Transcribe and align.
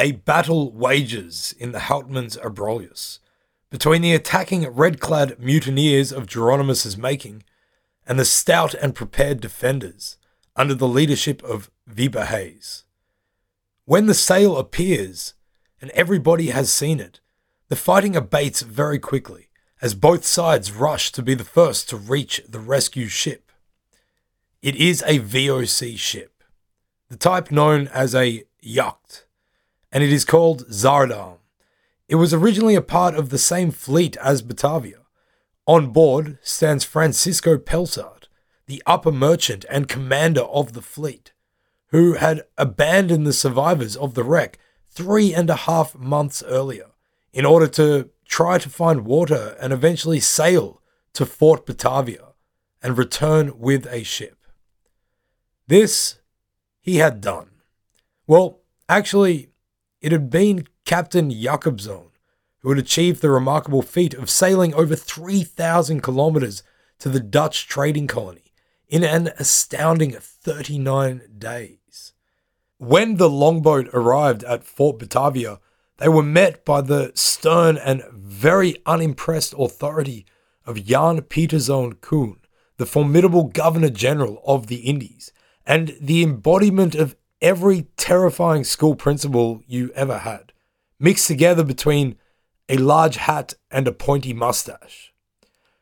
A 0.00 0.12
battle 0.12 0.72
wages 0.72 1.54
in 1.58 1.72
the 1.72 1.80
Houtman's 1.80 2.38
Abrolhos 2.38 3.18
between 3.68 4.00
the 4.00 4.14
attacking 4.14 4.66
red 4.66 4.98
clad 4.98 5.38
mutineers 5.38 6.10
of 6.10 6.26
Jeronimus's 6.26 6.96
making 6.96 7.42
and 8.06 8.18
the 8.18 8.24
stout 8.24 8.72
and 8.72 8.94
prepared 8.94 9.42
defenders 9.42 10.16
under 10.56 10.72
the 10.72 10.88
leadership 10.88 11.42
of 11.42 11.70
Wiebe 11.86 12.24
Hayes. 12.28 12.84
When 13.84 14.06
the 14.06 14.14
sail 14.14 14.56
appears 14.56 15.34
and 15.82 15.90
everybody 15.90 16.46
has 16.46 16.72
seen 16.72 16.98
it, 16.98 17.20
the 17.68 17.76
fighting 17.76 18.16
abates 18.16 18.62
very 18.62 18.98
quickly 18.98 19.50
as 19.82 19.94
both 19.94 20.24
sides 20.24 20.72
rush 20.72 21.12
to 21.12 21.20
be 21.20 21.34
the 21.34 21.44
first 21.44 21.90
to 21.90 21.98
reach 21.98 22.40
the 22.48 22.58
rescue 22.58 23.08
ship. 23.08 23.52
It 24.62 24.76
is 24.76 25.04
a 25.06 25.18
VOC 25.18 25.98
ship, 25.98 26.42
the 27.10 27.18
type 27.18 27.50
known 27.50 27.86
as 27.88 28.14
a 28.14 28.44
yacht 28.62 29.26
and 29.92 30.02
it 30.02 30.12
is 30.12 30.24
called 30.24 30.66
Sardam. 30.68 31.38
It 32.08 32.16
was 32.16 32.34
originally 32.34 32.74
a 32.74 32.82
part 32.82 33.14
of 33.14 33.30
the 33.30 33.38
same 33.38 33.70
fleet 33.70 34.16
as 34.16 34.42
Batavia. 34.42 34.98
On 35.66 35.92
board 35.92 36.38
stands 36.42 36.84
Francisco 36.84 37.56
Pelsart, 37.56 38.28
the 38.66 38.82
upper 38.86 39.12
merchant 39.12 39.64
and 39.70 39.88
commander 39.88 40.42
of 40.42 40.72
the 40.72 40.82
fleet, 40.82 41.32
who 41.88 42.14
had 42.14 42.42
abandoned 42.56 43.26
the 43.26 43.32
survivors 43.32 43.96
of 43.96 44.14
the 44.14 44.24
wreck 44.24 44.58
three 44.90 45.32
and 45.32 45.48
a 45.50 45.54
half 45.54 45.94
months 45.94 46.42
earlier 46.46 46.90
in 47.32 47.44
order 47.44 47.66
to 47.68 48.10
try 48.26 48.58
to 48.58 48.68
find 48.68 49.04
water 49.04 49.56
and 49.60 49.72
eventually 49.72 50.20
sail 50.20 50.80
to 51.12 51.26
Fort 51.26 51.66
Batavia 51.66 52.28
and 52.82 52.96
return 52.96 53.58
with 53.58 53.86
a 53.86 54.02
ship. 54.02 54.38
This 55.66 56.18
he 56.80 56.96
had 56.96 57.20
done. 57.20 57.50
Well, 58.26 58.60
actually, 58.88 59.49
it 60.00 60.12
had 60.12 60.30
been 60.30 60.66
Captain 60.84 61.30
Jakobson 61.30 62.10
who 62.60 62.70
had 62.70 62.78
achieved 62.78 63.22
the 63.22 63.30
remarkable 63.30 63.82
feat 63.82 64.14
of 64.14 64.30
sailing 64.30 64.74
over 64.74 64.94
3,000 64.94 66.02
kilometers 66.02 66.62
to 66.98 67.08
the 67.08 67.20
Dutch 67.20 67.66
trading 67.66 68.06
colony 68.06 68.52
in 68.88 69.02
an 69.02 69.28
astounding 69.38 70.12
39 70.12 71.22
days. 71.38 72.12
When 72.78 73.16
the 73.16 73.30
longboat 73.30 73.88
arrived 73.92 74.44
at 74.44 74.64
Fort 74.64 74.98
Batavia, 74.98 75.58
they 75.98 76.08
were 76.08 76.22
met 76.22 76.64
by 76.64 76.80
the 76.80 77.12
stern 77.14 77.76
and 77.76 78.02
very 78.12 78.76
unimpressed 78.86 79.54
authority 79.58 80.26
of 80.66 80.84
Jan 80.84 81.20
Pieterszoon 81.22 82.00
Koen, 82.00 82.40
the 82.78 82.86
formidable 82.86 83.44
Governor 83.44 83.90
General 83.90 84.42
of 84.46 84.66
the 84.66 84.76
Indies, 84.76 85.32
and 85.66 85.96
the 86.00 86.22
embodiment 86.22 86.94
of 86.94 87.16
every 87.42 87.86
terrifying 87.96 88.64
school 88.64 88.94
principal 88.94 89.62
you 89.66 89.90
ever 89.94 90.18
had, 90.18 90.52
mixed 90.98 91.26
together 91.26 91.64
between 91.64 92.16
a 92.68 92.76
large 92.76 93.16
hat 93.16 93.54
and 93.70 93.88
a 93.88 93.92
pointy 93.92 94.32
mustache. 94.32 95.12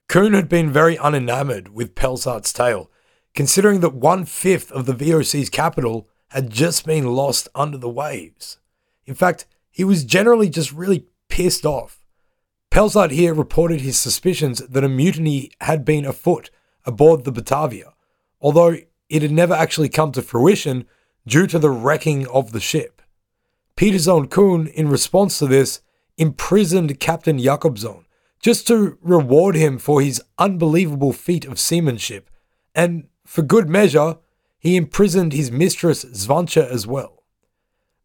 Coen 0.09 0.35
had 0.35 0.49
been 0.49 0.73
very 0.73 0.97
unenamored 0.97 1.69
with 1.69 1.95
Pelsart's 1.95 2.53
tale, 2.53 2.91
considering 3.35 3.81
that 3.81 3.95
one 3.95 4.25
fifth 4.25 4.73
of 4.73 4.87
the 4.87 4.95
VOC's 4.95 5.51
capital 5.51 6.09
had 6.29 6.51
just 6.51 6.87
been 6.87 7.07
lost 7.07 7.49
under 7.55 7.77
the 7.77 7.89
waves. 7.89 8.59
In 9.07 9.15
fact, 9.15 9.47
he 9.71 9.85
was 9.85 10.05
generally 10.05 10.49
just 10.49 10.73
really 10.73 11.07
pissed 11.29 11.67
off. 11.67 12.05
Pelsart 12.71 13.11
here 13.11 13.35
reported 13.35 13.81
his 13.81 13.99
suspicions 13.99 14.59
that 14.59 14.85
a 14.85 14.89
mutiny 14.89 15.51
had 15.61 15.85
been 15.85 16.05
afoot 16.05 16.51
aboard 16.85 17.25
the 17.25 17.33
Batavia, 17.33 17.93
although 18.41 18.77
it 19.09 19.23
had 19.23 19.33
never 19.33 19.55
actually 19.55 19.89
come 19.89 20.13
to 20.13 20.23
fruition 20.23 20.87
due 21.29 21.47
to 21.47 21.59
the 21.59 21.71
wrecking 21.71 22.27
of 22.29 22.53
the 22.53 22.61
ship. 22.61 23.03
Pieterszoon 23.77 24.29
Coen, 24.29 24.67
in 24.73 24.89
response 24.89 25.39
to 25.39 25.47
this, 25.47 25.81
imprisoned 26.17 26.99
Captain 26.99 27.39
Jakobson 27.39 28.05
just 28.41 28.67
to 28.67 28.99
reward 29.03 29.55
him 29.55 29.79
for 29.79 30.01
his 30.01 30.23
unbelievable 30.39 31.13
feat 31.13 31.45
of 31.45 31.59
seamanship, 31.59 32.31
and 32.75 33.09
for 33.25 33.43
good 33.43 33.69
measure, 33.69 34.17
he 34.59 34.77
imprisoned 34.77 35.33
his 35.33 35.51
mistress 35.51 36.05
Zwaantie 36.05 36.65
as 36.65 36.87
well. 36.87 37.25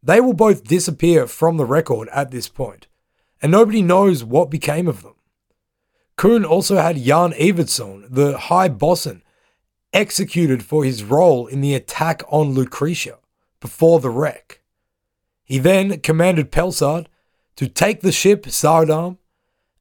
They 0.02 0.20
will 0.20 0.34
both 0.34 0.64
disappear 0.64 1.26
from 1.26 1.56
the 1.56 1.64
record 1.64 2.08
at 2.12 2.30
this 2.30 2.48
point, 2.48 2.88
and 3.40 3.50
nobody 3.50 3.80
knows 3.80 4.22
what 4.24 4.50
became 4.50 4.86
of 4.86 5.02
them. 5.02 5.14
Coen 6.16 6.44
also 6.44 6.76
had 6.76 6.96
Jan 6.96 7.32
Evertsson, 7.32 8.06
the 8.10 8.38
high 8.38 8.68
bosun, 8.68 9.22
executed 9.94 10.62
for 10.62 10.84
his 10.84 11.04
role 11.04 11.46
in 11.46 11.60
the 11.60 11.74
attack 11.74 12.22
on 12.28 12.52
Lucretia 12.52 13.18
before 13.60 14.00
the 14.00 14.10
wreck. 14.10 14.60
He 15.44 15.58
then 15.58 16.00
commanded 16.00 16.52
Pelsart 16.52 17.06
to 17.56 17.68
take 17.68 18.00
the 18.00 18.12
ship 18.12 18.44
Sardam 18.44 19.18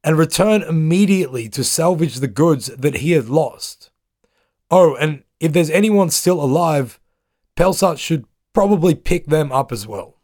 and 0.03 0.17
return 0.17 0.61
immediately 0.61 1.49
to 1.49 1.63
salvage 1.63 2.15
the 2.15 2.27
goods 2.27 2.67
that 2.67 2.95
he 2.95 3.11
had 3.11 3.29
lost. 3.29 3.89
Oh, 4.69 4.95
and 4.95 5.23
if 5.39 5.53
there's 5.53 5.69
anyone 5.69 6.09
still 6.09 6.41
alive, 6.41 6.99
Pelsart 7.55 7.97
should 7.97 8.25
probably 8.53 8.95
pick 8.95 9.27
them 9.27 9.51
up 9.51 9.71
as 9.71 9.87
well. 9.87 10.19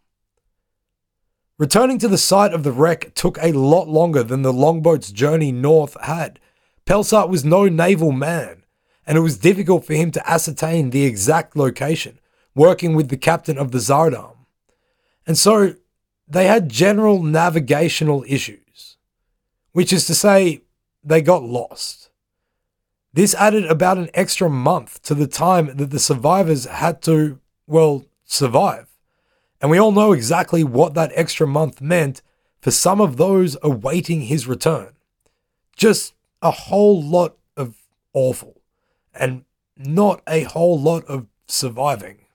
Returning 1.58 1.98
to 2.00 2.08
the 2.08 2.18
site 2.18 2.54
of 2.54 2.64
the 2.64 2.72
wreck 2.72 3.14
took 3.16 3.38
a 3.42 3.52
lot 3.52 3.88
longer 3.88 4.24
than 4.24 4.44
the 4.44 4.54
longboat's 4.54 5.12
journey 5.12 5.52
north 5.52 5.98
had. 6.02 6.40
Pelsart 6.86 7.30
was 7.30 7.44
no 7.44 7.68
naval 7.68 8.12
man, 8.12 8.59
and 9.10 9.18
it 9.18 9.22
was 9.22 9.40
difficult 9.40 9.86
for 9.86 9.96
him 9.96 10.12
to 10.12 10.30
ascertain 10.30 10.92
the 10.92 11.04
exact 11.04 11.56
location, 11.58 12.20
working 12.54 12.94
with 12.94 13.10
the 13.10 13.18
captain 13.18 13.58
of 13.58 13.72
the 13.72 13.80
Sardam. 13.80 14.36
And 15.26 15.36
so 15.36 15.74
they 16.28 16.46
had 16.46 16.70
general 16.70 17.24
navigational 17.24 18.24
issues, 18.28 18.98
which 19.72 19.92
is 19.92 20.06
to 20.06 20.14
say, 20.14 20.62
they 21.04 21.24
got 21.24 21.42
lost. 21.42 22.12
This 23.12 23.34
added 23.34 23.66
about 23.66 23.98
an 23.98 24.12
extra 24.14 24.48
month 24.48 25.02
to 25.02 25.16
the 25.16 25.26
time 25.26 25.76
that 25.78 25.90
the 25.90 25.98
survivors 25.98 26.66
had 26.66 27.02
to, 27.04 27.40
well, 27.66 28.06
survive. 28.26 28.90
And 29.60 29.72
we 29.72 29.80
all 29.80 29.92
know 29.92 30.12
exactly 30.12 30.64
what 30.64 30.94
that 30.94 31.12
extra 31.16 31.48
month 31.48 31.82
meant 31.82 32.22
for 32.62 32.70
some 32.70 33.02
of 33.02 33.18
those 33.18 33.58
awaiting 33.64 34.22
his 34.22 34.46
return. 34.46 34.94
Just 35.76 36.14
a 36.44 36.52
whole 36.52 37.02
lot 37.02 37.38
of 37.58 37.76
awful 38.14 38.59
and 39.20 39.44
not 39.78 40.22
a 40.28 40.44
whole 40.44 40.80
lot 40.80 41.06
of 41.06 41.28
surviving. 41.48 42.26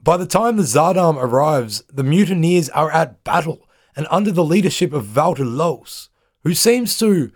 By 0.00 0.16
the 0.16 0.26
time 0.26 0.56
the 0.56 0.62
Sardam 0.62 1.16
arrives, 1.16 1.82
the 1.92 2.04
mutineers 2.04 2.68
are 2.70 2.90
at 2.92 3.24
battle 3.24 3.68
and 3.96 4.06
under 4.10 4.30
the 4.30 4.44
leadership 4.44 4.92
of 4.92 5.16
Walter 5.16 5.44
who 6.44 6.54
seems 6.54 6.96
to 6.98 7.32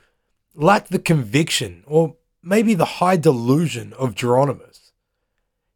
lack 0.55 0.89
the 0.89 0.99
conviction 0.99 1.83
or 1.87 2.17
maybe 2.43 2.75
the 2.75 3.01
high 3.01 3.17
delusion 3.17 3.93
of 3.95 4.15
Jeronimus. 4.15 4.93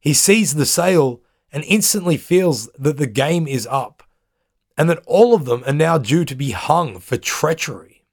He 0.01 0.15
sees 0.15 0.55
the 0.55 0.67
sail 0.67 1.21
and 1.53 1.65
instantly 1.65 2.17
feels 2.17 2.71
that 2.79 2.97
the 2.97 3.07
game 3.07 3.49
is 3.49 3.67
up 3.71 4.03
and 4.77 4.91
that 4.91 5.03
all 5.07 5.35
of 5.35 5.47
them 5.47 5.65
are 5.67 5.73
now 5.73 5.99
due 5.99 6.25
to 6.25 6.35
be 6.35 6.51
hung 6.51 6.99
for 6.99 7.17
treachery. 7.17 8.05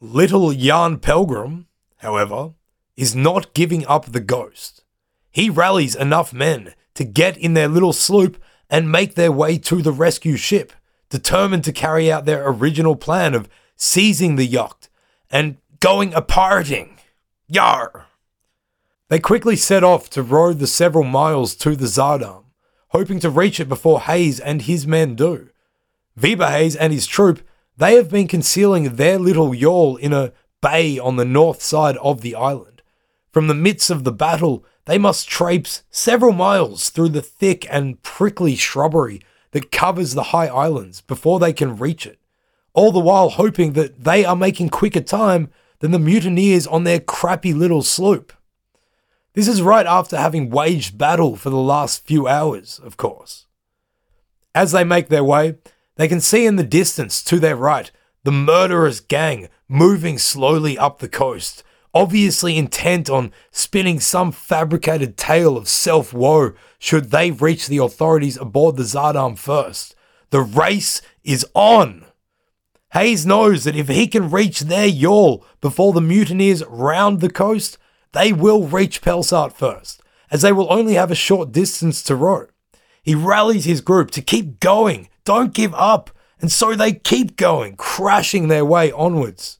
Little 0.00 0.52
Jan 0.52 0.98
Pelgrom, 0.98 1.66
however, 1.98 2.54
is 3.00 3.16
not 3.16 3.54
giving 3.54 3.86
up 3.86 4.04
the 4.04 4.20
ghost. 4.20 4.84
He 5.30 5.48
rallies 5.48 5.96
enough 5.96 6.34
men 6.34 6.74
to 6.94 7.02
get 7.02 7.38
in 7.38 7.54
their 7.54 7.66
little 7.66 7.94
sloop 7.94 8.36
and 8.68 8.92
make 8.92 9.14
their 9.14 9.32
way 9.32 9.56
to 9.56 9.80
the 9.80 9.90
rescue 9.90 10.36
ship, 10.36 10.70
determined 11.08 11.64
to 11.64 11.72
carry 11.72 12.12
out 12.12 12.26
their 12.26 12.46
original 12.46 12.94
plan 12.94 13.34
of 13.34 13.48
seizing 13.74 14.36
the 14.36 14.44
yacht 14.44 14.90
and 15.30 15.56
going 15.80 16.12
a 16.12 16.20
pirating. 16.20 16.98
Yar! 17.48 18.06
They 19.08 19.18
quickly 19.18 19.56
set 19.56 19.82
off 19.82 20.10
to 20.10 20.22
row 20.22 20.52
the 20.52 20.66
several 20.66 21.04
miles 21.04 21.54
to 21.56 21.74
the 21.74 21.86
Sardam, 21.86 22.44
hoping 22.88 23.18
to 23.20 23.30
reach 23.30 23.58
it 23.58 23.68
before 23.68 24.02
Hayes 24.02 24.38
and 24.38 24.60
his 24.60 24.86
men 24.86 25.14
do. 25.14 25.48
Wiebe 26.20 26.46
Hayes 26.46 26.76
and 26.76 26.92
his 26.92 27.06
troop, 27.06 27.40
they 27.78 27.94
have 27.94 28.10
been 28.10 28.28
concealing 28.28 28.96
their 28.96 29.18
little 29.18 29.54
yawl 29.54 29.96
in 29.96 30.12
a 30.12 30.32
bay 30.60 30.98
on 30.98 31.16
the 31.16 31.24
north 31.24 31.62
side 31.62 31.96
of 31.96 32.20
the 32.20 32.34
island. 32.34 32.69
From 33.32 33.46
the 33.46 33.54
midst 33.54 33.90
of 33.90 34.04
the 34.04 34.12
battle, 34.12 34.64
they 34.86 34.98
must 34.98 35.28
traipse 35.28 35.82
several 35.90 36.32
miles 36.32 36.90
through 36.90 37.10
the 37.10 37.22
thick 37.22 37.66
and 37.70 38.02
prickly 38.02 38.56
shrubbery 38.56 39.20
that 39.52 39.70
covers 39.70 40.14
the 40.14 40.24
high 40.24 40.48
islands 40.48 41.00
before 41.02 41.38
they 41.38 41.52
can 41.52 41.76
reach 41.76 42.06
it, 42.06 42.18
all 42.72 42.92
the 42.92 42.98
while 42.98 43.30
hoping 43.30 43.72
that 43.74 44.04
they 44.04 44.24
are 44.24 44.36
making 44.36 44.68
quicker 44.68 45.00
time 45.00 45.50
than 45.78 45.92
the 45.92 45.98
mutineers 45.98 46.66
on 46.66 46.84
their 46.84 47.00
crappy 47.00 47.52
little 47.52 47.82
sloop. 47.82 48.32
This 49.34 49.46
is 49.46 49.62
right 49.62 49.86
after 49.86 50.16
having 50.16 50.50
waged 50.50 50.98
battle 50.98 51.36
for 51.36 51.50
the 51.50 51.56
last 51.56 52.04
few 52.04 52.26
hours, 52.26 52.80
of 52.82 52.96
course. 52.96 53.46
As 54.54 54.72
they 54.72 54.82
make 54.82 55.08
their 55.08 55.24
way, 55.24 55.56
they 55.96 56.08
can 56.08 56.20
see 56.20 56.46
in 56.46 56.56
the 56.56 56.64
distance 56.64 57.22
to 57.24 57.38
their 57.38 57.56
right 57.56 57.90
the 58.24 58.32
murderous 58.32 59.00
gang 59.00 59.48
moving 59.68 60.18
slowly 60.18 60.76
up 60.76 60.98
the 60.98 61.08
coast, 61.08 61.62
obviously 61.94 62.56
intent 62.56 63.10
on 63.10 63.32
spinning 63.50 64.00
some 64.00 64.32
fabricated 64.32 65.16
tale 65.16 65.56
of 65.56 65.68
self 65.68 66.12
woe 66.12 66.52
should 66.78 67.10
they 67.10 67.30
reach 67.30 67.66
the 67.66 67.78
authorities 67.78 68.36
aboard 68.36 68.76
the 68.76 68.84
Sardam 68.84 69.36
first, 69.36 69.94
The 70.30 70.40
race 70.40 71.02
is 71.24 71.46
on. 71.54 72.06
Hayes 72.92 73.24
knows 73.24 73.64
that 73.64 73.76
if 73.76 73.88
he 73.88 74.08
can 74.08 74.30
reach 74.30 74.60
their 74.60 74.86
yawl 74.86 75.44
before 75.60 75.92
the 75.92 76.00
mutineers 76.00 76.64
round 76.66 77.20
the 77.20 77.30
coast, 77.30 77.78
they 78.12 78.32
will 78.32 78.66
reach 78.66 79.00
Pelsart 79.00 79.52
first, 79.52 80.02
as 80.30 80.42
they 80.42 80.50
will 80.50 80.72
only 80.72 80.94
have 80.94 81.10
a 81.10 81.14
short 81.14 81.52
distance 81.52 82.02
to 82.02 82.16
row. 82.16 82.46
He 83.02 83.14
rallies 83.14 83.64
his 83.64 83.80
group 83.80 84.10
to 84.12 84.22
keep 84.22 84.58
going, 84.58 85.08
don't 85.24 85.54
give 85.54 85.72
up, 85.74 86.10
and 86.40 86.50
so 86.50 86.74
they 86.74 86.92
keep 86.92 87.36
going, 87.36 87.76
crashing 87.76 88.48
their 88.48 88.64
way 88.64 88.90
onwards. 88.90 89.59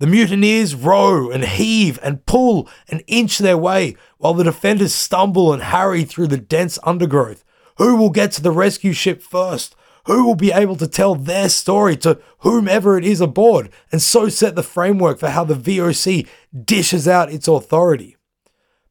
The 0.00 0.06
mutineers 0.06 0.74
row 0.74 1.30
and 1.30 1.44
heave 1.44 1.98
and 2.02 2.24
pull 2.24 2.66
and 2.88 3.04
inch 3.06 3.36
their 3.36 3.58
way 3.58 3.96
while 4.16 4.32
the 4.32 4.44
defenders 4.44 4.94
stumble 4.94 5.52
and 5.52 5.62
harry 5.62 6.04
through 6.04 6.28
the 6.28 6.38
dense 6.38 6.78
undergrowth. 6.82 7.44
Who 7.76 7.96
will 7.96 8.08
get 8.08 8.32
to 8.32 8.42
the 8.42 8.50
rescue 8.50 8.94
ship 8.94 9.22
first? 9.22 9.76
Who 10.06 10.24
will 10.24 10.36
be 10.36 10.52
able 10.52 10.76
to 10.76 10.88
tell 10.88 11.14
their 11.14 11.50
story 11.50 11.98
to 11.98 12.18
whomever 12.38 12.96
it 12.96 13.04
is 13.04 13.20
aboard 13.20 13.68
and 13.92 14.00
so 14.00 14.30
set 14.30 14.54
the 14.54 14.62
framework 14.62 15.18
for 15.18 15.28
how 15.28 15.44
the 15.44 15.54
VOC 15.54 16.26
dishes 16.64 17.06
out 17.06 17.30
its 17.30 17.46
authority? 17.46 18.16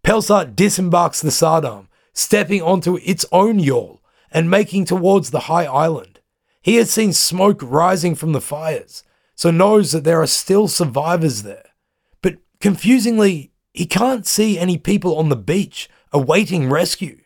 Pelsart 0.04 0.56
disembarks 0.56 1.22
the 1.22 1.32
Sardam, 1.32 1.88
stepping 2.14 2.62
onto 2.62 3.00
its 3.04 3.26
own 3.32 3.58
yawl 3.58 4.04
and 4.30 4.48
making 4.48 4.86
towards 4.86 5.32
the 5.32 5.42
high 5.42 5.66
island. 5.66 6.20
He 6.62 6.76
had 6.76 6.88
seen 6.88 7.14
smoke 7.14 7.62
rising 7.64 8.14
from 8.14 8.34
the 8.34 8.42
fires 8.42 9.04
so 9.40 9.52
knows 9.52 9.94
that 9.94 10.04
there 10.04 10.22
are 10.22 10.28
still 10.28 10.68
survivors 10.68 11.44
there. 11.44 11.64
But 12.22 12.40
confusingly, 12.60 13.54
he 13.74 13.86
can't 13.86 14.28
see 14.28 14.60
any 14.60 14.78
people 14.78 15.18
on 15.18 15.30
the 15.30 15.38
beach 15.38 15.90
awaiting 16.12 16.70
rescue. 16.70 17.22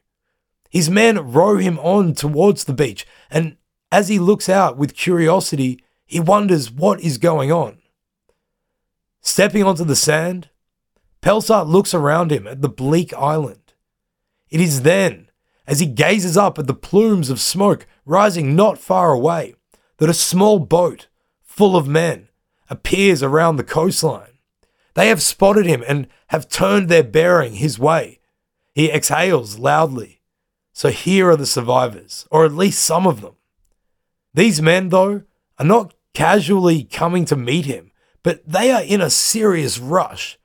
His 0.69 0.91
men 0.91 1.31
row 1.31 1.57
him 1.57 1.79
on 1.79 2.13
towards 2.13 2.65
the 2.65 2.73
beach, 2.73 3.07
and 3.31 3.57
as 3.91 4.09
he 4.09 4.19
looks 4.19 4.47
out 4.47 4.77
with 4.77 4.93
curiosity, 4.93 5.83
he 6.05 6.19
wonders 6.19 6.69
what 6.69 7.01
is 7.01 7.17
going 7.17 7.51
on. 7.51 7.79
Stepping 9.21 9.63
onto 9.63 9.83
the 9.83 9.95
sand, 9.95 10.49
Pelsart 11.23 11.67
looks 11.67 11.95
around 11.95 12.31
him 12.31 12.45
at 12.45 12.61
the 12.61 12.69
bleak 12.69 13.11
island. 13.15 13.73
It 14.51 14.61
is 14.61 14.83
then, 14.83 15.31
as 15.65 15.79
he 15.79 15.87
gazes 15.87 16.37
up 16.37 16.59
at 16.59 16.67
the 16.67 16.75
plumes 16.75 17.31
of 17.31 17.41
smoke 17.41 17.87
rising 18.05 18.55
not 18.55 18.77
far 18.77 19.13
away, 19.13 19.55
that 19.97 20.11
a 20.11 20.13
small 20.13 20.59
boat 20.59 21.07
full 21.55 21.75
of 21.75 21.87
men, 21.87 22.29
appears 22.67 23.21
around 23.21 23.57
the 23.57 23.63
coastline. 23.63 24.39
They 24.95 25.09
have 25.09 25.21
spotted 25.21 25.67
him 25.67 25.83
and 25.87 26.07
have 26.29 26.49
turned 26.49 26.89
their 26.89 27.03
bearing 27.03 27.53
his 27.53 27.77
way. 27.77 28.19
He 28.73 28.89
exhales 28.89 29.59
loudly. 29.59 30.21
So 30.71 30.89
here 30.89 31.29
are 31.29 31.37
the 31.37 31.45
survivors, 31.45 32.27
or 32.31 32.43
at 32.43 32.53
least 32.53 32.83
some 32.83 33.05
of 33.05 33.21
them. 33.21 33.35
These 34.33 34.63
men, 34.63 34.89
though, 34.89 35.21
are 35.59 35.65
not 35.65 35.93
casually 36.15 36.85
coming 36.85 37.23
to 37.25 37.35
meet 37.35 37.65
him, 37.65 37.91
but 38.23 38.41
they 38.47 38.71
are 38.71 38.81
in 38.81 38.99
a 38.99 39.11
serious 39.11 39.77
rush. 39.77 40.39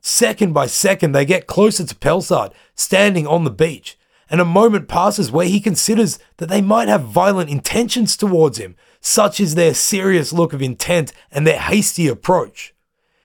Second 0.00 0.52
by 0.52 0.66
second, 0.66 1.12
they 1.12 1.24
get 1.24 1.46
closer 1.46 1.86
to 1.86 1.94
Pelsart, 1.94 2.52
standing 2.74 3.24
on 3.24 3.44
the 3.44 3.50
beach, 3.50 3.96
and 4.28 4.40
a 4.40 4.44
moment 4.44 4.88
passes 4.88 5.30
where 5.30 5.46
he 5.46 5.60
considers 5.60 6.18
that 6.38 6.48
they 6.48 6.60
might 6.60 6.88
have 6.88 7.04
violent 7.04 7.50
intentions 7.50 8.16
towards 8.16 8.58
him, 8.58 8.74
such 9.06 9.38
is 9.38 9.54
their 9.54 9.74
serious 9.74 10.32
look 10.32 10.54
of 10.54 10.62
intent 10.62 11.12
and 11.30 11.46
their 11.46 11.58
hasty 11.58 12.08
approach. 12.08 12.74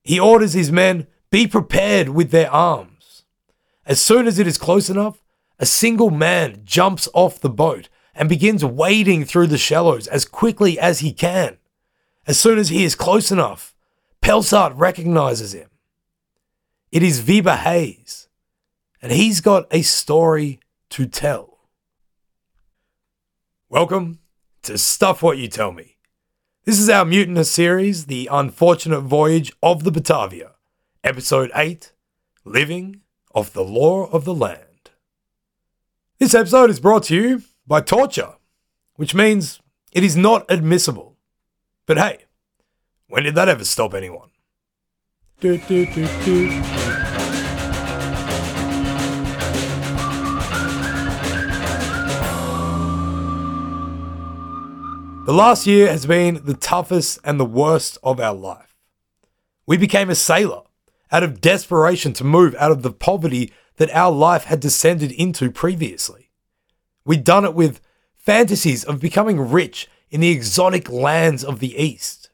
He 0.03 0.19
orders 0.19 0.51
his 0.51 0.73
men 0.73 1.07
be 1.31 1.47
prepared 1.47 2.09
with 2.09 2.31
their 2.31 2.51
arms. 2.51 3.23
As 3.85 4.01
soon 4.01 4.27
as 4.27 4.39
it 4.39 4.45
is 4.45 4.57
close 4.57 4.89
enough, 4.89 5.23
a 5.57 5.65
single 5.65 6.09
man 6.09 6.63
jumps 6.65 7.07
off 7.13 7.39
the 7.39 7.49
boat 7.49 7.87
and 8.13 8.27
begins 8.27 8.65
wading 8.65 9.23
through 9.23 9.47
the 9.47 9.57
shallows 9.57 10.05
as 10.07 10.25
quickly 10.25 10.77
as 10.77 10.99
he 10.99 11.13
can. 11.13 11.57
As 12.27 12.37
soon 12.37 12.59
as 12.59 12.67
he 12.67 12.83
is 12.83 12.93
close 12.93 13.31
enough, 13.31 13.73
Pelsart 14.21 14.73
recognizes 14.75 15.53
him. 15.53 15.69
It 16.91 17.03
is 17.03 17.21
Wiebe 17.21 17.55
Hayes, 17.55 18.27
and 19.01 19.13
he's 19.13 19.39
got 19.39 19.65
a 19.71 19.81
story 19.83 20.59
to 20.89 21.05
tell. 21.05 21.59
Welcome 23.69 24.19
to 24.69 24.77
Stuff 24.77 25.23
What 25.23 25.39
You 25.39 25.47
Tell 25.47 25.71
Me. 25.71 25.97
This 26.63 26.79
is 26.79 26.91
our 26.91 27.03
Mutinous 27.03 27.49
series, 27.49 28.05
The 28.05 28.29
Unfortunate 28.31 29.01
Voyage 29.01 29.51
of 29.63 29.83
the 29.83 29.89
Batavia, 29.89 30.51
Episode 31.03 31.49
8 31.55 31.91
Living 32.45 33.01
Off 33.33 33.51
the 33.51 33.63
Law 33.63 34.05
of 34.11 34.25
the 34.25 34.33
Land. 34.35 34.91
This 36.19 36.35
episode 36.35 36.69
is 36.69 36.79
brought 36.79 37.05
to 37.05 37.15
you 37.15 37.41
by 37.65 37.81
torture, 37.81 38.33
which 38.93 39.15
means 39.15 39.59
it 39.91 40.03
is 40.03 40.15
not 40.15 40.45
admissible. 40.49 41.17
But 41.87 41.97
hey, 41.97 42.25
when 43.07 43.23
did 43.23 43.33
that 43.33 43.49
ever 43.49 43.65
stop 43.65 43.95
anyone? 43.95 44.29
Do, 45.39 45.57
do, 45.57 45.87
do, 45.87 46.98
The 55.29 55.35
last 55.35 55.67
year 55.67 55.91
has 55.91 56.07
been 56.07 56.41
the 56.43 56.55
toughest 56.55 57.19
and 57.23 57.39
the 57.39 57.45
worst 57.45 57.99
of 58.01 58.19
our 58.19 58.33
life. 58.33 58.75
We 59.67 59.77
became 59.77 60.09
a 60.09 60.15
sailor 60.15 60.63
out 61.11 61.21
of 61.21 61.39
desperation 61.39 62.13
to 62.13 62.23
move 62.23 62.55
out 62.57 62.71
of 62.71 62.81
the 62.81 62.91
poverty 62.91 63.53
that 63.75 63.95
our 63.95 64.11
life 64.11 64.45
had 64.45 64.59
descended 64.59 65.11
into 65.11 65.51
previously. 65.51 66.31
We'd 67.05 67.23
done 67.23 67.45
it 67.45 67.53
with 67.53 67.79
fantasies 68.15 68.83
of 68.83 68.99
becoming 68.99 69.39
rich 69.39 69.87
in 70.09 70.19
the 70.19 70.31
exotic 70.31 70.89
lands 70.89 71.43
of 71.43 71.59
the 71.59 71.79
East. 71.79 72.31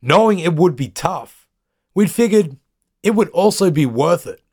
Knowing 0.00 0.38
it 0.38 0.54
would 0.54 0.76
be 0.76 0.90
tough, 0.90 1.48
we'd 1.92 2.12
figured 2.12 2.56
it 3.02 3.16
would 3.16 3.30
also 3.30 3.68
be 3.68 3.84
worth 3.84 4.28
it. 4.28 4.44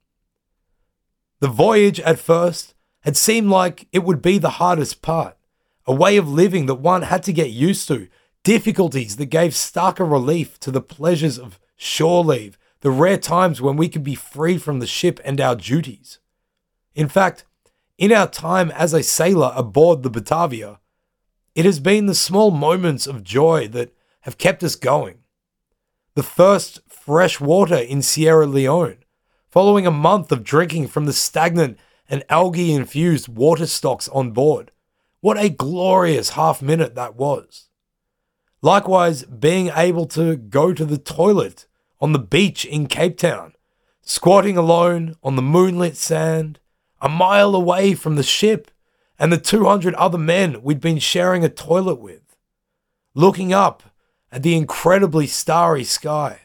The 1.39 1.49
voyage 1.49 1.99
at 1.99 2.17
first 2.17 2.73
had 3.01 3.15
seemed 3.15 3.51
like 3.51 3.87
it 3.91 4.03
would 4.03 4.23
be 4.23 4.39
the 4.39 4.57
hardest 4.57 5.03
part 5.03 5.37
a 5.85 5.93
way 5.93 6.17
of 6.17 6.29
living 6.29 6.65
that 6.65 6.75
one 6.75 7.03
had 7.03 7.23
to 7.23 7.33
get 7.33 7.51
used 7.51 7.87
to, 7.87 8.07
difficulties 8.43 9.17
that 9.17 9.27
gave 9.27 9.51
starker 9.51 10.09
relief 10.09 10.59
to 10.59 10.71
the 10.71 10.81
pleasures 10.81 11.37
of 11.37 11.59
shore 11.75 12.23
leave, 12.23 12.57
the 12.81 12.91
rare 12.91 13.17
times 13.17 13.61
when 13.61 13.75
we 13.75 13.89
could 13.89 14.03
be 14.03 14.15
free 14.15 14.57
from 14.57 14.79
the 14.79 14.87
ship 14.87 15.19
and 15.25 15.41
our 15.41 15.55
duties. 15.55 16.19
In 16.93 17.07
fact, 17.07 17.45
in 17.97 18.11
our 18.11 18.27
time 18.27 18.71
as 18.71 18.93
a 18.93 19.03
sailor 19.03 19.51
aboard 19.55 20.03
the 20.03 20.09
Batavia, 20.09 20.79
it 21.55 21.65
has 21.65 21.79
been 21.79 22.05
the 22.05 22.15
small 22.15 22.51
moments 22.51 23.07
of 23.07 23.23
joy 23.23 23.67
that 23.69 23.93
have 24.21 24.37
kept 24.37 24.63
us 24.63 24.75
going. 24.75 25.19
The 26.15 26.23
first 26.23 26.81
fresh 26.87 27.39
water 27.39 27.77
in 27.77 28.01
Sierra 28.01 28.45
Leone, 28.45 28.97
following 29.49 29.87
a 29.87 29.91
month 29.91 30.31
of 30.31 30.43
drinking 30.43 30.87
from 30.87 31.05
the 31.05 31.13
stagnant 31.13 31.79
and 32.09 32.23
algae 32.29 32.73
infused 32.73 33.27
water 33.27 33.65
stocks 33.65 34.09
on 34.09 34.31
board. 34.31 34.71
What 35.25 35.39
a 35.39 35.49
glorious 35.49 36.29
half 36.29 36.61
minute 36.61 36.93
that 36.93 37.15
was. 37.15 37.69
Likewise, 38.61 39.23
being 39.23 39.71
able 39.75 40.05
to 40.09 40.35
go 40.35 40.71
to 40.71 40.85
the 40.85 40.99
toilet 40.99 41.65
on 41.99 42.11
the 42.11 42.19
beach 42.19 42.63
in 42.63 42.85
Cape 42.85 43.17
Town, 43.17 43.55
squatting 44.03 44.55
alone 44.55 45.15
on 45.23 45.35
the 45.35 45.41
moonlit 45.41 45.97
sand, 45.97 46.59
a 47.01 47.09
mile 47.09 47.55
away 47.55 47.95
from 47.95 48.17
the 48.17 48.21
ship 48.21 48.69
and 49.17 49.33
the 49.33 49.39
200 49.39 49.95
other 49.95 50.19
men 50.19 50.61
we'd 50.61 50.79
been 50.79 50.99
sharing 50.99 51.43
a 51.43 51.49
toilet 51.49 51.99
with, 51.99 52.37
looking 53.15 53.51
up 53.51 53.81
at 54.31 54.43
the 54.43 54.55
incredibly 54.55 55.25
starry 55.25 55.83
sky. 55.83 56.41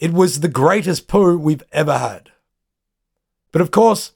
It 0.00 0.12
was 0.12 0.40
the 0.40 0.48
greatest 0.48 1.06
poo 1.06 1.38
we've 1.38 1.62
ever 1.70 1.98
had. 1.98 2.32
But 3.52 3.62
of 3.62 3.70
course, 3.70 4.10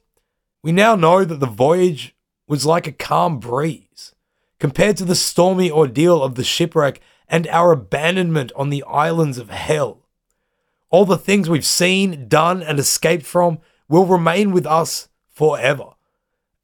we 0.60 0.72
now 0.72 0.96
know 0.96 1.24
that 1.24 1.38
the 1.38 1.46
voyage 1.46 2.16
was 2.48 2.66
like 2.66 2.86
a 2.86 2.92
calm 2.92 3.38
breeze 3.38 4.14
compared 4.58 4.96
to 4.96 5.04
the 5.04 5.14
stormy 5.14 5.70
ordeal 5.70 6.22
of 6.22 6.34
the 6.34 6.42
shipwreck 6.42 7.00
and 7.28 7.46
our 7.48 7.72
abandonment 7.72 8.50
on 8.56 8.70
the 8.70 8.82
islands 8.84 9.38
of 9.38 9.50
hell. 9.50 10.00
All 10.90 11.04
the 11.04 11.18
things 11.18 11.48
we've 11.50 11.64
seen, 11.64 12.26
done, 12.28 12.62
and 12.62 12.78
escaped 12.78 13.26
from 13.26 13.58
will 13.88 14.06
remain 14.06 14.50
with 14.52 14.66
us 14.66 15.08
forever. 15.28 15.90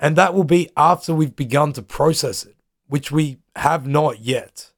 And 0.01 0.17
that 0.17 0.35
will 0.35 0.45
be 0.45 0.71
after 0.77 1.15
we've 1.15 1.37
begun 1.37 1.73
to 1.75 1.83
process 1.83 2.45
it, 2.45 2.57
which 2.89 3.13
we 3.13 3.39
have 3.57 3.87
not 3.87 4.21
yet. 4.21 4.73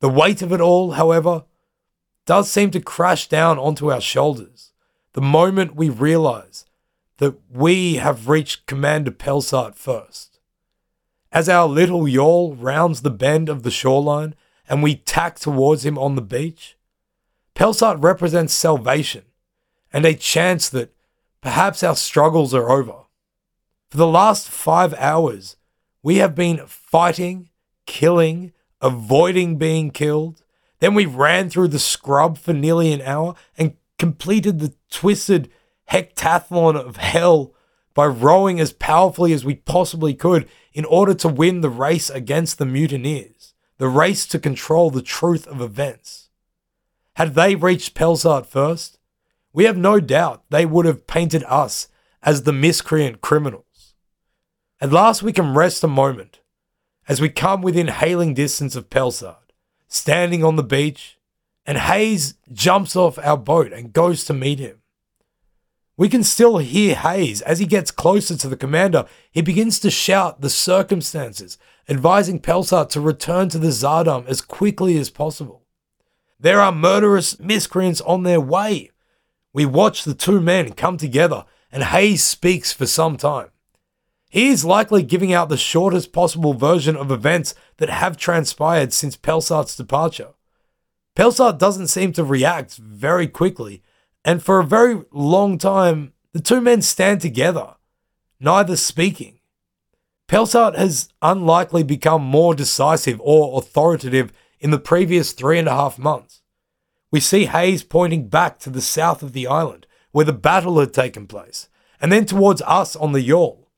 The 0.00 0.08
weight 0.08 0.42
of 0.42 0.52
it 0.52 0.60
all, 0.60 0.92
however, 0.92 1.44
does 2.26 2.50
seem 2.50 2.70
to 2.72 2.80
crash 2.80 3.28
down 3.28 3.58
onto 3.58 3.90
our 3.90 4.00
shoulders 4.00 4.72
the 5.12 5.20
moment 5.20 5.76
we 5.76 5.88
realize 5.88 6.64
that 7.20 7.36
we 7.52 7.96
have 7.96 8.30
reached 8.30 8.64
Commander 8.64 9.10
Pelsart 9.10 9.74
first. 9.74 10.40
As 11.30 11.50
our 11.50 11.68
little 11.68 12.08
yawl 12.08 12.54
rounds 12.54 13.02
the 13.02 13.10
bend 13.10 13.50
of 13.50 13.62
the 13.62 13.70
shoreline 13.70 14.34
and 14.66 14.82
we 14.82 14.96
tack 14.96 15.38
towards 15.38 15.84
him 15.84 15.98
on 15.98 16.14
the 16.14 16.22
beach, 16.22 16.78
Pelsart 17.54 18.02
represents 18.02 18.54
salvation 18.54 19.24
and 19.92 20.06
a 20.06 20.14
chance 20.14 20.70
that 20.70 20.94
perhaps 21.42 21.82
our 21.82 21.94
struggles 21.94 22.54
are 22.54 22.70
over. 22.70 23.04
For 23.90 23.98
the 23.98 24.06
last 24.06 24.48
five 24.48 24.94
hours, 24.94 25.56
we 26.02 26.16
have 26.16 26.34
been 26.34 26.64
fighting, 26.66 27.50
killing, 27.86 28.52
avoiding 28.80 29.58
being 29.58 29.90
killed. 29.90 30.42
Then 30.78 30.94
we 30.94 31.04
ran 31.04 31.50
through 31.50 31.68
the 31.68 31.78
scrub 31.78 32.38
for 32.38 32.54
nearly 32.54 32.94
an 32.94 33.02
hour 33.02 33.34
and 33.58 33.76
completed 33.98 34.58
the 34.58 34.72
twisted 34.90 35.50
hectathlon 35.90 36.76
of 36.76 36.96
hell 36.96 37.54
by 37.94 38.06
rowing 38.06 38.60
as 38.60 38.72
powerfully 38.72 39.32
as 39.32 39.44
we 39.44 39.54
possibly 39.54 40.14
could 40.14 40.48
in 40.72 40.84
order 40.84 41.14
to 41.14 41.28
win 41.28 41.60
the 41.60 41.70
race 41.70 42.08
against 42.08 42.58
the 42.58 42.66
mutineers, 42.66 43.54
the 43.78 43.88
race 43.88 44.26
to 44.26 44.38
control 44.38 44.90
the 44.90 45.02
truth 45.02 45.46
of 45.46 45.60
events. 45.60 46.28
Had 47.14 47.34
they 47.34 47.54
reached 47.54 47.94
Pelsart 47.94 48.46
first, 48.46 48.98
we 49.52 49.64
have 49.64 49.76
no 49.76 49.98
doubt 49.98 50.44
they 50.48 50.64
would 50.64 50.86
have 50.86 51.06
painted 51.06 51.42
us 51.44 51.88
as 52.22 52.44
the 52.44 52.52
miscreant 52.52 53.20
criminals. 53.20 53.94
At 54.80 54.92
last, 54.92 55.22
we 55.22 55.32
can 55.32 55.54
rest 55.54 55.82
a 55.82 55.88
moment 55.88 56.40
as 57.08 57.20
we 57.20 57.28
come 57.28 57.60
within 57.60 57.88
hailing 57.88 58.34
distance 58.34 58.76
of 58.76 58.88
Pelsart, 58.88 59.52
standing 59.88 60.44
on 60.44 60.56
the 60.56 60.62
beach, 60.62 61.18
and 61.66 61.76
Hayes 61.76 62.34
jumps 62.52 62.94
off 62.94 63.18
our 63.18 63.36
boat 63.36 63.72
and 63.72 63.92
goes 63.92 64.24
to 64.24 64.32
meet 64.32 64.60
him. 64.60 64.79
We 66.00 66.08
can 66.08 66.24
still 66.24 66.56
hear 66.56 66.94
Hayes 66.94 67.42
as 67.42 67.58
he 67.58 67.66
gets 67.66 67.90
closer 67.90 68.34
to 68.34 68.48
the 68.48 68.56
commander. 68.56 69.04
He 69.30 69.42
begins 69.42 69.78
to 69.80 69.90
shout 69.90 70.40
the 70.40 70.48
circumstances, 70.48 71.58
advising 71.90 72.40
Pelsart 72.40 72.88
to 72.92 73.02
return 73.02 73.50
to 73.50 73.58
the 73.58 73.68
Sardam 73.68 74.26
as 74.26 74.40
quickly 74.40 74.96
as 74.96 75.10
possible. 75.10 75.66
There 76.38 76.58
are 76.58 76.72
murderous 76.72 77.38
miscreants 77.38 78.00
on 78.00 78.22
their 78.22 78.40
way. 78.40 78.88
We 79.52 79.66
watch 79.66 80.04
the 80.04 80.14
two 80.14 80.40
men 80.40 80.72
come 80.72 80.96
together, 80.96 81.44
and 81.70 81.82
Hayes 81.82 82.24
speaks 82.24 82.72
for 82.72 82.86
some 82.86 83.18
time. 83.18 83.50
He 84.30 84.48
is 84.48 84.64
likely 84.64 85.02
giving 85.02 85.34
out 85.34 85.50
the 85.50 85.58
shortest 85.58 86.14
possible 86.14 86.54
version 86.54 86.96
of 86.96 87.10
events 87.10 87.54
that 87.76 87.90
have 87.90 88.16
transpired 88.16 88.94
since 88.94 89.18
Pelsart's 89.18 89.76
departure. 89.76 90.30
Pelsart 91.14 91.58
doesn't 91.58 91.88
seem 91.88 92.14
to 92.14 92.24
react 92.24 92.76
very 92.76 93.28
quickly, 93.28 93.82
and 94.24 94.42
for 94.42 94.60
a 94.60 94.64
very 94.64 95.02
long 95.12 95.58
time, 95.58 96.12
the 96.32 96.40
two 96.40 96.60
men 96.60 96.82
stand 96.82 97.20
together, 97.20 97.74
neither 98.38 98.76
speaking. 98.76 99.40
Pelsart 100.28 100.76
has 100.76 101.08
unlikely 101.22 101.82
become 101.82 102.22
more 102.22 102.54
decisive 102.54 103.20
or 103.22 103.58
authoritative 103.58 104.32
in 104.60 104.70
the 104.70 104.78
previous 104.78 105.32
three 105.32 105.58
and 105.58 105.66
a 105.66 105.72
half 105.72 105.98
months. 105.98 106.42
We 107.10 107.18
see 107.18 107.46
Hayes 107.46 107.82
pointing 107.82 108.28
back 108.28 108.58
to 108.60 108.70
the 108.70 108.80
south 108.80 109.22
of 109.22 109.32
the 109.32 109.48
island, 109.48 109.86
where 110.12 110.24
the 110.24 110.32
battle 110.32 110.78
had 110.78 110.92
taken 110.92 111.26
place, 111.26 111.68
and 112.00 112.12
then 112.12 112.26
towards 112.26 112.62
us 112.62 112.94
on 112.94 113.12
the 113.12 113.22
yawl. 113.22 113.68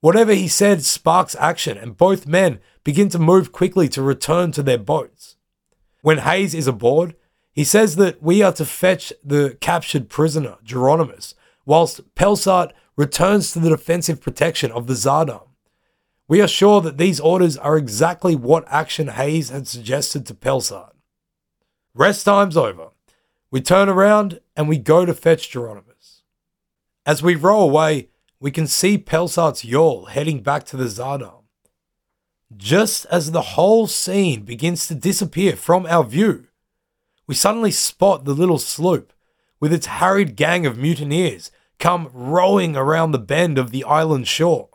Whatever 0.00 0.34
he 0.34 0.48
said 0.48 0.84
sparks 0.84 1.34
action, 1.40 1.78
and 1.78 1.96
both 1.96 2.26
men 2.26 2.60
begin 2.84 3.08
to 3.08 3.18
move 3.18 3.52
quickly 3.52 3.88
to 3.88 4.02
return 4.02 4.52
to 4.52 4.62
their 4.62 4.78
boats. 4.78 5.36
When 6.02 6.18
Hayes 6.18 6.54
is 6.54 6.66
aboard, 6.66 7.16
he 7.58 7.64
says 7.64 7.96
that 7.96 8.22
we 8.22 8.40
are 8.40 8.52
to 8.52 8.64
fetch 8.64 9.12
the 9.24 9.58
captured 9.60 10.08
prisoner, 10.08 10.58
Jeronimus, 10.64 11.34
whilst 11.66 12.14
Pelsart 12.14 12.70
returns 12.94 13.50
to 13.50 13.58
the 13.58 13.70
defensive 13.70 14.20
protection 14.20 14.70
of 14.70 14.86
the 14.86 14.94
Sardam. 14.94 15.42
We 16.28 16.40
are 16.40 16.46
sure 16.46 16.80
that 16.82 16.98
these 16.98 17.18
orders 17.18 17.56
are 17.56 17.76
exactly 17.76 18.36
what 18.36 18.64
action 18.68 19.08
Hayes 19.08 19.48
had 19.48 19.66
suggested 19.66 20.24
to 20.26 20.34
Pelsart. 20.34 20.92
Rest 21.94 22.24
time's 22.24 22.56
over. 22.56 22.90
We 23.50 23.60
turn 23.60 23.88
around 23.88 24.38
and 24.56 24.68
we 24.68 24.78
go 24.78 25.04
to 25.04 25.12
fetch 25.12 25.50
Jeronimus. 25.50 26.20
As 27.04 27.24
we 27.24 27.34
row 27.34 27.58
away, 27.58 28.10
we 28.38 28.52
can 28.52 28.68
see 28.68 28.98
Pelsart's 28.98 29.64
yawl 29.64 30.04
heading 30.04 30.44
back 30.44 30.62
to 30.66 30.76
the 30.76 30.84
Sardam. 30.84 31.42
Just 32.56 33.04
as 33.06 33.32
the 33.32 33.58
whole 33.58 33.88
scene 33.88 34.42
begins 34.42 34.86
to 34.86 34.94
disappear 34.94 35.56
from 35.56 35.86
our 35.86 36.04
view, 36.04 36.47
we 37.28 37.34
suddenly 37.34 37.70
spot 37.70 38.24
the 38.24 38.34
little 38.34 38.58
sloop 38.58 39.12
with 39.60 39.72
its 39.72 39.86
harried 39.86 40.34
gang 40.34 40.66
of 40.66 40.78
mutineers 40.78 41.52
come 41.78 42.10
rowing 42.12 42.74
around 42.74 43.12
the 43.12 43.18
bend 43.18 43.58
of 43.58 43.70
the 43.70 43.84
island 43.84 44.26
shore. 44.26 44.70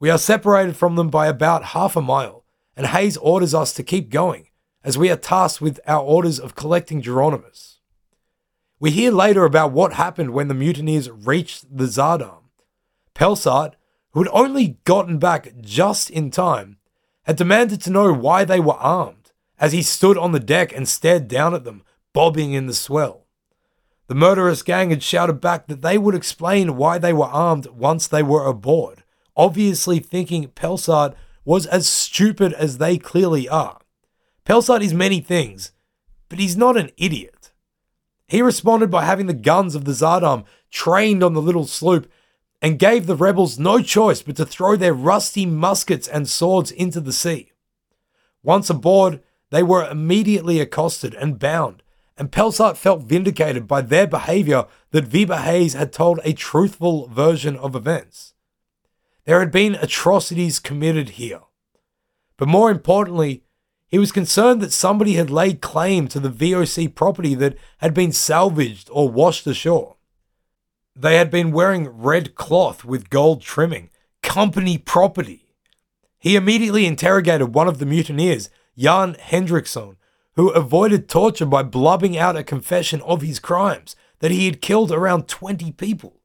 We 0.00 0.10
are 0.10 0.18
separated 0.18 0.76
from 0.76 0.96
them 0.96 1.10
by 1.10 1.26
about 1.28 1.66
half 1.66 1.94
a 1.96 2.02
mile, 2.02 2.44
and 2.76 2.86
Hayes 2.86 3.16
orders 3.18 3.54
us 3.54 3.72
to 3.74 3.82
keep 3.82 4.10
going 4.10 4.48
as 4.82 4.96
we 4.96 5.10
are 5.10 5.16
tasked 5.16 5.60
with 5.60 5.78
our 5.86 6.00
orders 6.00 6.40
of 6.40 6.54
collecting 6.54 7.02
Jeronimus. 7.02 7.76
We 8.80 8.90
hear 8.90 9.12
later 9.12 9.44
about 9.44 9.72
what 9.72 9.92
happened 9.94 10.30
when 10.30 10.48
the 10.48 10.54
mutineers 10.54 11.10
reached 11.10 11.76
the 11.76 11.84
Sardam. 11.84 12.44
Pelsart, 13.14 13.74
who 14.12 14.22
had 14.22 14.32
only 14.32 14.78
gotten 14.84 15.18
back 15.18 15.52
just 15.60 16.08
in 16.08 16.30
time, 16.30 16.78
had 17.24 17.36
demanded 17.36 17.82
to 17.82 17.90
know 17.90 18.12
why 18.14 18.44
they 18.44 18.60
were 18.60 18.74
armed 18.74 19.32
as 19.58 19.72
he 19.72 19.82
stood 19.82 20.16
on 20.16 20.32
the 20.32 20.40
deck 20.40 20.72
and 20.74 20.88
stared 20.88 21.28
down 21.28 21.52
at 21.52 21.64
them, 21.64 21.82
bobbing 22.12 22.52
in 22.52 22.66
the 22.66 22.74
swell. 22.74 23.26
The 24.08 24.14
murderous 24.14 24.62
gang 24.62 24.90
had 24.90 25.02
shouted 25.02 25.40
back 25.40 25.66
that 25.66 25.82
they 25.82 25.98
would 25.98 26.14
explain 26.14 26.76
why 26.76 26.98
they 26.98 27.12
were 27.12 27.26
armed 27.26 27.66
once 27.66 28.06
they 28.06 28.22
were 28.22 28.46
aboard, 28.46 29.04
obviously 29.36 29.98
thinking 29.98 30.48
Pelsart 30.48 31.14
was 31.44 31.66
as 31.66 31.88
stupid 31.88 32.52
as 32.54 32.78
they 32.78 32.98
clearly 32.98 33.48
are. 33.48 33.78
Pelsart 34.44 34.82
is 34.82 34.94
many 34.94 35.20
things, 35.20 35.72
but 36.28 36.38
he's 36.38 36.56
not 36.56 36.76
an 36.76 36.90
idiot. 36.96 37.52
He 38.26 38.42
responded 38.42 38.90
by 38.90 39.04
having 39.04 39.26
the 39.26 39.34
guns 39.34 39.74
of 39.74 39.84
the 39.84 39.92
Sardam 39.92 40.44
trained 40.70 41.22
on 41.22 41.34
the 41.34 41.42
little 41.42 41.66
sloop 41.66 42.10
and 42.60 42.78
gave 42.78 43.06
the 43.06 43.16
rebels 43.16 43.58
no 43.58 43.80
choice 43.80 44.22
but 44.22 44.36
to 44.36 44.44
throw 44.44 44.76
their 44.76 44.92
rusty 44.92 45.46
muskets 45.46 46.08
and 46.08 46.28
swords 46.28 46.70
into 46.70 47.00
the 47.00 47.12
sea. 47.12 47.52
Once 48.42 48.68
aboard, 48.68 49.22
they 49.50 49.62
were 49.62 49.88
immediately 49.88 50.60
accosted 50.60 51.14
and 51.14 51.38
bound, 51.38 51.82
and 52.18 52.32
Pelsart 52.32 52.76
felt 52.76 53.04
vindicated 53.04 53.68
by 53.68 53.80
their 53.80 54.06
behavior 54.06 54.66
that 54.90 55.10
Wiebe 55.10 55.40
Hayes 55.42 55.74
had 55.74 55.92
told 55.92 56.20
a 56.24 56.32
truthful 56.32 57.06
version 57.06 57.56
of 57.56 57.76
events. 57.76 58.34
There 59.24 59.40
had 59.40 59.52
been 59.52 59.76
atrocities 59.76 60.58
committed 60.58 61.10
here. 61.10 61.40
But 62.36 62.48
more 62.48 62.70
importantly, 62.70 63.44
he 63.86 63.98
was 63.98 64.12
concerned 64.12 64.60
that 64.60 64.72
somebody 64.72 65.14
had 65.14 65.30
laid 65.30 65.60
claim 65.60 66.08
to 66.08 66.20
the 66.20 66.30
VOC 66.30 66.94
property 66.94 67.34
that 67.36 67.56
had 67.78 67.94
been 67.94 68.12
salvaged 68.12 68.88
or 68.92 69.08
washed 69.08 69.46
ashore. 69.46 69.96
They 70.94 71.16
had 71.16 71.30
been 71.30 71.52
wearing 71.52 71.88
red 71.88 72.34
cloth 72.34 72.84
with 72.84 73.10
gold 73.10 73.42
trimming, 73.42 73.90
company 74.22 74.76
property. 74.76 75.54
He 76.18 76.34
immediately 76.34 76.84
interrogated 76.84 77.54
one 77.54 77.68
of 77.68 77.78
the 77.78 77.86
mutineers, 77.86 78.50
Jan 78.76 79.14
Hendrickson, 79.14 79.96
who 80.38 80.50
avoided 80.50 81.08
torture 81.08 81.44
by 81.44 81.64
blubbing 81.64 82.16
out 82.16 82.36
a 82.36 82.44
confession 82.44 83.00
of 83.02 83.22
his 83.22 83.40
crimes 83.40 83.96
that 84.20 84.30
he 84.30 84.46
had 84.46 84.62
killed 84.62 84.92
around 84.92 85.26
20 85.26 85.72
people. 85.72 86.20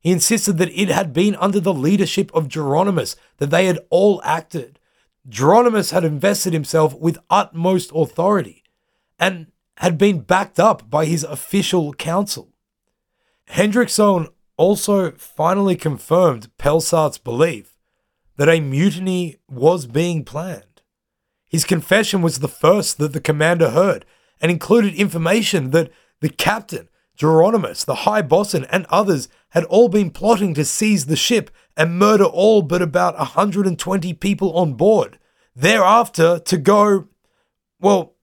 He 0.00 0.10
insisted 0.10 0.58
that 0.58 0.76
it 0.76 0.88
had 0.88 1.12
been 1.12 1.36
under 1.36 1.60
the 1.60 1.72
leadership 1.72 2.34
of 2.34 2.48
Jeronimus 2.48 3.14
that 3.36 3.50
they 3.50 3.66
had 3.66 3.78
all 3.88 4.20
acted. 4.24 4.80
Jeronimus 5.28 5.92
had 5.92 6.02
invested 6.02 6.54
himself 6.54 6.92
with 6.96 7.20
utmost 7.30 7.92
authority 7.94 8.64
and 9.16 9.52
had 9.76 9.96
been 9.96 10.22
backed 10.22 10.58
up 10.58 10.90
by 10.90 11.04
his 11.04 11.22
official 11.22 11.94
council. 11.94 12.52
Hendrickson 13.50 14.26
also 14.56 15.12
finally 15.12 15.76
confirmed 15.76 16.50
Pelsart's 16.58 17.18
belief 17.18 17.76
that 18.38 18.48
a 18.48 18.58
mutiny 18.58 19.36
was 19.48 19.86
being 19.86 20.24
planned. 20.24 20.65
His 21.48 21.64
confession 21.64 22.22
was 22.22 22.38
the 22.38 22.48
first 22.48 22.98
that 22.98 23.12
the 23.12 23.20
commander 23.20 23.70
heard 23.70 24.04
and 24.40 24.50
included 24.50 24.94
information 24.94 25.70
that 25.70 25.90
the 26.20 26.28
captain, 26.28 26.88
Jeronimus, 27.16 27.84
the 27.84 27.94
high 27.94 28.22
bosun, 28.22 28.64
and 28.70 28.86
others 28.90 29.28
had 29.50 29.64
all 29.64 29.88
been 29.88 30.10
plotting 30.10 30.54
to 30.54 30.64
seize 30.64 31.06
the 31.06 31.16
ship 31.16 31.50
and 31.76 31.98
murder 31.98 32.24
all 32.24 32.62
but 32.62 32.82
about 32.82 33.16
120 33.16 34.12
people 34.14 34.56
on 34.56 34.74
board. 34.74 35.18
Thereafter, 35.54 36.38
to 36.40 36.58
go. 36.58 37.08
Well, 37.80 38.14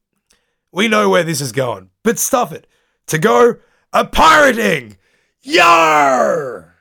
we 0.71 0.87
know 0.87 1.09
where 1.09 1.23
this 1.23 1.41
is 1.41 1.51
going, 1.51 1.89
but 2.03 2.19
stuff 2.19 2.51
it. 2.51 2.67
To 3.07 3.17
go 3.17 3.57
a 3.91 4.05
pirating! 4.05 4.97
Yar! 5.41 6.75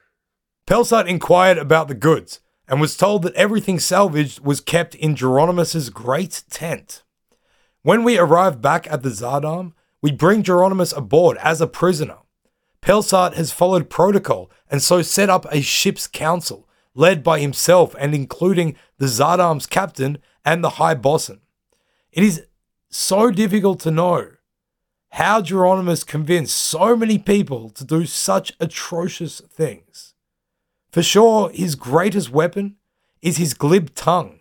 Pelsart 0.66 1.06
inquired 1.08 1.58
about 1.58 1.88
the 1.88 1.94
goods 1.94 2.40
and 2.72 2.80
was 2.80 2.96
told 2.96 3.22
that 3.22 3.34
everything 3.34 3.78
salvaged 3.78 4.40
was 4.40 4.62
kept 4.62 4.94
in 4.94 5.14
Jeronimus's 5.14 5.90
great 5.90 6.42
tent. 6.48 7.02
When 7.82 8.02
we 8.02 8.16
arrive 8.16 8.62
back 8.62 8.90
at 8.90 9.02
the 9.02 9.10
Sardam, 9.10 9.74
we 10.00 10.10
bring 10.10 10.42
Jeronimus 10.42 10.96
aboard 10.96 11.36
as 11.42 11.60
a 11.60 11.66
prisoner. 11.66 12.16
Pelsart 12.80 13.34
has 13.34 13.52
followed 13.52 13.90
protocol 13.90 14.50
and 14.70 14.82
so 14.82 15.02
set 15.02 15.28
up 15.28 15.44
a 15.52 15.60
ship's 15.60 16.06
council, 16.06 16.66
led 16.94 17.22
by 17.22 17.40
himself 17.40 17.94
and 17.98 18.14
including 18.14 18.74
the 18.96 19.04
Sardam's 19.04 19.66
captain 19.66 20.16
and 20.42 20.64
the 20.64 20.70
high 20.80 20.94
bosun. 20.94 21.42
It 22.10 22.24
is 22.24 22.46
so 22.88 23.30
difficult 23.30 23.80
to 23.80 23.90
know 23.90 24.30
how 25.10 25.42
Jeronimus 25.42 26.06
convinced 26.06 26.56
so 26.56 26.96
many 26.96 27.18
people 27.18 27.68
to 27.68 27.84
do 27.84 28.06
such 28.06 28.54
atrocious 28.60 29.40
things. 29.40 30.11
For 30.92 31.02
sure, 31.02 31.48
his 31.50 31.74
greatest 31.74 32.30
weapon 32.30 32.76
is 33.22 33.38
his 33.38 33.54
glib 33.54 33.94
tongue, 33.94 34.40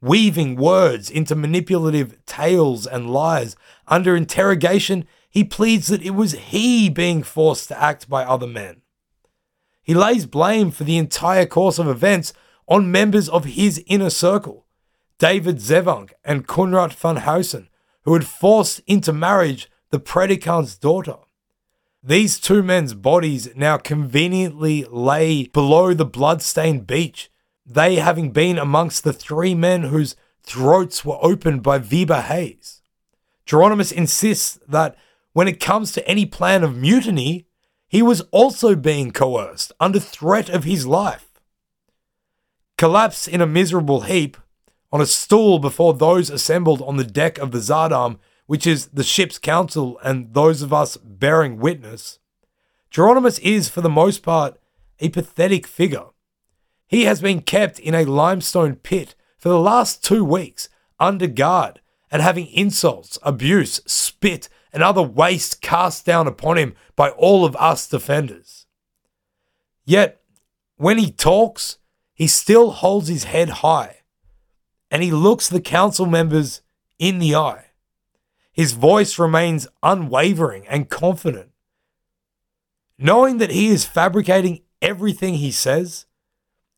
weaving 0.00 0.56
words 0.56 1.08
into 1.08 1.36
manipulative 1.36 2.18
tales 2.26 2.88
and 2.88 3.08
lies. 3.08 3.54
Under 3.86 4.16
interrogation, 4.16 5.06
he 5.30 5.44
pleads 5.44 5.86
that 5.86 6.02
it 6.02 6.10
was 6.10 6.32
he 6.32 6.88
being 6.88 7.22
forced 7.22 7.68
to 7.68 7.80
act 7.80 8.08
by 8.08 8.24
other 8.24 8.48
men. 8.48 8.82
He 9.80 9.94
lays 9.94 10.26
blame 10.26 10.72
for 10.72 10.82
the 10.82 10.98
entire 10.98 11.46
course 11.46 11.78
of 11.78 11.86
events 11.86 12.32
on 12.66 12.90
members 12.90 13.28
of 13.28 13.44
his 13.44 13.82
inner 13.86 14.10
circle, 14.10 14.66
David 15.18 15.58
Zevanck 15.58 16.10
and 16.24 16.48
Coenraat 16.48 16.92
van 16.92 17.18
Huyssen, 17.18 17.68
who 18.02 18.14
had 18.14 18.26
forced 18.26 18.80
into 18.88 19.12
marriage 19.12 19.70
the 19.90 20.00
predicant's 20.00 20.76
daughter. 20.76 21.16
These 22.04 22.40
two 22.40 22.64
men's 22.64 22.94
bodies 22.94 23.54
now 23.54 23.76
conveniently 23.76 24.84
lay 24.90 25.46
below 25.46 25.94
the 25.94 26.04
blood-stained 26.04 26.84
beach, 26.84 27.30
they 27.64 27.96
having 27.96 28.32
been 28.32 28.58
amongst 28.58 29.04
the 29.04 29.12
three 29.12 29.54
men 29.54 29.84
whose 29.84 30.16
throats 30.42 31.04
were 31.04 31.18
opened 31.22 31.62
by 31.62 31.78
Wiebe 31.78 32.22
Hayes. 32.24 32.82
Jeronimus 33.46 33.92
insists 33.92 34.58
that 34.66 34.96
when 35.32 35.46
it 35.46 35.60
comes 35.60 35.92
to 35.92 36.06
any 36.08 36.26
plan 36.26 36.64
of 36.64 36.76
mutiny, 36.76 37.46
he 37.86 38.02
was 38.02 38.22
also 38.32 38.74
being 38.74 39.12
coerced 39.12 39.72
under 39.78 40.00
threat 40.00 40.48
of 40.48 40.64
his 40.64 40.84
life. 40.84 41.40
Collapsed 42.78 43.28
in 43.28 43.40
a 43.40 43.46
miserable 43.46 44.00
heap 44.00 44.36
on 44.90 45.00
a 45.00 45.06
stool 45.06 45.60
before 45.60 45.94
those 45.94 46.30
assembled 46.30 46.82
on 46.82 46.96
the 46.96 47.04
deck 47.04 47.38
of 47.38 47.52
the 47.52 47.58
Sardam 47.58 48.18
which 48.52 48.66
is 48.66 48.88
the 48.88 49.02
ship's 49.02 49.38
council 49.38 49.98
and 50.04 50.34
those 50.34 50.60
of 50.60 50.74
us 50.74 50.98
bearing 50.98 51.56
witness, 51.56 52.18
Jeronimus 52.90 53.40
is, 53.40 53.70
for 53.70 53.80
the 53.80 53.88
most 53.88 54.22
part, 54.22 54.60
a 55.00 55.08
pathetic 55.08 55.66
figure. 55.66 56.08
He 56.86 57.04
has 57.04 57.22
been 57.22 57.40
kept 57.40 57.78
in 57.78 57.94
a 57.94 58.04
limestone 58.04 58.74
pit 58.74 59.14
for 59.38 59.48
the 59.48 59.58
last 59.58 60.04
two 60.04 60.22
weeks, 60.22 60.68
under 61.00 61.28
guard, 61.28 61.80
and 62.10 62.20
having 62.20 62.46
insults, 62.48 63.18
abuse, 63.22 63.80
spit, 63.86 64.50
and 64.70 64.82
other 64.82 65.00
waste 65.00 65.62
cast 65.62 66.04
down 66.04 66.26
upon 66.26 66.58
him 66.58 66.74
by 66.94 67.08
all 67.08 67.46
of 67.46 67.56
us 67.56 67.88
defenders. 67.88 68.66
Yet, 69.86 70.20
when 70.76 70.98
he 70.98 71.10
talks, 71.10 71.78
he 72.12 72.26
still 72.26 72.72
holds 72.72 73.08
his 73.08 73.24
head 73.24 73.48
high, 73.48 74.00
and 74.90 75.02
he 75.02 75.10
looks 75.10 75.48
the 75.48 75.62
council 75.62 76.04
members 76.04 76.60
in 76.98 77.18
the 77.18 77.34
eye. 77.34 77.68
His 78.52 78.72
voice 78.72 79.18
remains 79.18 79.66
unwavering 79.82 80.66
and 80.68 80.88
confident. 80.90 81.50
Knowing 82.98 83.38
that 83.38 83.50
he 83.50 83.68
is 83.68 83.84
fabricating 83.84 84.60
everything 84.80 85.34
he 85.34 85.50
says, 85.50 86.06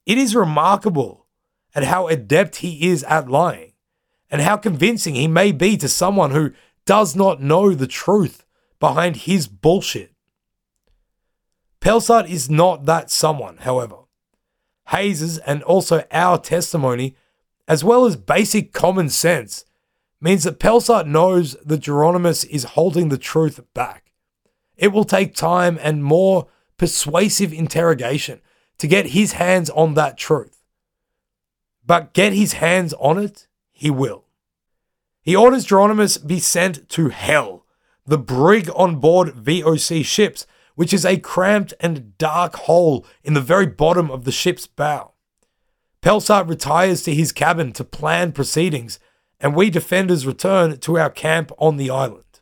it 0.06 0.16
is 0.16 0.36
remarkable 0.36 1.26
at 1.74 1.84
how 1.84 2.06
adept 2.08 2.56
he 2.56 2.88
is 2.88 3.02
at 3.04 3.28
lying 3.28 3.72
and 4.30 4.40
how 4.40 4.56
convincing 4.56 5.14
he 5.14 5.26
may 5.26 5.52
be 5.52 5.76
to 5.76 5.88
someone 5.88 6.30
who 6.30 6.52
does 6.86 7.16
not 7.16 7.42
know 7.42 7.74
the 7.74 7.86
truth 7.86 8.44
behind 8.78 9.16
his 9.16 9.48
bullshit. 9.48 10.12
Pelsart 11.80 12.28
is 12.28 12.48
not 12.48 12.86
that 12.86 13.10
someone, 13.10 13.58
however. 13.58 13.96
Hayes's 14.88 15.38
and 15.38 15.62
also 15.62 16.04
our 16.10 16.38
testimony, 16.38 17.16
as 17.66 17.82
well 17.82 18.04
as 18.04 18.16
basic 18.16 18.72
common 18.72 19.08
sense, 19.08 19.64
means 20.20 20.44
that 20.44 20.60
Pelsart 20.60 21.06
knows 21.06 21.56
that 21.64 21.82
Jeronimus 21.82 22.46
is 22.46 22.64
holding 22.64 23.08
the 23.08 23.18
truth 23.18 23.60
back. 23.74 24.12
It 24.76 24.88
will 24.88 25.04
take 25.04 25.34
time 25.34 25.78
and 25.82 26.02
more 26.02 26.48
persuasive 26.76 27.52
interrogation 27.52 28.40
to 28.78 28.86
get 28.86 29.08
his 29.08 29.32
hands 29.32 29.70
on 29.70 29.94
that 29.94 30.16
truth. 30.16 30.62
But 31.86 32.14
get 32.14 32.32
his 32.32 32.54
hands 32.54 32.94
on 32.94 33.18
it, 33.18 33.46
he 33.70 33.90
will. 33.90 34.24
He 35.22 35.36
orders 35.36 35.66
Jeronimus 35.66 36.26
be 36.26 36.38
sent 36.38 36.88
to 36.90 37.08
hell, 37.08 37.64
the 38.06 38.18
brig 38.18 38.70
on 38.74 38.96
board 38.96 39.28
VOC 39.34 40.04
ships, 40.04 40.46
which 40.74 40.92
is 40.92 41.04
a 41.04 41.18
cramped 41.18 41.72
and 41.80 42.16
dark 42.18 42.56
hole 42.56 43.06
in 43.22 43.34
the 43.34 43.40
very 43.40 43.66
bottom 43.66 44.10
of 44.10 44.24
the 44.24 44.32
ship's 44.32 44.66
bow. 44.66 45.12
Pelsart 46.02 46.48
retires 46.48 47.02
to 47.02 47.14
his 47.14 47.32
cabin 47.32 47.72
to 47.72 47.84
plan 47.84 48.32
proceedings 48.32 48.98
and 49.44 49.54
we 49.54 49.68
defenders 49.68 50.26
return 50.26 50.78
to 50.78 50.98
our 50.98 51.10
camp 51.10 51.52
on 51.58 51.76
the 51.76 51.90
island. 51.90 52.40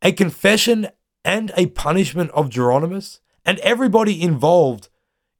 A 0.00 0.12
confession 0.12 0.86
and 1.24 1.50
a 1.56 1.66
punishment 1.66 2.30
of 2.30 2.50
Jeronimus 2.50 3.18
and 3.44 3.58
everybody 3.58 4.22
involved 4.22 4.88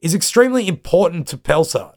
is 0.00 0.16
extremely 0.16 0.66
important 0.66 1.28
to 1.28 1.38
Pelsart. 1.38 1.94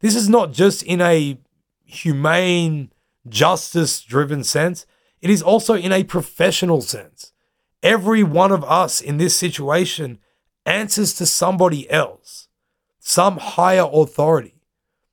This 0.00 0.16
is 0.16 0.28
not 0.28 0.52
just 0.52 0.82
in 0.82 1.00
a 1.00 1.38
humane, 1.84 2.90
justice 3.28 4.02
driven 4.02 4.42
sense, 4.42 4.84
it 5.20 5.30
is 5.30 5.40
also 5.40 5.74
in 5.74 5.92
a 5.92 6.02
professional 6.02 6.80
sense. 6.80 7.32
Every 7.84 8.24
one 8.24 8.50
of 8.50 8.64
us 8.64 9.00
in 9.00 9.18
this 9.18 9.36
situation 9.36 10.18
answers 10.66 11.14
to 11.14 11.24
somebody 11.24 11.88
else, 11.88 12.48
some 12.98 13.36
higher 13.36 13.88
authority. 13.92 14.60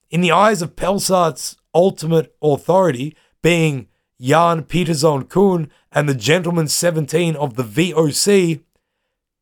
In 0.10 0.22
the 0.22 0.32
eyes 0.32 0.64
of 0.64 0.76
Pelsart's 0.76 1.57
ultimate 1.78 2.36
authority, 2.42 3.16
being 3.44 3.88
Jan 4.20 4.64
Pieterszoon 4.64 5.26
Coen 5.26 5.70
and 5.92 6.10
the 6.10 6.16
Gentleman 6.16 6.68
17 6.68 7.36
of 7.36 7.56
the 7.56 7.64
VOC, 7.64 8.62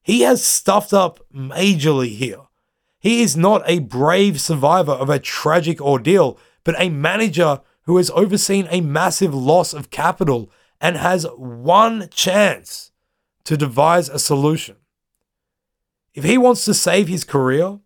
he 0.03 0.21
has 0.21 0.43
stuffed 0.43 0.93
up 0.93 1.21
majorly 1.33 2.13
here. 2.15 2.41
He 2.99 3.21
is 3.21 3.37
not 3.37 3.63
a 3.65 3.79
brave 3.79 4.41
survivor 4.41 4.91
of 4.91 5.09
a 5.09 5.17
tragic 5.17 5.79
ordeal, 5.79 6.37
but 6.65 6.75
a 6.77 6.89
manager 6.89 7.61
who 7.83 7.95
has 7.97 8.11
overseen 8.11 8.67
a 8.69 8.81
massive 8.81 9.33
loss 9.33 9.73
of 9.73 9.89
capital 9.89 10.51
and 10.81 10.97
has 10.97 11.25
one 11.37 12.09
chance 12.09 12.91
to 13.45 13.55
devise 13.55 14.09
a 14.09 14.19
solution. 14.19 14.75
If 16.13 16.25
he 16.25 16.37
wants 16.37 16.65
to 16.65 16.73
save 16.73 17.07
his 17.07 17.23
career, 17.23 17.79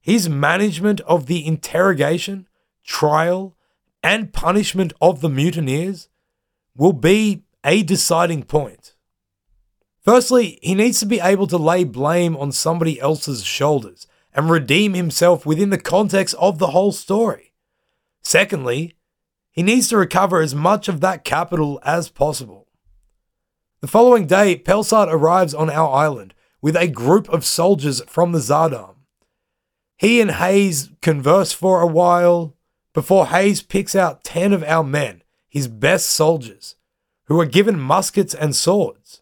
his 0.00 0.28
management 0.28 1.00
of 1.00 1.26
the 1.26 1.44
interrogation, 1.44 2.46
trial, 2.84 3.55
and 4.06 4.32
punishment 4.32 4.92
of 5.00 5.20
the 5.20 5.28
mutineers 5.28 6.08
will 6.76 6.92
be 6.92 7.42
a 7.64 7.82
deciding 7.82 8.44
point. 8.44 8.94
Firstly, 10.00 10.60
he 10.62 10.76
needs 10.76 11.00
to 11.00 11.06
be 11.06 11.18
able 11.18 11.48
to 11.48 11.56
lay 11.56 11.82
blame 11.82 12.36
on 12.36 12.52
somebody 12.52 13.00
else's 13.00 13.42
shoulders 13.42 14.06
and 14.32 14.48
redeem 14.48 14.94
himself 14.94 15.44
within 15.44 15.70
the 15.70 15.76
context 15.76 16.36
of 16.38 16.60
the 16.60 16.68
whole 16.68 16.92
story. 16.92 17.52
Secondly, 18.22 18.94
he 19.50 19.64
needs 19.64 19.88
to 19.88 19.96
recover 19.96 20.40
as 20.40 20.54
much 20.54 20.86
of 20.86 21.00
that 21.00 21.24
capital 21.24 21.80
as 21.84 22.08
possible. 22.08 22.68
The 23.80 23.88
following 23.88 24.28
day, 24.28 24.56
Pelsart 24.56 25.12
arrives 25.12 25.52
on 25.52 25.68
our 25.68 25.92
island 25.92 26.32
with 26.62 26.76
a 26.76 26.86
group 26.86 27.28
of 27.28 27.44
soldiers 27.44 28.00
from 28.06 28.30
the 28.30 28.38
Sardam. 28.38 28.94
He 29.96 30.20
and 30.20 30.30
Hayes 30.30 30.90
converse 31.02 31.50
for 31.50 31.80
a 31.80 31.88
while, 31.88 32.55
before 32.96 33.26
Hayes 33.26 33.60
picks 33.60 33.94
out 33.94 34.24
10 34.24 34.54
of 34.54 34.64
our 34.64 34.82
men, 34.82 35.22
his 35.50 35.68
best 35.68 36.08
soldiers, 36.08 36.76
who 37.26 37.38
are 37.38 37.44
given 37.44 37.78
muskets 37.78 38.32
and 38.32 38.56
swords. 38.56 39.20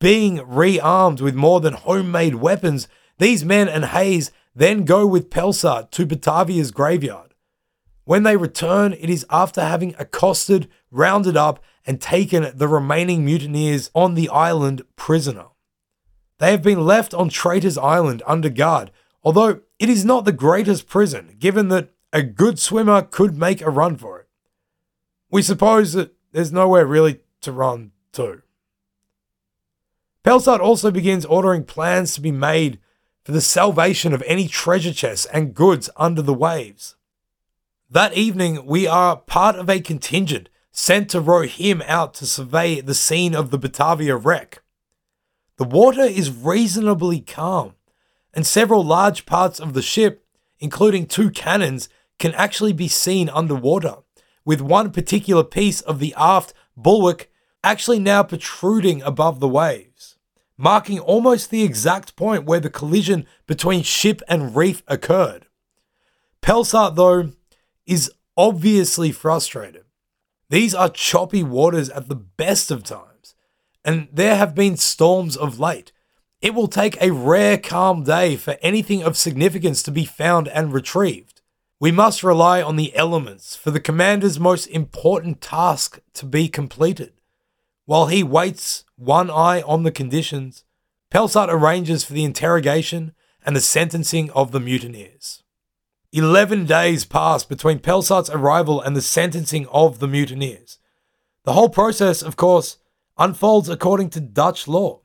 Being 0.00 0.38
rearmed 0.38 1.20
with 1.20 1.36
more 1.36 1.60
than 1.60 1.74
homemade 1.74 2.34
weapons, 2.34 2.88
these 3.18 3.44
men 3.44 3.68
and 3.68 3.84
Hayes 3.84 4.32
then 4.56 4.84
go 4.84 5.06
with 5.06 5.30
Pelsart 5.30 5.92
to 5.92 6.04
Batavia's 6.04 6.72
graveyard. 6.72 7.34
When 8.02 8.24
they 8.24 8.36
return, 8.36 8.92
it 8.92 9.08
is 9.08 9.24
after 9.30 9.60
having 9.60 9.94
accosted, 10.00 10.68
rounded 10.90 11.36
up, 11.36 11.62
and 11.86 12.00
taken 12.00 12.50
the 12.58 12.66
remaining 12.66 13.24
mutineers 13.24 13.88
on 13.94 14.14
the 14.14 14.28
island 14.30 14.82
prisoner. 14.96 15.46
They 16.40 16.50
have 16.50 16.62
been 16.62 16.84
left 16.84 17.14
on 17.14 17.28
Traitor's 17.28 17.78
Island 17.78 18.24
under 18.26 18.48
guard, 18.48 18.90
although 19.22 19.60
it 19.78 19.88
is 19.88 20.04
not 20.04 20.24
the 20.24 20.32
greatest 20.32 20.88
prison, 20.88 21.36
given 21.38 21.68
that 21.68 21.90
a 22.16 22.22
good 22.22 22.58
swimmer 22.58 23.02
could 23.02 23.36
make 23.36 23.60
a 23.60 23.68
run 23.68 23.94
for 23.94 24.18
it. 24.18 24.26
We 25.30 25.42
suppose 25.42 25.92
that 25.92 26.14
there's 26.32 26.50
nowhere 26.50 26.86
really 26.86 27.20
to 27.42 27.52
run 27.52 27.90
to. 28.12 28.40
Pelsart 30.24 30.60
also 30.60 30.90
begins 30.90 31.26
ordering 31.26 31.64
plans 31.64 32.14
to 32.14 32.22
be 32.22 32.32
made 32.32 32.78
for 33.22 33.32
the 33.32 33.42
salvation 33.42 34.14
of 34.14 34.22
any 34.26 34.48
treasure 34.48 34.94
chests 34.94 35.26
and 35.26 35.54
goods 35.54 35.90
under 35.98 36.22
the 36.22 36.32
waves. 36.32 36.96
That 37.90 38.14
evening, 38.14 38.64
we 38.64 38.86
are 38.86 39.18
part 39.18 39.56
of 39.56 39.68
a 39.68 39.80
contingent 39.80 40.48
sent 40.72 41.10
to 41.10 41.20
row 41.20 41.42
him 41.42 41.82
out 41.86 42.14
to 42.14 42.26
survey 42.26 42.80
the 42.80 42.94
scene 42.94 43.34
of 43.34 43.50
the 43.50 43.58
Batavia 43.58 44.16
wreck. 44.16 44.62
The 45.58 45.64
water 45.64 46.04
is 46.04 46.30
reasonably 46.30 47.20
calm, 47.20 47.74
and 48.32 48.46
several 48.46 48.82
large 48.82 49.26
parts 49.26 49.60
of 49.60 49.74
the 49.74 49.82
ship, 49.82 50.24
including 50.58 51.04
two 51.04 51.30
cannons, 51.30 51.90
can 52.18 52.32
actually 52.34 52.72
be 52.72 52.88
seen 52.88 53.28
underwater, 53.28 53.96
with 54.44 54.60
one 54.60 54.90
particular 54.90 55.44
piece 55.44 55.80
of 55.82 55.98
the 55.98 56.14
aft 56.16 56.54
bulwark 56.76 57.28
actually 57.64 57.98
now 57.98 58.22
protruding 58.22 59.02
above 59.02 59.40
the 59.40 59.48
waves, 59.48 60.16
marking 60.56 61.00
almost 61.00 61.50
the 61.50 61.64
exact 61.64 62.14
point 62.16 62.44
where 62.44 62.60
the 62.60 62.70
collision 62.70 63.26
between 63.46 63.82
ship 63.82 64.22
and 64.28 64.54
reef 64.54 64.82
occurred. 64.86 65.46
Pelsart, 66.40 66.94
though, 66.94 67.32
is 67.86 68.12
obviously 68.36 69.10
frustrated. 69.10 69.84
These 70.48 70.74
are 70.74 70.88
choppy 70.88 71.42
waters 71.42 71.90
at 71.90 72.08
the 72.08 72.14
best 72.14 72.70
of 72.70 72.84
times, 72.84 73.34
and 73.84 74.08
there 74.12 74.36
have 74.36 74.54
been 74.54 74.76
storms 74.76 75.36
of 75.36 75.58
late. 75.58 75.90
It 76.40 76.54
will 76.54 76.68
take 76.68 77.00
a 77.00 77.10
rare 77.10 77.58
calm 77.58 78.04
day 78.04 78.36
for 78.36 78.56
anything 78.62 79.02
of 79.02 79.16
significance 79.16 79.82
to 79.82 79.90
be 79.90 80.04
found 80.04 80.46
and 80.48 80.72
retrieved. 80.72 81.35
We 81.78 81.92
must 81.92 82.22
rely 82.22 82.62
on 82.62 82.76
the 82.76 82.94
elements 82.96 83.54
for 83.54 83.70
the 83.70 83.80
commander's 83.80 84.40
most 84.40 84.66
important 84.68 85.42
task 85.42 86.00
to 86.14 86.24
be 86.24 86.48
completed. 86.48 87.12
While 87.84 88.06
he 88.06 88.22
waits, 88.22 88.84
one 88.96 89.30
eye 89.30 89.60
on 89.62 89.82
the 89.82 89.90
conditions, 89.90 90.64
Pelsart 91.10 91.50
arranges 91.50 92.02
for 92.02 92.14
the 92.14 92.24
interrogation 92.24 93.12
and 93.44 93.54
the 93.54 93.60
sentencing 93.60 94.30
of 94.30 94.52
the 94.52 94.60
mutineers. 94.60 95.42
Eleven 96.12 96.64
days 96.64 97.04
pass 97.04 97.44
between 97.44 97.78
Pelsart's 97.78 98.30
arrival 98.30 98.80
and 98.80 98.96
the 98.96 99.02
sentencing 99.02 99.66
of 99.66 99.98
the 99.98 100.08
mutineers. 100.08 100.78
The 101.44 101.52
whole 101.52 101.68
process, 101.68 102.22
of 102.22 102.36
course, 102.36 102.78
unfolds 103.18 103.68
according 103.68 104.10
to 104.10 104.20
Dutch 104.20 104.66
law. 104.66 105.02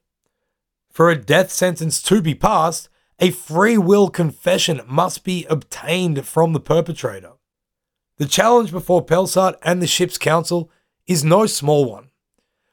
For 0.90 1.10
a 1.10 1.22
death 1.22 1.52
sentence 1.52 2.02
to 2.04 2.22
be 2.22 2.34
passed, 2.34 2.90
a 3.22 3.30
free 3.30 3.78
will 3.78 4.10
confession 4.10 4.82
must 4.88 5.24
be 5.24 5.46
obtained 5.46 6.26
from 6.26 6.54
the 6.54 6.60
perpetrator. 6.60 7.34
The 8.18 8.26
challenge 8.26 8.72
before 8.72 9.06
Pelsart 9.06 9.56
and 9.62 9.80
the 9.80 9.88
ship's 9.88 10.18
council 10.18 10.72
is 11.06 11.24
no 11.24 11.46
small 11.46 11.86
one. 11.86 12.10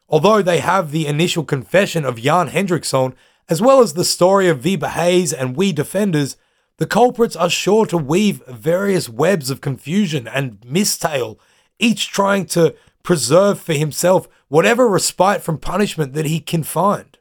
Although 0.08 0.40
they 0.40 0.61
have 0.61 0.90
the 0.90 1.06
initial 1.06 1.44
confession 1.44 2.06
of 2.06 2.16
Jan 2.16 2.48
Hendrickson, 2.48 3.14
as 3.50 3.61
well 3.61 3.80
as 3.80 3.92
the 3.92 4.06
story 4.06 4.48
of 4.48 4.62
Wiebe 4.62 4.88
Hayes 4.88 5.34
and 5.34 5.54
we 5.54 5.70
defenders, 5.70 6.38
the 6.78 6.87
culprits 6.87 7.37
are 7.37 7.50
sure 7.50 7.84
to 7.84 7.98
weave 7.98 8.42
various 8.46 9.08
webs 9.08 9.50
of 9.50 9.61
confusion 9.61 10.26
and 10.26 10.58
mistale, 10.64 11.38
each 11.78 12.08
trying 12.08 12.46
to 12.46 12.74
preserve 13.02 13.61
for 13.61 13.74
himself 13.74 14.28
whatever 14.48 14.88
respite 14.88 15.42
from 15.42 15.58
punishment 15.58 16.14
that 16.14 16.24
he 16.24 16.40
can 16.40 16.62
find. 16.62 17.18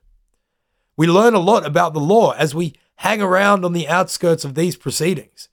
We 0.95 1.07
learn 1.07 1.33
a 1.33 1.39
lot 1.39 1.65
about 1.65 1.93
the 1.93 1.99
law 1.99 2.31
as 2.31 2.55
we 2.55 2.73
hang 2.97 3.21
around 3.21 3.63
on 3.65 3.73
the 3.73 3.87
outskirts 3.87 4.43
of 4.45 4.55
these 4.55 4.75
proceedings. 4.75 5.49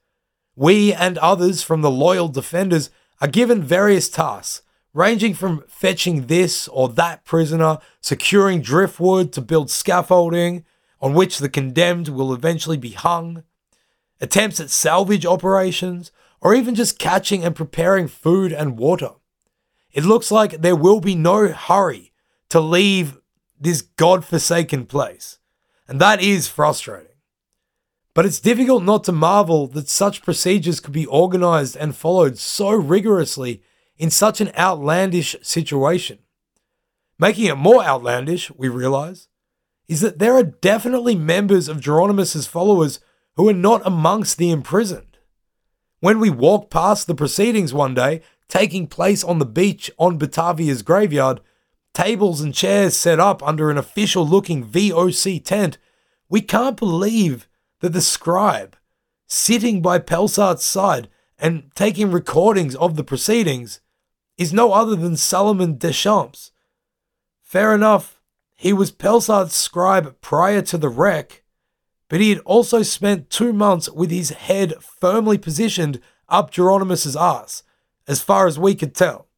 We 0.57 0.93
and 0.93 1.19
others 1.19 1.63
from 1.63 1.83
the 1.83 1.91
loyal 1.91 2.29
defenders 2.29 2.91
are 3.21 3.29
given 3.29 3.63
various 3.63 4.09
tasks, 4.09 4.63
ranging 4.93 5.35
from 5.35 5.65
fetching 5.69 6.27
this 6.27 6.69
or 6.69 6.89
that 6.91 7.25
prisoner, 7.25 7.79
securing 8.01 8.61
driftwood 8.61 9.33
to 9.33 9.41
build 9.41 9.71
scaffolding 9.71 10.65
on 11.01 11.15
which 11.15 11.39
the 11.39 11.49
condemned 11.49 12.09
will 12.09 12.33
eventually 12.33 12.77
be 12.77 12.91
hung, 12.91 13.43
attempts 14.21 14.61
at 14.61 14.71
salvage 14.71 15.27
operations, 15.27 16.13
or 16.41 16.55
even 16.55 16.75
just 16.75 16.99
catching 16.99 17.45
and 17.45 17.57
preparing 17.57 18.07
food 18.07 18.53
and 18.53 18.79
water. 18.79 19.11
It 19.93 20.05
looks 20.05 20.31
like 20.31 20.61
there 20.61 20.77
will 20.77 21.01
be 21.01 21.15
no 21.15 21.49
hurry 21.49 22.13
to 22.51 22.61
leave 22.61 23.19
this 23.61 23.83
god-forsaken 23.83 24.87
place. 24.87 25.39
And 25.89 26.01
that 26.01 26.23
is 26.23 26.49
frustrating. 26.49 27.14
But 28.15 28.25
it's 28.25 28.41
difficult 28.41 28.85
not 28.85 29.03
to 29.05 29.13
marvel 29.13 29.67
that 29.69 29.89
such 29.89 30.23
procedures 30.23 30.79
could 30.79 30.93
be 30.93 31.07
organized 31.07 31.77
and 31.77 31.97
followed 31.97 32.39
so 32.39 32.71
rigorously 32.71 33.61
in 33.99 34.09
such 34.09 34.41
an 34.41 34.53
outlandish 34.57 35.35
situation. 35.43 36.21
Making 37.19 37.47
it 37.47 37.57
more 37.57 37.85
outlandish, 37.85 38.51
we 38.53 38.69
realize, 38.69 39.29
is 39.89 40.01
that 40.01 40.21
there 40.21 40.35
are 40.35 40.45
definitely 40.45 41.17
members 41.17 41.69
of 41.69 41.81
Jeronimus's 41.81 42.47
followers 42.47 43.01
who 43.37 43.49
are 43.49 43.55
not 43.55 43.83
amongst 43.85 44.39
the 44.39 44.51
imprisoned. 44.51 45.19
When 46.01 46.21
we 46.21 46.31
walked 46.31 46.71
past 46.71 47.07
the 47.07 47.15
proceedings 47.15 47.75
one 47.75 47.95
day, 47.95 48.23
taking 48.49 48.87
place 48.87 49.25
on 49.25 49.39
the 49.39 49.47
beach 49.47 49.91
on 49.99 50.19
Batavia's 50.19 50.83
graveyard, 50.83 51.41
tables 51.93 52.41
and 52.41 52.55
chairs 52.55 52.97
set 52.97 53.19
up 53.19 53.43
under 53.43 53.71
an 53.71 53.79
official 53.79 54.27
looking 54.27 54.65
VOC 54.65 55.43
tent, 55.45 55.79
we 56.29 56.41
can't 56.41 56.77
believe 56.77 57.49
that 57.85 57.93
the 57.93 58.01
scribe, 58.01 58.79
sitting 59.27 59.83
by 59.83 59.99
Pelsart's 59.99 60.65
side 60.65 61.07
and 61.39 61.71
taking 61.75 62.11
recordings 62.11 62.75
of 62.77 62.97
the 62.97 63.05
proceedings, 63.05 63.83
is 64.39 64.55
no 64.55 64.73
other 64.73 64.97
than 64.97 65.19
Salomon 65.19 65.77
Deschamps. 65.77 66.51
Fair 67.43 67.75
enough, 67.75 68.23
he 68.55 68.73
was 68.73 68.91
Pelsart's 68.91 69.55
scribe 69.55 70.19
prior 70.23 70.63
to 70.63 70.79
the 70.79 70.89
wreck, 70.89 71.43
but 72.09 72.23
he 72.23 72.31
had 72.31 72.39
also 72.47 72.81
spent 72.81 73.29
two 73.29 73.53
months 73.53 73.91
with 73.91 74.11
his 74.11 74.31
head 74.31 74.83
firmly 74.83 75.37
positioned 75.37 76.01
up 76.27 76.51
Jeronimus's 76.51 77.17
ass, 77.17 77.65
as 78.09 78.23
far 78.23 78.47
as 78.47 78.59
we 78.59 78.75
could 78.75 78.95
tell. 78.95 79.29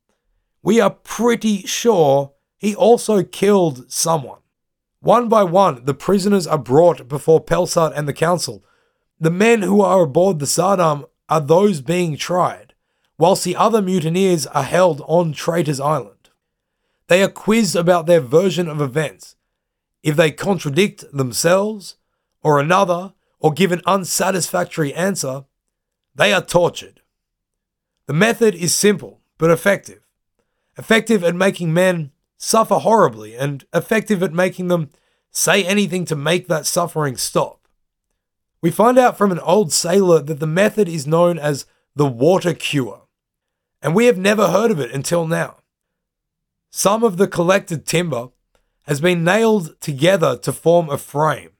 We 0.62 0.80
are 0.80 0.90
pretty 0.90 1.62
sure 1.62 2.34
he 2.56 2.76
also 2.76 3.24
killed 3.24 3.90
someone. 3.90 4.38
One 5.06 5.28
by 5.28 5.44
one, 5.44 5.84
the 5.84 5.94
prisoners 5.94 6.48
are 6.48 6.58
brought 6.58 7.06
before 7.06 7.40
Pelsart 7.40 7.92
and 7.94 8.08
the 8.08 8.12
council. 8.12 8.64
The 9.20 9.30
men 9.30 9.62
who 9.62 9.80
are 9.80 10.02
aboard 10.02 10.40
the 10.40 10.46
Sardam 10.46 11.04
are 11.28 11.40
those 11.40 11.80
being 11.80 12.16
tried, 12.16 12.74
whilst 13.16 13.44
the 13.44 13.54
other 13.54 13.80
mutineers 13.80 14.48
are 14.48 14.64
held 14.64 15.00
on 15.06 15.32
Traitor's 15.32 15.78
Island. 15.78 16.30
They 17.06 17.22
are 17.22 17.28
quizzed 17.28 17.76
about 17.76 18.06
their 18.06 18.20
version 18.20 18.68
of 18.68 18.80
events. 18.80 19.36
If 20.02 20.16
they 20.16 20.32
contradict 20.32 21.04
themselves, 21.12 21.98
or 22.42 22.58
another, 22.58 23.14
or 23.38 23.52
give 23.52 23.70
an 23.70 23.82
unsatisfactory 23.86 24.92
answer, 24.92 25.44
they 26.16 26.32
are 26.32 26.42
tortured. 26.42 27.00
The 28.06 28.12
method 28.12 28.56
is 28.56 28.74
simple 28.74 29.20
but 29.38 29.52
effective. 29.52 30.00
Effective 30.76 31.22
at 31.22 31.36
making 31.36 31.72
men 31.72 32.10
suffer 32.38 32.76
horribly 32.76 33.34
and 33.36 33.64
effective 33.72 34.22
at 34.22 34.32
making 34.32 34.68
them 34.68 34.90
say 35.30 35.64
anything 35.64 36.04
to 36.06 36.16
make 36.16 36.48
that 36.48 36.66
suffering 36.66 37.16
stop. 37.16 37.60
We 38.62 38.70
find 38.70 38.98
out 38.98 39.18
from 39.18 39.32
an 39.32 39.40
old 39.40 39.72
sailor 39.72 40.20
that 40.22 40.40
the 40.40 40.46
method 40.46 40.88
is 40.88 41.06
known 41.06 41.38
as 41.38 41.66
the 41.94 42.06
water 42.06 42.54
cure, 42.54 43.02
and 43.82 43.94
we 43.94 44.06
have 44.06 44.18
never 44.18 44.48
heard 44.48 44.70
of 44.70 44.80
it 44.80 44.92
until 44.92 45.26
now. 45.26 45.58
Some 46.70 47.04
of 47.04 47.16
the 47.16 47.28
collected 47.28 47.86
timber 47.86 48.28
has 48.86 49.00
been 49.00 49.24
nailed 49.24 49.80
together 49.80 50.36
to 50.38 50.52
form 50.52 50.88
a 50.88 50.98
frame, 50.98 51.50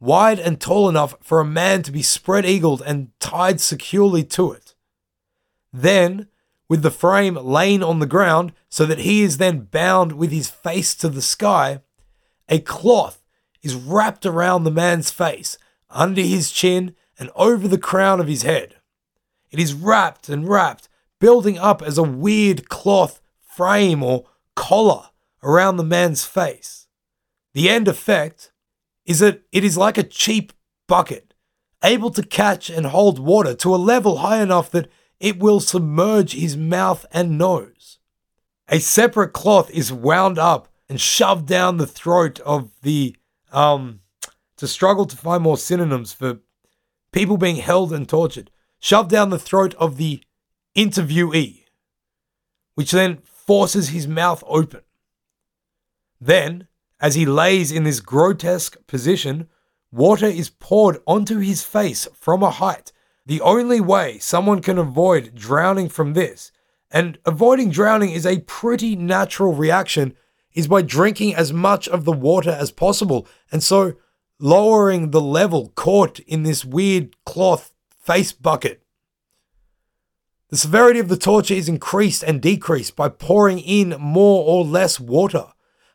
wide 0.00 0.38
and 0.38 0.60
tall 0.60 0.88
enough 0.88 1.14
for 1.20 1.40
a 1.40 1.44
man 1.44 1.82
to 1.82 1.92
be 1.92 2.02
spread 2.02 2.44
eagled 2.46 2.82
and 2.84 3.10
tied 3.20 3.60
securely 3.60 4.24
to 4.24 4.52
it. 4.52 4.74
Then 5.72 6.28
with 6.70 6.82
the 6.82 6.90
frame 6.90 7.34
laying 7.34 7.82
on 7.82 7.98
the 7.98 8.06
ground 8.06 8.52
so 8.68 8.86
that 8.86 9.00
he 9.00 9.22
is 9.22 9.38
then 9.38 9.58
bound 9.58 10.12
with 10.12 10.30
his 10.30 10.48
face 10.48 10.94
to 10.94 11.08
the 11.08 11.20
sky, 11.20 11.80
a 12.48 12.60
cloth 12.60 13.20
is 13.60 13.74
wrapped 13.74 14.24
around 14.24 14.62
the 14.62 14.70
man's 14.70 15.10
face, 15.10 15.58
under 15.90 16.22
his 16.22 16.52
chin, 16.52 16.94
and 17.18 17.28
over 17.34 17.66
the 17.66 17.76
crown 17.76 18.20
of 18.20 18.28
his 18.28 18.42
head. 18.42 18.76
It 19.50 19.58
is 19.58 19.74
wrapped 19.74 20.28
and 20.28 20.48
wrapped, 20.48 20.88
building 21.18 21.58
up 21.58 21.82
as 21.82 21.98
a 21.98 22.04
weird 22.04 22.68
cloth 22.68 23.20
frame 23.40 24.04
or 24.04 24.26
collar 24.54 25.08
around 25.42 25.76
the 25.76 25.84
man's 25.84 26.24
face. 26.24 26.86
The 27.52 27.68
end 27.68 27.88
effect 27.88 28.52
is 29.04 29.18
that 29.18 29.42
it 29.50 29.64
is 29.64 29.76
like 29.76 29.98
a 29.98 30.04
cheap 30.04 30.52
bucket, 30.86 31.34
able 31.82 32.10
to 32.10 32.22
catch 32.22 32.70
and 32.70 32.86
hold 32.86 33.18
water 33.18 33.54
to 33.54 33.74
a 33.74 33.76
level 33.76 34.18
high 34.18 34.40
enough 34.40 34.70
that 34.70 34.88
it 35.20 35.38
will 35.38 35.60
submerge 35.60 36.32
his 36.32 36.56
mouth 36.56 37.04
and 37.12 37.38
nose. 37.38 37.98
A 38.68 38.80
separate 38.80 39.32
cloth 39.32 39.70
is 39.70 39.92
wound 39.92 40.38
up 40.38 40.68
and 40.88 41.00
shoved 41.00 41.46
down 41.46 41.76
the 41.76 41.86
throat 41.86 42.40
of 42.40 42.70
the 42.82 43.14
um 43.52 44.00
to 44.56 44.66
struggle 44.66 45.06
to 45.06 45.16
find 45.16 45.42
more 45.42 45.56
synonyms 45.56 46.12
for 46.12 46.40
people 47.12 47.36
being 47.36 47.56
held 47.56 47.92
and 47.92 48.08
tortured. 48.08 48.50
Shoved 48.78 49.10
down 49.10 49.28
the 49.28 49.38
throat 49.38 49.74
of 49.74 49.98
the 49.98 50.22
interviewee, 50.74 51.64
which 52.74 52.92
then 52.92 53.18
forces 53.24 53.88
his 53.88 54.06
mouth 54.06 54.42
open. 54.46 54.80
Then, 56.18 56.66
as 56.98 57.14
he 57.14 57.26
lays 57.26 57.72
in 57.72 57.84
this 57.84 58.00
grotesque 58.00 58.76
position, 58.86 59.48
water 59.90 60.26
is 60.26 60.48
poured 60.48 60.98
onto 61.06 61.38
his 61.38 61.62
face 61.62 62.08
from 62.14 62.42
a 62.42 62.50
height 62.50 62.92
the 63.30 63.40
only 63.42 63.80
way 63.80 64.18
someone 64.18 64.60
can 64.60 64.76
avoid 64.76 65.36
drowning 65.36 65.88
from 65.88 66.14
this, 66.14 66.50
and 66.90 67.16
avoiding 67.24 67.70
drowning 67.70 68.10
is 68.10 68.26
a 68.26 68.40
pretty 68.40 68.96
natural 68.96 69.52
reaction, 69.52 70.16
is 70.52 70.66
by 70.66 70.82
drinking 70.82 71.32
as 71.36 71.52
much 71.52 71.86
of 71.86 72.04
the 72.04 72.10
water 72.10 72.50
as 72.50 72.72
possible. 72.72 73.28
And 73.52 73.62
so 73.62 73.94
lowering 74.40 75.12
the 75.12 75.20
level 75.20 75.68
caught 75.76 76.18
in 76.18 76.42
this 76.42 76.64
weird 76.64 77.14
cloth 77.24 77.72
face 78.00 78.32
bucket. 78.32 78.82
The 80.48 80.56
severity 80.56 80.98
of 80.98 81.06
the 81.06 81.16
torture 81.16 81.54
is 81.54 81.68
increased 81.68 82.24
and 82.24 82.42
decreased 82.42 82.96
by 82.96 83.10
pouring 83.10 83.60
in 83.60 83.90
more 84.00 84.44
or 84.44 84.64
less 84.64 84.98
water. 84.98 85.46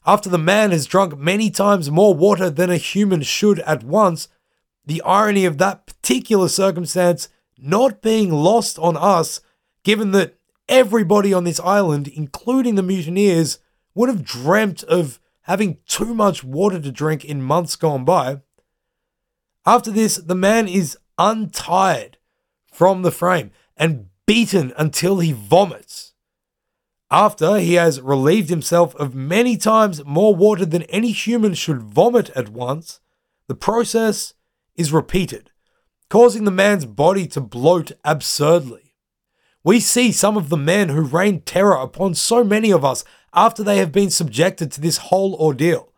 After 0.06 0.30
the 0.30 0.38
man 0.38 0.72
has 0.72 0.86
drunk 0.86 1.18
many 1.18 1.52
times 1.52 1.92
more 1.92 2.14
water 2.14 2.50
than 2.50 2.70
a 2.70 2.78
human 2.78 3.24
should 3.24 3.60
at 3.60 3.84
once, 3.84 4.30
the 4.86 5.02
irony 5.02 5.46
of 5.46 5.58
that 5.58 5.86
particular 5.86 6.48
circumstance 6.48 7.30
not 7.58 8.02
being 8.02 8.32
lost 8.32 8.78
on 8.80 8.98
us 8.98 9.42
given 9.84 10.12
that 10.12 10.38
everybody 10.68 11.34
on 11.34 11.44
this 11.44 11.60
island, 11.60 12.08
including 12.08 12.76
the 12.76 12.84
mutineers, 12.84 13.60
would 13.94 14.10
have 14.10 14.24
dreamt 14.24 14.84
of 14.84 15.20
having 15.42 15.78
too 15.88 16.14
much 16.14 16.44
water 16.44 16.80
to 16.80 16.92
drink 16.92 17.24
in 17.24 17.42
months 17.42 17.76
gone 17.76 18.04
by. 18.04 18.42
After 19.66 19.92
this, 19.92 20.18
the 20.18 20.36
man 20.36 20.68
is 20.68 20.98
untied 21.18 22.18
from 22.72 23.04
the 23.04 23.12
frame 23.12 23.52
and 23.78 24.08
beaten 24.26 24.74
until 24.78 25.20
he 25.20 25.32
vomits. 25.32 26.14
After 27.12 27.60
he 27.60 27.76
has 27.76 28.02
relieved 28.02 28.50
himself 28.50 28.96
of 28.96 29.14
many 29.14 29.58
times 29.58 30.04
more 30.04 30.36
water 30.36 30.66
than 30.66 30.84
any 30.84 31.12
human 31.12 31.54
should 31.54 31.82
vomit 31.82 32.32
at 32.32 32.50
once, 32.50 33.00
the 33.48 33.56
process 33.56 34.34
is 34.76 34.92
repeated, 34.92 35.52
causing 36.10 36.44
the 36.44 36.52
man's 36.52 36.86
body 36.86 37.28
to 37.28 37.42
bloat 37.42 37.92
absurdly. 38.04 38.94
We 39.64 39.80
see 39.80 40.12
some 40.12 40.38
of 40.38 40.50
the 40.50 40.58
men 40.58 40.90
who 40.90 41.02
rain 41.02 41.42
terror 41.42 41.76
upon 41.76 42.14
so 42.14 42.44
many 42.44 42.72
of 42.72 42.86
us 42.86 43.04
after 43.34 43.64
they 43.64 43.78
have 43.78 43.92
been 43.92 44.12
subjected 44.12 44.72
to 44.72 44.82
this 44.82 44.98
whole 44.98 45.34
ordeal. 45.36 45.92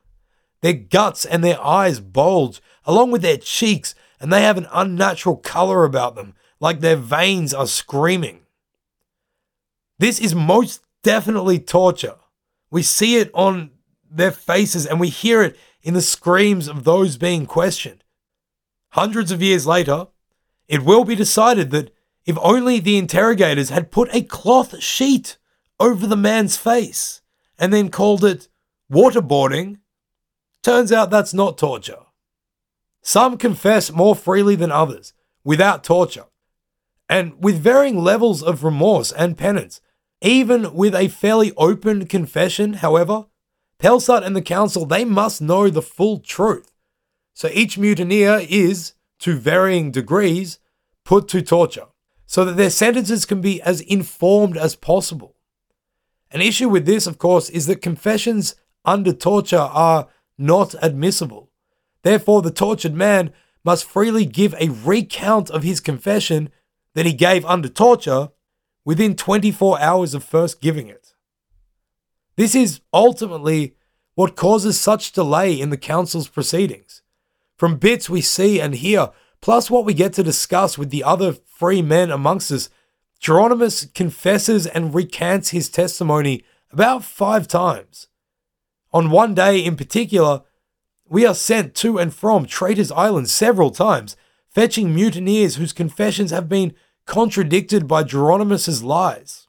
Their 0.61 0.73
guts 0.73 1.25
and 1.25 1.43
their 1.43 1.61
eyes 1.61 1.99
bulge, 1.99 2.61
along 2.85 3.11
with 3.11 3.21
their 3.21 3.37
cheeks, 3.37 3.93
and 4.19 4.31
they 4.31 4.41
have 4.41 4.57
an 4.57 4.67
unnatural 4.71 5.35
color 5.35 5.83
about 5.83 6.15
them, 6.15 6.33
like 6.59 6.79
their 6.79 6.95
veins 6.95 7.53
are 7.53 7.67
screaming. 7.67 8.41
This 9.99 10.19
is 10.19 10.33
most 10.33 10.81
definitely 11.03 11.59
torture. 11.59 12.15
We 12.71 12.83
see 12.83 13.17
it 13.17 13.31
on 13.33 13.71
their 14.09 14.31
faces 14.31 14.85
and 14.85 14.99
we 14.99 15.09
hear 15.09 15.41
it 15.41 15.57
in 15.81 15.93
the 15.93 16.01
screams 16.01 16.67
of 16.67 16.83
those 16.83 17.17
being 17.17 17.45
questioned. 17.45 18.03
Hundreds 18.97 19.31
of 19.31 19.43
years 19.43 19.67
later, 19.67 20.07
it 20.67 20.83
will 20.83 21.03
be 21.03 21.13
decided 21.13 21.69
that 21.69 21.93
if 22.25 22.35
only 22.41 22.79
the 22.79 22.97
interrogators 22.97 23.69
had 23.69 23.91
put 23.91 24.09
a 24.11 24.23
cloth 24.23 24.81
sheet 24.81 25.37
over 25.79 26.07
the 26.07 26.17
man's 26.17 26.57
face 26.57 27.21
and 27.59 27.71
then 27.71 27.89
called 27.89 28.25
it 28.25 28.47
waterboarding, 28.91 29.77
turns 30.63 30.91
out 30.91 31.11
that's 31.11 31.31
not 31.31 31.59
torture. 31.59 31.99
Some 33.03 33.37
confess 33.37 33.91
more 33.91 34.15
freely 34.15 34.55
than 34.55 34.71
others, 34.71 35.13
without 35.43 35.83
torture, 35.83 36.25
and 37.07 37.33
with 37.39 37.61
varying 37.61 37.99
levels 37.99 38.41
of 38.41 38.63
remorse 38.63 39.11
and 39.11 39.37
penance. 39.37 39.79
Even 40.21 40.73
with 40.73 40.95
a 40.95 41.07
fairly 41.07 41.53
open 41.55 42.07
confession, 42.07 42.73
however, 42.73 43.27
Pelsart 43.77 44.25
and 44.25 44.35
the 44.35 44.41
council, 44.41 44.87
they 44.87 45.05
must 45.05 45.39
know 45.39 45.69
the 45.69 45.83
full 45.83 46.17
truth. 46.17 46.71
So 47.37 47.51
each 47.53 47.77
mutineer 47.77 48.47
is, 48.49 48.93
to 49.19 49.37
varying 49.37 49.91
degrees, 49.91 50.57
put 51.05 51.27
to 51.27 51.43
torture, 51.43 51.85
so 52.25 52.43
that 52.43 52.57
their 52.57 52.71
sentences 52.71 53.25
can 53.25 53.41
be 53.41 53.61
as 53.61 53.81
informed 53.81 54.57
as 54.57 54.75
possible. 54.75 55.35
An 56.31 56.41
issue 56.41 56.67
with 56.67 56.87
this, 56.87 57.05
of 57.05 57.19
course, 57.19 57.51
is 57.51 57.67
that 57.67 57.79
confessions 57.79 58.55
under 58.85 59.13
torture 59.13 59.59
are 59.59 60.07
not 60.39 60.73
admissible. 60.81 61.51
Therefore, 62.01 62.41
the 62.41 62.49
tortured 62.49 62.95
man 62.95 63.31
must 63.63 63.85
freely 63.85 64.25
give 64.25 64.55
a 64.55 64.69
recount 64.69 65.51
of 65.51 65.61
his 65.61 65.79
confession 65.79 66.49
that 66.95 67.05
he 67.05 67.13
gave 67.13 67.45
under 67.45 67.69
torture 67.69 68.29
within 68.83 69.15
24 69.15 69.79
hours 69.79 70.15
of 70.15 70.23
first 70.23 70.59
giving 70.59 70.87
it. 70.87 71.13
This 72.35 72.55
is 72.55 72.81
ultimately 72.91 73.75
what 74.15 74.35
causes 74.35 74.79
such 74.79 75.11
delay 75.11 75.53
in 75.53 75.69
the 75.69 75.77
council's 75.77 76.29
proceedings. 76.29 77.03
From 77.57 77.77
bits 77.77 78.09
we 78.09 78.21
see 78.21 78.61
and 78.61 78.75
hear, 78.75 79.09
plus 79.41 79.69
what 79.69 79.85
we 79.85 79.93
get 79.93 80.13
to 80.13 80.23
discuss 80.23 80.77
with 80.77 80.91
the 80.91 81.03
other 81.03 81.33
free 81.33 81.81
men 81.81 82.11
amongst 82.11 82.51
us, 82.51 82.69
Jeronimus 83.19 83.91
confesses 83.93 84.67
and 84.67 84.93
recants 84.93 85.49
his 85.49 85.69
testimony 85.69 86.43
about 86.71 87.03
five 87.03 87.47
times. 87.47 88.07
On 88.93 89.09
one 89.09 89.33
day 89.33 89.59
in 89.63 89.75
particular, 89.75 90.43
we 91.09 91.25
are 91.25 91.33
sent 91.33 91.73
to 91.75 91.97
and 91.97 92.13
from 92.13 92.45
Traitor's 92.45 92.91
Island 92.91 93.29
several 93.29 93.71
times, 93.71 94.15
fetching 94.49 94.93
mutineers 94.93 95.55
whose 95.55 95.73
confessions 95.73 96.31
have 96.31 96.47
been 96.47 96.73
contradicted 97.05 97.87
by 97.87 98.03
Jeronimus's 98.03 98.83
lies. 98.83 99.47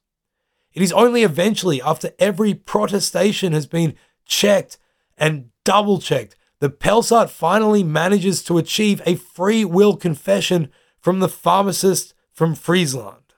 It 0.73 0.83
is 0.83 0.92
only 0.92 1.25
eventually, 1.25 1.83
after 1.83 2.12
every 2.18 2.55
protestation 2.55 3.53
has 3.53 3.66
been 3.66 3.97
checked 4.25 4.79
and 5.16 5.51
double 5.64 5.99
checked, 5.99 6.37
that 6.61 6.81
Pelsart 6.81 7.31
finally 7.31 7.83
manages 7.83 8.42
to 8.44 8.59
achieve 8.59 9.01
a 9.05 9.14
free 9.14 9.64
will 9.64 9.97
confession 9.97 10.71
from 10.99 11.21
the 11.21 11.29
pharmacist 11.29 12.14
from 12.33 12.55
Friesland. 12.55 13.35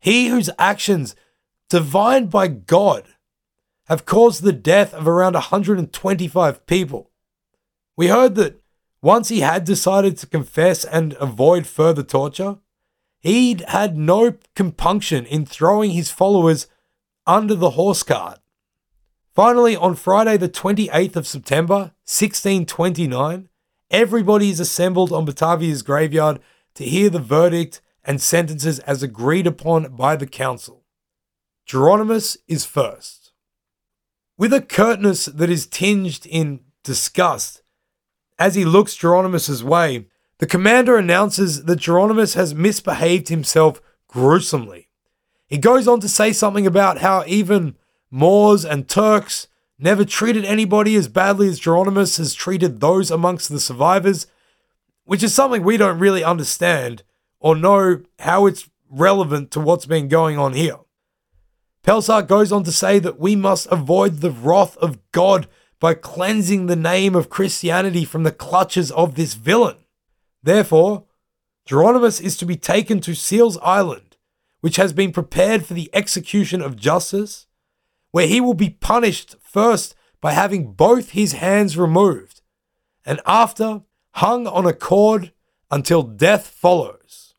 He 0.00 0.28
whose 0.28 0.50
actions, 0.58 1.16
divined 1.68 2.30
by 2.30 2.48
God, 2.48 3.04
have 3.86 4.04
caused 4.04 4.42
the 4.42 4.52
death 4.52 4.94
of 4.94 5.08
around 5.08 5.34
125 5.34 6.66
people. 6.66 7.10
We 7.96 8.08
heard 8.08 8.34
that 8.36 8.60
once 9.02 9.28
he 9.28 9.40
had 9.40 9.64
decided 9.64 10.16
to 10.18 10.26
confess 10.26 10.84
and 10.84 11.14
avoid 11.14 11.66
further 11.66 12.02
torture, 12.02 12.58
he'd 13.20 13.62
had 13.62 13.96
no 13.96 14.36
compunction 14.54 15.24
in 15.24 15.46
throwing 15.46 15.92
his 15.92 16.10
followers 16.10 16.66
under 17.26 17.54
the 17.54 17.70
horse 17.70 18.02
cart. 18.02 18.40
Finally, 19.38 19.76
on 19.76 19.94
Friday, 19.94 20.36
the 20.36 20.48
28th 20.48 21.14
of 21.14 21.24
September, 21.24 21.92
1629, 22.06 23.48
everybody 23.88 24.50
is 24.50 24.58
assembled 24.58 25.12
on 25.12 25.24
Batavia's 25.24 25.82
graveyard 25.82 26.40
to 26.74 26.82
hear 26.82 27.08
the 27.08 27.20
verdict 27.20 27.80
and 28.02 28.20
sentences 28.20 28.80
as 28.80 29.00
agreed 29.00 29.46
upon 29.46 29.94
by 29.94 30.16
the 30.16 30.26
council. 30.26 30.82
Jeronimus 31.68 32.36
is 32.48 32.64
first. 32.64 33.30
With 34.36 34.52
a 34.52 34.60
curtness 34.60 35.26
that 35.26 35.50
is 35.50 35.68
tinged 35.68 36.26
in 36.26 36.58
disgust, 36.82 37.62
as 38.40 38.56
he 38.56 38.64
looks 38.64 38.96
Jeronimus's 38.96 39.62
way, 39.62 40.06
the 40.38 40.48
commander 40.48 40.96
announces 40.96 41.66
that 41.66 41.78
Jeronimus 41.78 42.34
has 42.34 42.56
misbehaved 42.56 43.28
himself 43.28 43.80
gruesomely. 44.08 44.88
He 45.46 45.58
goes 45.58 45.86
on 45.86 46.00
to 46.00 46.08
say 46.08 46.32
something 46.32 46.66
about 46.66 46.98
how 46.98 47.22
even 47.28 47.76
Moors 48.10 48.64
and 48.64 48.88
Turks 48.88 49.48
never 49.78 50.04
treated 50.04 50.44
anybody 50.44 50.96
as 50.96 51.08
badly 51.08 51.48
as 51.48 51.60
Jeronimus 51.60 52.18
has 52.18 52.34
treated 52.34 52.80
those 52.80 53.10
amongst 53.10 53.48
the 53.48 53.60
survivors, 53.60 54.26
which 55.04 55.22
is 55.22 55.34
something 55.34 55.62
we 55.62 55.76
don't 55.76 55.98
really 55.98 56.24
understand 56.24 57.02
or 57.40 57.54
know 57.54 58.02
how 58.18 58.46
it's 58.46 58.68
relevant 58.90 59.50
to 59.52 59.60
what's 59.60 59.86
been 59.86 60.08
going 60.08 60.38
on 60.38 60.54
here. 60.54 60.76
Pelsart 61.84 62.26
goes 62.26 62.50
on 62.50 62.64
to 62.64 62.72
say 62.72 62.98
that 62.98 63.20
we 63.20 63.36
must 63.36 63.66
avoid 63.70 64.16
the 64.16 64.30
wrath 64.30 64.76
of 64.78 64.98
God 65.12 65.46
by 65.80 65.94
cleansing 65.94 66.66
the 66.66 66.76
name 66.76 67.14
of 67.14 67.30
Christianity 67.30 68.04
from 68.04 68.24
the 68.24 68.32
clutches 68.32 68.90
of 68.90 69.14
this 69.14 69.34
villain. 69.34 69.76
Therefore, 70.42 71.04
Jeronimus 71.68 72.20
is 72.20 72.36
to 72.38 72.46
be 72.46 72.56
taken 72.56 73.00
to 73.00 73.14
Seals 73.14 73.58
Island, 73.62 74.16
which 74.60 74.76
has 74.76 74.92
been 74.92 75.12
prepared 75.12 75.64
for 75.64 75.74
the 75.74 75.90
execution 75.92 76.60
of 76.60 76.76
justice, 76.76 77.46
where 78.10 78.26
he 78.26 78.40
will 78.40 78.54
be 78.54 78.70
punished 78.70 79.36
first 79.40 79.94
by 80.20 80.32
having 80.32 80.72
both 80.72 81.10
his 81.10 81.32
hands 81.32 81.76
removed, 81.76 82.40
and 83.04 83.20
after 83.26 83.82
hung 84.12 84.46
on 84.46 84.66
a 84.66 84.72
cord 84.72 85.32
until 85.70 86.02
death 86.02 86.46
follows. 86.46 87.34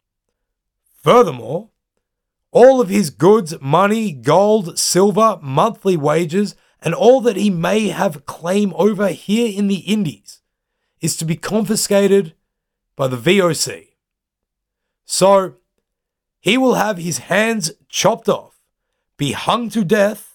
Furthermore, 1.04 1.70
all 2.52 2.82
of 2.82 2.90
his 2.90 3.10
goods, 3.10 3.60
money, 3.62 4.12
gold, 4.12 4.80
silver, 4.80 5.40
monthly 5.42 5.98
wages, 5.98 6.56
and 6.82 6.94
all 6.94 7.22
that 7.22 7.36
he 7.36 7.50
may 7.50 7.90
have 7.90 8.26
claim 8.26 8.74
over 8.76 9.10
here 9.10 9.52
in 9.56 9.68
the 9.68 9.80
Indies 9.80 10.42
is 11.02 11.16
to 11.18 11.26
be 11.26 11.36
confiscated 11.36 12.34
by 12.96 13.08
the 13.08 13.18
VOC. 13.18 13.88
So, 15.06 15.56
he 16.40 16.58
will 16.58 16.76
have 16.76 16.98
his 16.98 17.20
hands 17.20 17.72
chopped 17.90 18.30
off, 18.30 18.60
be 19.18 19.34
hung 19.34 19.70
to 19.70 19.84
death, 19.84 20.29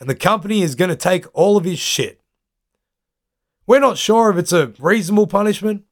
and 0.00 0.08
the 0.08 0.14
company 0.14 0.62
is 0.62 0.74
going 0.74 0.90
to 0.90 0.96
take 0.96 1.26
all 1.32 1.56
of 1.56 1.64
his 1.64 1.78
shit. 1.78 2.20
We're 3.66 3.80
not 3.80 3.98
sure 3.98 4.30
if 4.30 4.36
it's 4.36 4.52
a 4.52 4.72
reasonable 4.78 5.26
punishment, 5.26 5.84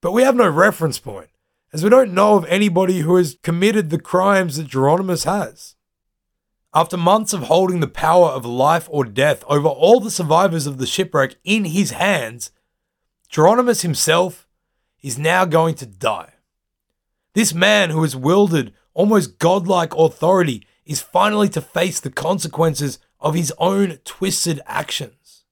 but 0.00 0.12
we 0.12 0.22
have 0.22 0.34
no 0.34 0.48
reference 0.48 0.98
point 0.98 1.28
as 1.72 1.82
we 1.82 1.90
don't 1.90 2.12
know 2.12 2.36
of 2.36 2.44
anybody 2.46 3.00
who 3.00 3.16
has 3.16 3.38
committed 3.42 3.90
the 3.90 3.98
crimes 3.98 4.56
that 4.56 4.68
Jeronimus 4.68 5.24
has. 5.24 5.74
After 6.74 6.96
months 6.96 7.32
of 7.32 7.44
holding 7.44 7.80
the 7.80 7.86
power 7.86 8.28
of 8.28 8.46
life 8.46 8.88
or 8.90 9.04
death 9.04 9.44
over 9.46 9.68
all 9.68 10.00
the 10.00 10.10
survivors 10.10 10.66
of 10.66 10.78
the 10.78 10.86
shipwreck 10.86 11.36
in 11.44 11.66
his 11.66 11.90
hands, 11.90 12.50
Jeronimus 13.30 13.82
himself 13.82 14.46
is 15.02 15.18
now 15.18 15.44
going 15.44 15.74
to 15.76 15.86
die. 15.86 16.34
This 17.34 17.52
man 17.52 17.90
who 17.90 18.02
has 18.02 18.16
wielded 18.16 18.72
almost 18.94 19.38
godlike 19.38 19.94
authority 19.94 20.66
is 20.84 21.00
finally 21.00 21.48
to 21.50 21.60
face 21.60 22.00
the 22.00 22.10
consequences 22.10 22.98
of 23.22 23.34
his 23.34 23.52
own 23.56 23.98
twisted 24.04 24.60
actions. 24.66 25.44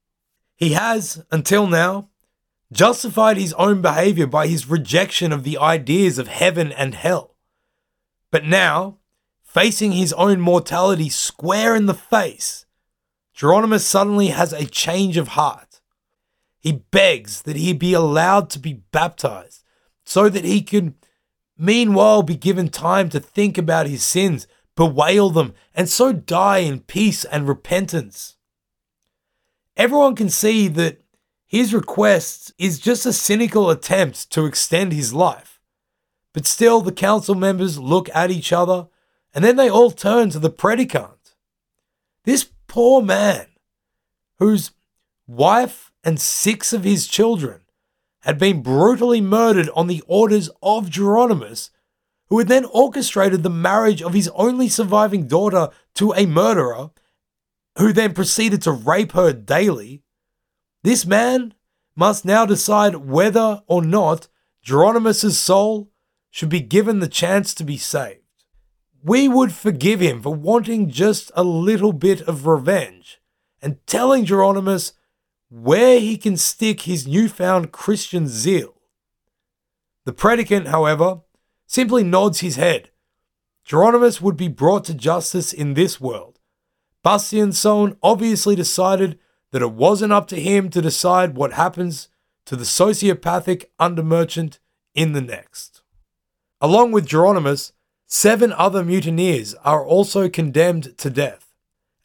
He 0.55 0.73
has, 0.73 1.23
until 1.31 1.65
now, 1.65 2.09
justified 2.71 3.37
his 3.37 3.53
own 3.53 3.81
behavior 3.81 4.27
by 4.27 4.47
his 4.47 4.69
rejection 4.69 5.31
of 5.31 5.43
the 5.43 5.57
ideas 5.57 6.19
of 6.19 6.27
heaven 6.27 6.71
and 6.71 6.93
hell. 6.93 7.35
But 8.29 8.45
now, 8.45 8.97
facing 9.43 9.93
his 9.93 10.13
own 10.13 10.39
mortality 10.39 11.09
square 11.09 11.75
in 11.75 11.85
the 11.85 11.93
face, 11.93 12.65
Jeronimus 13.35 13.85
suddenly 13.85 14.27
has 14.27 14.53
a 14.53 14.65
change 14.65 15.17
of 15.17 15.29
heart. 15.29 15.81
He 16.59 16.71
begs 16.71 17.41
that 17.43 17.55
he 17.55 17.73
be 17.73 17.93
allowed 17.93 18.49
to 18.51 18.59
be 18.59 18.83
baptized 18.91 19.63
so 20.05 20.29
that 20.29 20.45
he 20.45 20.61
can, 20.61 20.95
meanwhile, 21.57 22.21
be 22.21 22.35
given 22.35 22.69
time 22.69 23.09
to 23.09 23.19
think 23.19 23.57
about 23.57 23.87
his 23.87 24.03
sins, 24.03 24.47
bewail 24.75 25.29
them, 25.29 25.53
and 25.73 25.89
so 25.89 26.11
die 26.11 26.59
in 26.59 26.81
peace 26.81 27.25
and 27.25 27.47
repentance. 27.47 28.37
Everyone 29.77 30.15
can 30.15 30.29
see 30.29 30.67
that 30.69 31.01
his 31.45 31.73
request 31.73 32.53
is 32.57 32.79
just 32.79 33.05
a 33.05 33.13
cynical 33.13 33.69
attempt 33.69 34.31
to 34.31 34.45
extend 34.45 34.93
his 34.93 35.13
life. 35.13 35.59
But 36.33 36.45
still, 36.45 36.81
the 36.81 36.93
council 36.93 37.35
members 37.35 37.77
look 37.77 38.09
at 38.15 38.31
each 38.31 38.53
other 38.53 38.87
and 39.33 39.43
then 39.43 39.55
they 39.55 39.69
all 39.69 39.91
turn 39.91 40.29
to 40.29 40.39
the 40.39 40.49
predicant. 40.49 41.35
This 42.23 42.49
poor 42.67 43.01
man, 43.01 43.47
whose 44.39 44.71
wife 45.27 45.91
and 46.03 46.19
six 46.19 46.73
of 46.73 46.83
his 46.83 47.07
children 47.07 47.61
had 48.21 48.37
been 48.37 48.61
brutally 48.61 49.21
murdered 49.21 49.69
on 49.75 49.87
the 49.87 50.03
orders 50.07 50.49
of 50.61 50.89
Jeronimus, 50.89 51.69
who 52.31 52.39
had 52.39 52.47
then 52.47 52.65
orchestrated 52.65 53.43
the 53.43 53.51
marriage 53.51 54.01
of 54.01 54.15
his 54.15 54.27
only 54.29 54.67
surviving 54.67 55.27
daughter 55.27 55.69
to 55.93 56.11
a 56.13 56.25
murderer, 56.25 56.89
who 57.77 57.93
then 57.93 58.13
proceeded 58.13 58.63
to 58.63 58.71
rape 58.71 59.11
her 59.11 59.31
daily. 59.31 60.01
This 60.81 61.05
man 61.05 61.53
must 61.95 62.25
now 62.25 62.47
decide 62.47 62.95
whether 62.95 63.61
or 63.67 63.83
not 63.83 64.27
Jeronimus's 64.65 65.37
soul 65.37 65.91
should 66.31 66.49
be 66.49 66.61
given 66.61 66.97
the 66.97 67.07
chance 67.07 67.53
to 67.53 67.63
be 67.63 67.77
saved 67.77 68.21
we 69.03 69.27
would 69.27 69.51
forgive 69.51 69.99
him 69.99 70.21
for 70.21 70.33
wanting 70.33 70.89
just 70.89 71.31
a 71.35 71.43
little 71.43 71.93
bit 71.93 72.21
of 72.21 72.45
revenge 72.45 73.19
and 73.61 73.85
telling 73.87 74.25
Jeronimus 74.25 74.93
where 75.49 75.99
he 75.99 76.17
can 76.17 76.37
stick 76.37 76.81
his 76.81 77.07
newfound 77.07 77.71
Christian 77.71 78.27
zeal. 78.27 78.75
The 80.05 80.13
predicant, 80.13 80.67
however, 80.67 81.21
simply 81.71 82.03
nods 82.03 82.41
his 82.41 82.57
head. 82.57 82.89
Jeronimus 83.65 84.19
would 84.19 84.35
be 84.35 84.49
brought 84.49 84.83
to 84.85 84.93
justice 84.93 85.53
in 85.53 85.73
this 85.73 86.01
world. 86.01 86.37
Bastian 87.01 87.53
Sohn 87.53 87.95
obviously 88.03 88.55
decided 88.55 89.17
that 89.51 89.61
it 89.61 89.71
wasn't 89.71 90.11
up 90.11 90.27
to 90.27 90.39
him 90.39 90.69
to 90.71 90.81
decide 90.81 91.37
what 91.37 91.53
happens 91.53 92.09
to 92.45 92.57
the 92.57 92.65
sociopathic 92.65 93.65
undermerchant 93.79 94.59
in 94.93 95.13
the 95.13 95.21
next. 95.21 95.81
Along 96.59 96.91
with 96.91 97.07
Jeronimus, 97.07 97.71
Seven 98.13 98.51
other 98.51 98.83
mutineers 98.83 99.55
are 99.63 99.85
also 99.85 100.27
condemned 100.27 100.97
to 100.97 101.09
death. 101.09 101.53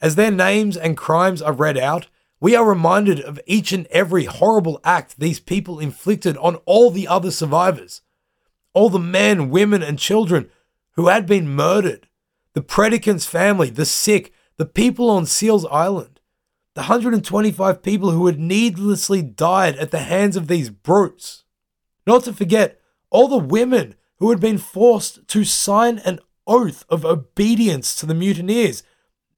As 0.00 0.14
their 0.14 0.30
names 0.30 0.76
and 0.76 0.96
crimes 0.96 1.42
are 1.42 1.52
read 1.52 1.76
out, 1.76 2.06
we 2.38 2.54
are 2.54 2.64
reminded 2.64 3.20
of 3.20 3.40
each 3.44 3.72
and 3.72 3.88
every 3.88 4.26
horrible 4.26 4.80
act 4.84 5.18
these 5.18 5.40
people 5.40 5.80
inflicted 5.80 6.36
on 6.36 6.54
all 6.64 6.92
the 6.92 7.08
other 7.08 7.32
survivors. 7.32 8.02
All 8.76 8.90
the 8.90 8.98
men, 8.98 9.48
women, 9.48 9.82
and 9.82 9.98
children 9.98 10.50
who 10.96 11.08
had 11.08 11.24
been 11.24 11.48
murdered, 11.48 12.08
the 12.52 12.60
predicant's 12.60 13.24
family, 13.24 13.70
the 13.70 13.86
sick, 13.86 14.34
the 14.58 14.66
people 14.66 15.08
on 15.08 15.24
Seals 15.24 15.64
Island, 15.70 16.20
the 16.74 16.82
125 16.82 17.82
people 17.82 18.10
who 18.10 18.26
had 18.26 18.38
needlessly 18.38 19.22
died 19.22 19.76
at 19.76 19.92
the 19.92 20.00
hands 20.00 20.36
of 20.36 20.46
these 20.46 20.68
brutes. 20.68 21.44
Not 22.06 22.24
to 22.24 22.34
forget 22.34 22.78
all 23.08 23.28
the 23.28 23.38
women 23.38 23.94
who 24.18 24.28
had 24.28 24.40
been 24.40 24.58
forced 24.58 25.26
to 25.28 25.42
sign 25.42 25.96
an 26.00 26.20
oath 26.46 26.84
of 26.90 27.02
obedience 27.02 27.96
to 27.96 28.04
the 28.04 28.12
mutineers, 28.12 28.82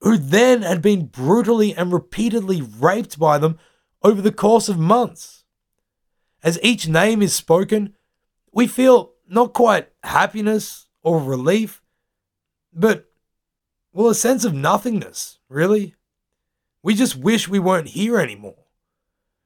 who 0.01 0.19
then 0.19 0.63
had 0.63 0.83
been 0.83 1.07
brutally 1.07 1.77
and 1.77 1.93
repeatedly 1.93 2.61
raped 2.61 3.21
by 3.21 3.39
them 3.39 3.57
over 4.03 4.21
the 4.21 4.33
course 4.33 4.69
of 4.69 4.81
months. 4.81 5.45
As 6.43 6.59
each 6.61 6.89
name 6.89 7.23
is 7.23 7.37
spoken, 7.37 7.95
we 8.51 8.67
feel 8.67 9.13
not 9.29 9.53
quite 9.53 9.89
happiness 10.03 10.89
or 11.03 11.21
relief, 11.21 11.83
but, 12.73 13.11
well, 13.93 14.09
a 14.09 14.15
sense 14.15 14.45
of 14.45 14.55
nothingness, 14.55 15.39
really. 15.49 15.95
We 16.83 16.95
just 16.95 17.17
wish 17.17 17.49
we 17.49 17.59
weren't 17.59 17.89
here 17.89 18.19
anymore. 18.19 18.65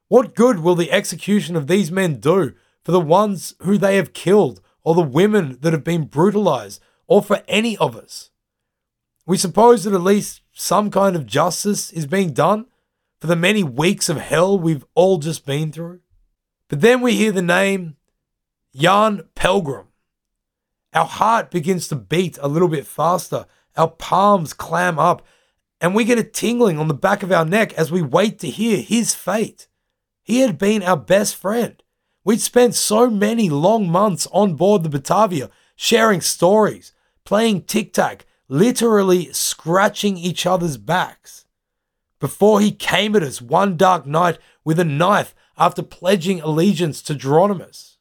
What 0.07 0.35
good 0.35 0.59
will 0.59 0.75
the 0.75 0.91
execution 0.91 1.55
of 1.55 1.67
these 1.67 1.91
men 1.91 2.19
do 2.19 2.53
for 2.83 2.91
the 2.91 2.99
ones 2.99 3.55
who 3.61 3.77
they 3.77 3.95
have 3.95 4.13
killed 4.13 4.61
or 4.83 4.95
the 4.95 5.01
women 5.01 5.57
that 5.61 5.73
have 5.73 5.83
been 5.83 6.05
brutalized, 6.05 6.81
or 7.07 7.21
for 7.21 7.41
any 7.47 7.77
of 7.77 7.95
us. 7.95 8.31
We 9.25 9.37
suppose 9.37 9.83
that 9.83 9.93
at 9.93 10.01
least 10.01 10.41
some 10.51 10.91
kind 10.91 11.15
of 11.15 11.25
justice 11.25 11.91
is 11.91 12.05
being 12.05 12.33
done 12.33 12.65
for 13.19 13.27
the 13.27 13.35
many 13.35 13.63
weeks 13.63 14.09
of 14.09 14.17
hell 14.17 14.59
we've 14.59 14.85
all 14.95 15.17
just 15.17 15.45
been 15.45 15.71
through. 15.71 16.01
But 16.67 16.81
then 16.81 17.01
we 17.01 17.15
hear 17.15 17.31
the 17.31 17.41
name 17.41 17.95
Jan 18.75 19.21
Pelgrom. 19.35 19.87
Our 20.93 21.05
heart 21.05 21.51
begins 21.51 21.87
to 21.89 21.95
beat 21.95 22.39
a 22.41 22.47
little 22.47 22.67
bit 22.67 22.87
faster, 22.87 23.45
our 23.77 23.89
palms 23.89 24.53
clam 24.53 24.97
up, 24.97 25.25
and 25.79 25.93
we 25.93 26.05
get 26.05 26.17
a 26.17 26.23
tingling 26.23 26.79
on 26.79 26.87
the 26.87 26.93
back 26.93 27.21
of 27.21 27.31
our 27.31 27.45
neck 27.45 27.73
as 27.73 27.91
we 27.91 28.01
wait 28.01 28.39
to 28.39 28.49
hear 28.49 28.77
his 28.77 29.13
fate. 29.13 29.67
He 30.23 30.39
had 30.39 30.57
been 30.57 30.81
our 30.81 30.97
best 30.97 31.35
friend. 31.35 31.83
We'd 32.23 32.41
spent 32.41 32.73
so 32.73 33.09
many 33.09 33.49
long 33.49 33.89
months 33.89 34.27
on 34.31 34.55
board 34.55 34.83
the 34.83 34.89
Batavia, 34.89 35.51
sharing 35.75 36.21
stories, 36.21 36.93
playing 37.25 37.63
tic 37.63 37.93
tac, 37.93 38.25
literally 38.47 39.31
scratching 39.33 40.17
each 40.17 40.45
other's 40.45 40.77
backs. 40.77 41.45
Before 42.19 42.59
he 42.59 42.71
came 42.71 43.15
at 43.15 43.23
us 43.23 43.41
one 43.41 43.77
dark 43.77 44.07
night 44.07 44.39
with 44.63 44.79
a 44.79 44.85
knife 44.85 45.35
after 45.57 45.83
pledging 45.83 46.39
allegiance 46.41 47.01
to 47.03 47.13
Jeronimus. 47.13 47.92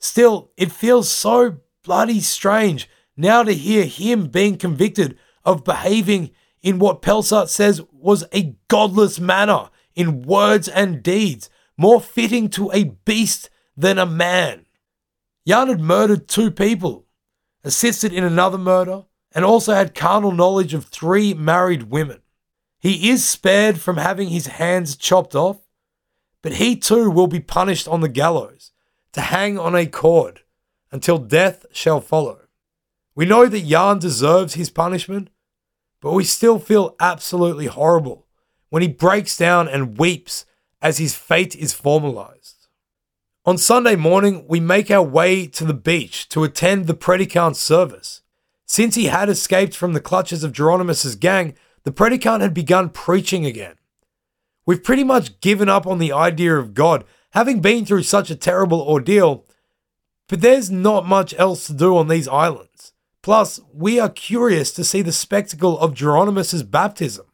Still, 0.00 0.50
it 0.56 0.72
feels 0.72 1.10
so 1.10 1.58
bloody 1.84 2.20
strange 2.20 2.88
now 3.16 3.42
to 3.42 3.52
hear 3.52 3.84
him 3.84 4.28
being 4.28 4.56
convicted 4.56 5.18
of 5.44 5.64
behaving 5.64 6.30
in 6.62 6.78
what 6.78 7.02
Pelsart 7.02 7.48
says 7.48 7.80
was 7.92 8.24
a 8.32 8.56
godless 8.68 9.20
manner 9.20 9.68
in 9.94 10.22
words 10.22 10.68
and 10.68 11.02
deeds 11.02 11.50
more 11.76 12.00
fitting 12.00 12.48
to 12.50 12.70
a 12.72 12.84
beast 12.84 13.50
than 13.76 13.98
a 13.98 14.06
man. 14.06 14.66
Jan 15.46 15.68
had 15.68 15.80
murdered 15.80 16.28
two 16.28 16.50
people, 16.50 17.06
assisted 17.64 18.12
in 18.12 18.24
another 18.24 18.58
murder, 18.58 19.04
and 19.32 19.44
also 19.44 19.74
had 19.74 19.94
carnal 19.94 20.32
knowledge 20.32 20.74
of 20.74 20.84
three 20.86 21.32
married 21.34 21.84
women. 21.84 22.20
He 22.78 23.10
is 23.10 23.24
spared 23.24 23.80
from 23.80 23.96
having 23.96 24.28
his 24.28 24.46
hands 24.46 24.96
chopped 24.96 25.34
off, 25.34 25.58
but 26.42 26.54
he 26.54 26.76
too 26.76 27.10
will 27.10 27.26
be 27.26 27.40
punished 27.40 27.88
on 27.88 28.00
the 28.00 28.08
gallows, 28.08 28.72
to 29.12 29.20
hang 29.20 29.58
on 29.58 29.74
a 29.74 29.86
cord, 29.86 30.40
until 30.92 31.18
death 31.18 31.66
shall 31.72 32.00
follow. 32.00 32.40
We 33.14 33.26
know 33.26 33.46
that 33.46 33.66
Jan 33.66 33.98
deserves 33.98 34.54
his 34.54 34.70
punishment, 34.70 35.30
but 36.00 36.12
we 36.12 36.24
still 36.24 36.58
feel 36.58 36.96
absolutely 37.00 37.66
horrible 37.66 38.26
when 38.70 38.82
he 38.82 38.88
breaks 38.88 39.36
down 39.36 39.68
and 39.68 39.98
weeps 39.98 40.46
as 40.80 40.98
his 40.98 41.14
fate 41.14 41.54
is 41.54 41.74
formalized. 41.74 42.68
On 43.44 43.58
Sunday 43.58 43.96
morning, 43.96 44.44
we 44.48 44.60
make 44.60 44.90
our 44.90 45.02
way 45.02 45.46
to 45.46 45.64
the 45.64 45.74
beach 45.74 46.28
to 46.28 46.44
attend 46.44 46.86
the 46.86 46.94
predicant's 46.94 47.58
service. 47.58 48.22
Since 48.66 48.94
he 48.94 49.06
had 49.06 49.28
escaped 49.28 49.74
from 49.74 49.92
the 49.92 50.00
clutches 50.00 50.44
of 50.44 50.52
Jeronimus's 50.52 51.16
gang, 51.16 51.54
the 51.82 51.90
predicant 51.90 52.42
had 52.42 52.54
begun 52.54 52.90
preaching 52.90 53.44
again. 53.44 53.74
We've 54.66 54.84
pretty 54.84 55.04
much 55.04 55.40
given 55.40 55.68
up 55.68 55.86
on 55.86 55.98
the 55.98 56.12
idea 56.12 56.56
of 56.56 56.74
God, 56.74 57.04
having 57.30 57.60
been 57.60 57.84
through 57.84 58.02
such 58.02 58.30
a 58.30 58.36
terrible 58.36 58.80
ordeal, 58.80 59.44
but 60.28 60.40
there's 60.40 60.70
not 60.70 61.06
much 61.06 61.34
else 61.38 61.66
to 61.66 61.72
do 61.72 61.96
on 61.96 62.08
these 62.08 62.28
islands. 62.28 62.92
Plus, 63.22 63.60
we 63.72 64.00
are 64.00 64.08
curious 64.08 64.72
to 64.72 64.84
see 64.84 65.02
the 65.02 65.12
spectacle 65.12 65.78
of 65.78 65.94
Jeronimus's 65.94 66.62
baptism. 66.62 67.26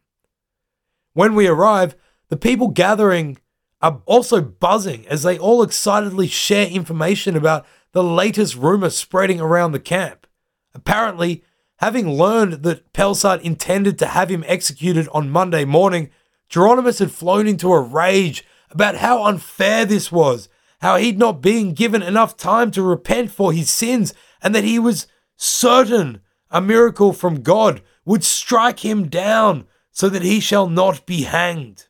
When 1.12 1.34
we 1.34 1.46
arrive, 1.46 1.94
the 2.28 2.36
people 2.36 2.68
gathering 2.68 3.38
are 3.80 4.02
also 4.06 4.40
buzzing 4.40 5.06
as 5.08 5.22
they 5.22 5.38
all 5.38 5.62
excitedly 5.62 6.26
share 6.26 6.66
information 6.66 7.36
about 7.36 7.66
the 7.92 8.02
latest 8.02 8.56
rumor 8.56 8.90
spreading 8.90 9.40
around 9.40 9.72
the 9.72 9.80
camp. 9.80 10.26
Apparently, 10.74 11.44
having 11.76 12.10
learned 12.10 12.64
that 12.64 12.92
Pelsart 12.92 13.40
intended 13.42 13.98
to 13.98 14.06
have 14.06 14.28
him 14.28 14.44
executed 14.46 15.08
on 15.12 15.30
Monday 15.30 15.64
morning, 15.64 16.10
Jeronimus 16.50 16.98
had 16.98 17.10
flown 17.10 17.46
into 17.46 17.72
a 17.72 17.80
rage 17.80 18.44
about 18.76 18.96
how 18.96 19.24
unfair 19.24 19.86
this 19.86 20.12
was, 20.12 20.50
how 20.80 20.96
he'd 20.96 21.18
not 21.18 21.40
been 21.40 21.72
given 21.72 22.02
enough 22.02 22.36
time 22.36 22.70
to 22.72 22.82
repent 22.82 23.30
for 23.30 23.50
his 23.50 23.70
sins, 23.70 24.12
and 24.42 24.54
that 24.54 24.64
he 24.64 24.78
was 24.78 25.06
certain 25.34 26.20
a 26.50 26.60
miracle 26.60 27.14
from 27.14 27.40
God 27.40 27.80
would 28.04 28.22
strike 28.22 28.80
him 28.80 29.08
down 29.08 29.66
so 29.90 30.10
that 30.10 30.22
he 30.22 30.40
shall 30.40 30.68
not 30.68 31.06
be 31.06 31.22
hanged. 31.22 31.86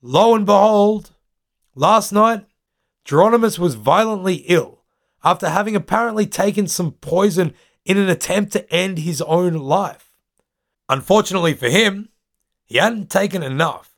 Lo 0.00 0.32
and 0.36 0.46
behold, 0.46 1.10
last 1.74 2.12
night, 2.12 2.46
Jeronimus 3.04 3.58
was 3.58 3.74
violently 3.74 4.44
ill 4.46 4.84
after 5.24 5.48
having 5.48 5.74
apparently 5.74 6.24
taken 6.24 6.68
some 6.68 6.92
poison 6.92 7.52
in 7.84 7.98
an 7.98 8.08
attempt 8.08 8.52
to 8.52 8.72
end 8.72 8.98
his 8.98 9.20
own 9.22 9.54
life. 9.54 10.16
Unfortunately 10.88 11.54
for 11.54 11.68
him, 11.68 12.10
he 12.64 12.78
hadn't 12.78 13.10
taken 13.10 13.42
enough. 13.42 13.93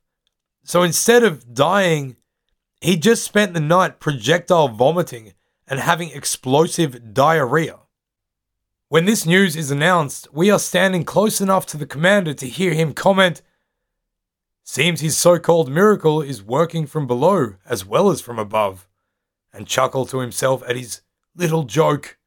So 0.67 0.83
instead 0.83 1.23
of 1.23 1.55
dying, 1.55 2.17
he 2.81 2.97
just 2.97 3.23
spent 3.23 3.55
the 3.55 3.61
night 3.61 4.01
projectile 4.01 4.67
vomiting 4.67 5.33
and 5.69 5.79
having 5.79 6.11
explosive 6.11 7.15
diarrhea. 7.15 7.79
When 8.89 9.05
this 9.05 9.25
news 9.25 9.55
is 9.55 9.71
announced, 9.71 10.27
we 10.33 10.51
are 10.51 10.59
standing 10.59 11.05
close 11.05 11.41
enough 11.41 11.67
to 11.67 11.77
the 11.77 11.87
commander 11.87 12.35
to 12.35 12.49
hear 12.49 12.75
him 12.75 12.95
comment 12.95 13.43
Seems 14.69 15.01
his 15.01 15.17
so 15.17 15.39
called 15.39 15.71
miracle 15.71 16.21
is 16.21 16.43
working 16.43 16.87
from 16.87 17.07
below 17.07 17.55
as 17.65 17.87
well 17.87 18.11
as 18.11 18.21
from 18.21 18.37
above, 18.37 18.89
and 19.53 19.69
chuckle 19.69 20.05
to 20.07 20.19
himself 20.19 20.65
at 20.69 20.75
his 20.75 21.03
little 21.37 21.63
joke. 21.63 22.19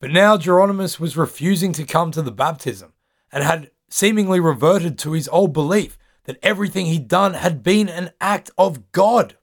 But 0.00 0.10
now 0.10 0.36
Jeronimus 0.36 0.98
was 0.98 1.16
refusing 1.16 1.72
to 1.74 1.84
come 1.84 2.10
to 2.10 2.22
the 2.22 2.32
baptism 2.32 2.94
and 3.30 3.44
had 3.44 3.70
seemingly 3.88 4.40
reverted 4.40 4.98
to 4.98 5.12
his 5.12 5.28
old 5.28 5.52
belief 5.52 5.96
that 6.30 6.38
everything 6.42 6.86
he'd 6.86 7.08
done 7.08 7.34
had 7.34 7.62
been 7.62 7.88
an 7.88 8.10
act 8.20 8.50
of 8.56 8.92
God. 8.92 9.36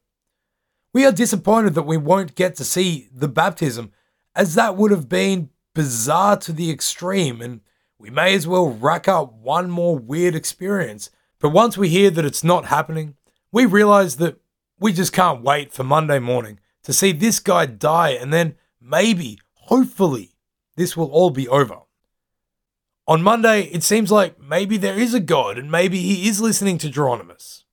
We 0.93 1.05
are 1.05 1.11
disappointed 1.11 1.75
that 1.75 1.83
we 1.83 1.97
won't 1.97 2.35
get 2.35 2.55
to 2.55 2.63
see 2.63 3.09
the 3.13 3.27
baptism, 3.27 3.91
as 4.35 4.55
that 4.55 4.75
would 4.75 4.91
have 4.91 5.09
been 5.09 5.49
bizarre 5.75 6.37
to 6.37 6.53
the 6.53 6.71
extreme, 6.71 7.41
and 7.41 7.61
we 7.99 8.09
may 8.09 8.33
as 8.33 8.47
well 8.47 8.69
rack 8.69 9.07
up 9.07 9.33
one 9.33 9.69
more 9.69 9.97
weird 9.97 10.33
experience 10.33 11.09
but 11.39 11.49
once 11.49 11.77
we 11.77 11.89
hear 11.89 12.09
that 12.09 12.25
it's 12.25 12.43
not 12.43 12.65
happening, 12.65 13.15
we 13.51 13.65
realize 13.65 14.17
that 14.17 14.39
we 14.79 14.91
just 14.91 15.13
can't 15.13 15.43
wait 15.43 15.71
for 15.71 15.83
Monday 15.83 16.19
morning 16.19 16.59
to 16.83 16.93
see 16.93 17.11
this 17.11 17.39
guy 17.39 17.65
die 17.65 18.11
and 18.11 18.33
then 18.33 18.55
maybe, 18.81 19.39
hopefully, 19.53 20.31
this 20.75 20.97
will 20.97 21.11
all 21.11 21.29
be 21.29 21.47
over. 21.47 21.79
On 23.07 23.23
Monday, 23.23 23.63
it 23.63 23.83
seems 23.83 24.11
like 24.11 24.37
maybe 24.41 24.75
there 24.75 24.99
is 24.99 25.13
a 25.13 25.21
God 25.21 25.57
and 25.57 25.71
maybe 25.71 25.99
he 25.99 26.27
is 26.27 26.41
listening 26.41 26.77
to 26.79 26.89
Jeronimus. 26.89 27.63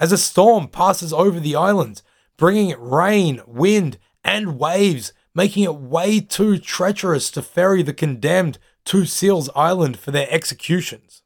As 0.00 0.10
a 0.10 0.18
storm 0.18 0.66
passes 0.66 1.12
over 1.12 1.38
the 1.38 1.54
island, 1.54 2.02
bringing 2.36 2.76
rain, 2.80 3.40
wind, 3.46 3.98
and 4.24 4.58
waves, 4.58 5.12
making 5.34 5.62
it 5.62 5.76
way 5.76 6.18
too 6.18 6.58
treacherous 6.58 7.30
to 7.30 7.42
ferry 7.42 7.84
the 7.84 7.94
condemned 7.94 8.58
to 8.86 9.04
Seals 9.04 9.48
Island 9.54 9.96
for 9.96 10.10
their 10.10 10.26
executions. 10.28 11.22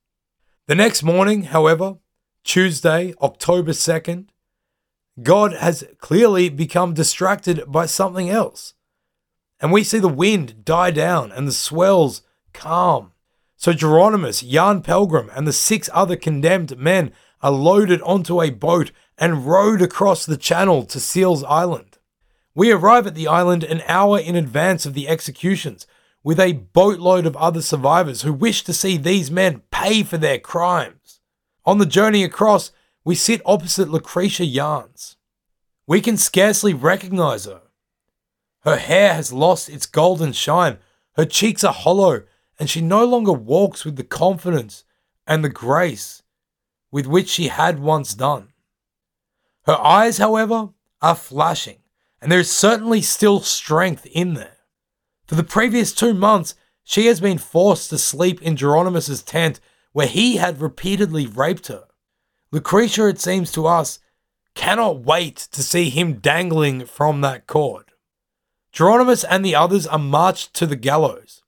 The 0.66 0.74
next 0.74 1.02
morning, 1.02 1.44
however, 1.44 1.96
Tuesday, 2.44 3.14
October 3.22 3.72
2nd, 3.72 4.26
God 5.22 5.54
has 5.54 5.84
clearly 5.98 6.50
become 6.50 6.92
distracted 6.92 7.64
by 7.66 7.86
something 7.86 8.28
else. 8.28 8.74
And 9.60 9.72
we 9.72 9.82
see 9.82 9.98
the 9.98 10.08
wind 10.08 10.62
die 10.62 10.90
down 10.90 11.32
and 11.32 11.48
the 11.48 11.52
swells 11.52 12.20
calm. 12.52 13.12
So 13.56 13.72
Jeronimus, 13.72 14.48
Jan 14.48 14.82
Pelgrom, 14.82 15.30
and 15.34 15.46
the 15.46 15.52
six 15.52 15.88
other 15.92 16.16
condemned 16.16 16.78
men 16.78 17.12
are 17.42 17.50
loaded 17.50 18.02
onto 18.02 18.42
a 18.42 18.50
boat 18.50 18.92
and 19.18 19.46
rowed 19.46 19.80
across 19.80 20.26
the 20.26 20.36
channel 20.36 20.84
to 20.84 21.00
Seals 21.00 21.42
Island. 21.44 21.98
We 22.54 22.70
arrive 22.70 23.06
at 23.06 23.14
the 23.14 23.28
island 23.28 23.64
an 23.64 23.82
hour 23.86 24.18
in 24.18 24.36
advance 24.36 24.86
of 24.86 24.94
the 24.94 25.08
executions, 25.08 25.86
with 26.22 26.40
a 26.40 26.52
boatload 26.52 27.24
of 27.24 27.36
other 27.36 27.62
survivors 27.62 28.22
who 28.22 28.32
wish 28.32 28.64
to 28.64 28.72
see 28.72 28.96
these 28.96 29.30
men 29.30 29.62
pay 29.70 30.02
for 30.02 30.18
their 30.18 30.38
crimes. 30.38 31.20
On 31.64 31.78
the 31.78 31.86
journey 31.86 32.24
across, 32.24 32.72
we 33.04 33.14
sit 33.14 33.40
opposite 33.46 33.88
Lucretia 33.88 34.46
Jans. 34.46 35.16
We 35.86 36.00
can 36.00 36.16
scarcely 36.16 36.74
recognize 36.74 37.44
her. 37.44 37.62
Her 38.64 38.76
hair 38.76 39.14
has 39.14 39.32
lost 39.32 39.68
its 39.68 39.86
golden 39.86 40.32
shine, 40.32 40.78
her 41.12 41.24
cheeks 41.24 41.62
are 41.62 41.72
hollow, 41.72 42.24
and 42.58 42.70
she 42.70 42.80
no 42.80 43.04
longer 43.04 43.32
walks 43.32 43.84
with 43.84 43.96
the 43.96 44.04
confidence 44.04 44.84
and 45.26 45.44
the 45.44 45.48
grace 45.48 46.22
with 46.90 47.06
which 47.06 47.28
she 47.28 47.48
had 47.48 47.78
once 47.78 48.14
done. 48.14 48.48
Her 49.66 49.78
eyes, 49.78 50.18
however, 50.18 50.70
are 51.02 51.14
flashing, 51.14 51.78
and 52.20 52.30
there 52.30 52.40
is 52.40 52.50
certainly 52.50 53.02
still 53.02 53.40
strength 53.40 54.06
in 54.06 54.34
there. 54.34 54.56
For 55.26 55.34
the 55.34 55.44
previous 55.44 55.92
two 55.92 56.14
months, 56.14 56.54
she 56.84 57.06
has 57.06 57.20
been 57.20 57.38
forced 57.38 57.90
to 57.90 57.98
sleep 57.98 58.40
in 58.40 58.56
Jeronimus's 58.56 59.22
tent 59.22 59.60
where 59.92 60.06
he 60.06 60.36
had 60.36 60.60
repeatedly 60.60 61.26
raped 61.26 61.66
her. 61.66 61.84
Lucretia, 62.52 63.08
it 63.08 63.20
seems 63.20 63.50
to 63.52 63.66
us, 63.66 63.98
cannot 64.54 65.00
wait 65.00 65.36
to 65.52 65.62
see 65.62 65.90
him 65.90 66.14
dangling 66.14 66.86
from 66.86 67.20
that 67.20 67.46
cord. 67.46 67.92
Jeronimus 68.72 69.24
and 69.28 69.44
the 69.44 69.54
others 69.54 69.86
are 69.86 69.98
marched 69.98 70.54
to 70.54 70.66
the 70.66 70.76
gallows. 70.76 71.42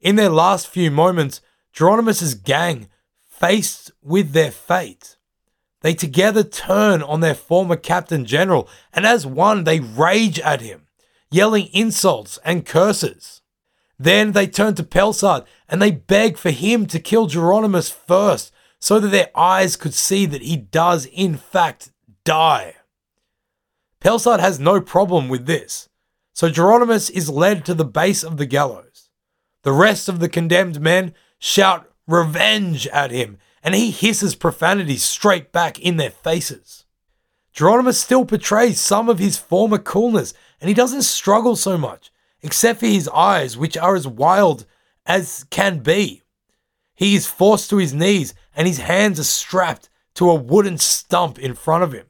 In 0.00 0.16
their 0.16 0.30
last 0.30 0.68
few 0.68 0.90
moments, 0.90 1.40
Jeronimus's 1.74 2.34
gang, 2.34 2.88
faced 3.28 3.92
with 4.02 4.32
their 4.32 4.50
fate, 4.50 5.16
they 5.82 5.94
together 5.94 6.42
turn 6.42 7.02
on 7.02 7.20
their 7.20 7.34
former 7.34 7.76
captain 7.76 8.24
general, 8.24 8.68
and 8.92 9.06
as 9.06 9.26
one, 9.26 9.64
they 9.64 9.80
rage 9.80 10.40
at 10.40 10.60
him 10.60 10.86
yelling 11.30 11.68
insults 11.72 12.38
and 12.44 12.66
curses. 12.66 13.42
Then 13.98 14.32
they 14.32 14.46
turn 14.46 14.74
to 14.74 14.82
Pelsart 14.82 15.46
and 15.68 15.80
they 15.80 15.90
beg 15.90 16.36
for 16.36 16.50
him 16.50 16.86
to 16.86 16.98
kill 16.98 17.28
Jeronimus 17.28 17.92
first 17.92 18.52
so 18.78 19.00
that 19.00 19.08
their 19.08 19.30
eyes 19.34 19.76
could 19.76 19.94
see 19.94 20.26
that 20.26 20.42
he 20.42 20.56
does, 20.56 21.06
in 21.06 21.36
fact, 21.36 21.90
die. 22.24 22.74
Pelsart 24.00 24.40
has 24.40 24.60
no 24.60 24.80
problem 24.80 25.28
with 25.28 25.46
this, 25.46 25.88
so 26.32 26.50
Jeronimus 26.50 27.10
is 27.10 27.30
led 27.30 27.64
to 27.64 27.74
the 27.74 27.84
base 27.84 28.22
of 28.22 28.36
the 28.36 28.46
gallows. 28.46 29.05
The 29.66 29.72
rest 29.72 30.08
of 30.08 30.20
the 30.20 30.28
condemned 30.28 30.80
men 30.80 31.12
shout 31.40 31.90
revenge 32.06 32.86
at 32.86 33.10
him, 33.10 33.38
and 33.64 33.74
he 33.74 33.90
hisses 33.90 34.36
profanity 34.36 34.96
straight 34.96 35.50
back 35.50 35.80
in 35.80 35.96
their 35.96 36.12
faces. 36.12 36.84
Jeronimus 37.52 37.98
still 37.98 38.24
portrays 38.24 38.80
some 38.80 39.08
of 39.08 39.18
his 39.18 39.38
former 39.38 39.78
coolness 39.78 40.34
and 40.60 40.68
he 40.68 40.74
doesn't 40.74 41.02
struggle 41.02 41.56
so 41.56 41.76
much, 41.76 42.12
except 42.42 42.78
for 42.78 42.86
his 42.86 43.08
eyes, 43.08 43.56
which 43.56 43.76
are 43.76 43.96
as 43.96 44.06
wild 44.06 44.66
as 45.04 45.44
can 45.50 45.80
be. 45.80 46.22
He 46.94 47.16
is 47.16 47.26
forced 47.26 47.68
to 47.70 47.78
his 47.78 47.92
knees, 47.92 48.34
and 48.54 48.68
his 48.68 48.78
hands 48.78 49.18
are 49.18 49.24
strapped 49.24 49.88
to 50.14 50.30
a 50.30 50.34
wooden 50.36 50.78
stump 50.78 51.40
in 51.40 51.56
front 51.56 51.82
of 51.82 51.92
him. 51.92 52.06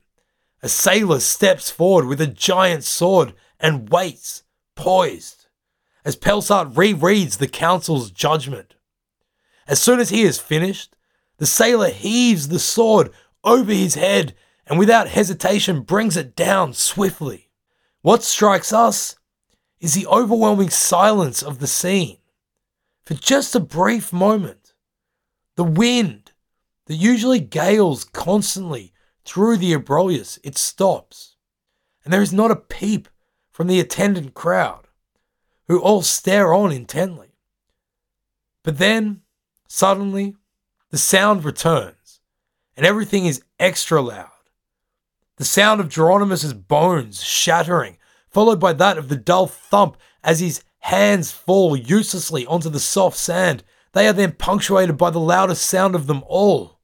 A 0.62 0.68
sailor 0.68 1.20
steps 1.20 1.70
forward 1.70 2.04
with 2.04 2.20
a 2.20 2.26
giant 2.26 2.84
sword 2.84 3.32
and 3.59 3.88
waits, 3.88 4.42
poised, 4.74 5.36
as 6.07 6.14
Pelsart 6.14 6.72
rereads 6.72 7.38
the 7.38 7.48
council's 7.48 8.12
judgment. 8.12 8.76
As 9.66 9.82
soon 9.82 9.98
as 9.98 10.11
he 10.11 10.22
is 10.22 10.38
finished, 10.38 10.94
the 11.38 11.46
sailor 11.46 11.90
heaves 11.90 12.46
the 12.46 12.61
sword 12.61 13.11
over 13.42 13.72
his 13.72 13.96
head 13.96 14.32
and 14.68 14.78
without 14.78 15.09
hesitation 15.09 15.80
brings 15.80 16.16
it 16.16 16.36
down 16.36 16.72
swiftly. 16.72 17.50
What 18.02 18.22
strikes 18.22 18.72
us 18.72 19.16
is 19.80 19.94
the 19.94 20.07
overwhelming 20.07 20.70
silence 20.70 21.42
of 21.42 21.59
the 21.59 21.66
scene. 21.66 22.18
For 23.04 23.14
just 23.14 23.57
a 23.57 23.61
brief 23.61 24.12
moment, 24.12 24.74
the 25.57 25.64
wind 25.64 26.30
that 26.86 26.94
usually 26.94 27.40
gales 27.40 28.04
constantly 28.04 28.92
through 29.24 29.57
the 29.57 29.74
Abrolhos, 29.74 30.38
it 30.44 30.57
stops. 30.57 31.34
And 32.04 32.12
there 32.12 32.22
is 32.22 32.32
not 32.32 32.52
a 32.52 32.57
peep 32.57 33.09
from 33.50 33.66
the 33.66 33.80
attendant 33.80 34.34
crowd, 34.34 34.86
who 35.68 35.80
all 35.80 36.02
stare 36.02 36.52
on 36.52 36.72
intently. 36.72 37.34
But 38.62 38.78
then, 38.78 39.22
suddenly, 39.68 40.36
the 40.90 40.98
sound 40.98 41.44
returns, 41.44 42.20
and 42.76 42.86
everything 42.86 43.26
is 43.26 43.42
extra 43.58 44.00
loud. 44.00 44.30
The 45.36 45.44
sound 45.44 45.80
of 45.80 45.88
Jeronimus's 45.88 46.54
bones 46.54 47.22
shattering, 47.22 47.98
followed 48.28 48.60
by 48.60 48.72
that 48.74 48.98
of 48.98 49.08
the 49.08 49.16
dull 49.16 49.46
thump 49.46 49.96
as 50.24 50.40
his 50.40 50.62
hands 50.78 51.30
fall 51.30 51.76
uselessly 51.76 52.46
onto 52.46 52.68
the 52.68 52.80
soft 52.80 53.16
sand. 53.16 53.62
They 53.92 54.08
are 54.08 54.12
then 54.12 54.32
punctuated 54.32 54.96
by 54.96 55.10
the 55.10 55.20
loudest 55.20 55.64
sound 55.64 55.94
of 55.94 56.06
them 56.06 56.22
all 56.26 56.76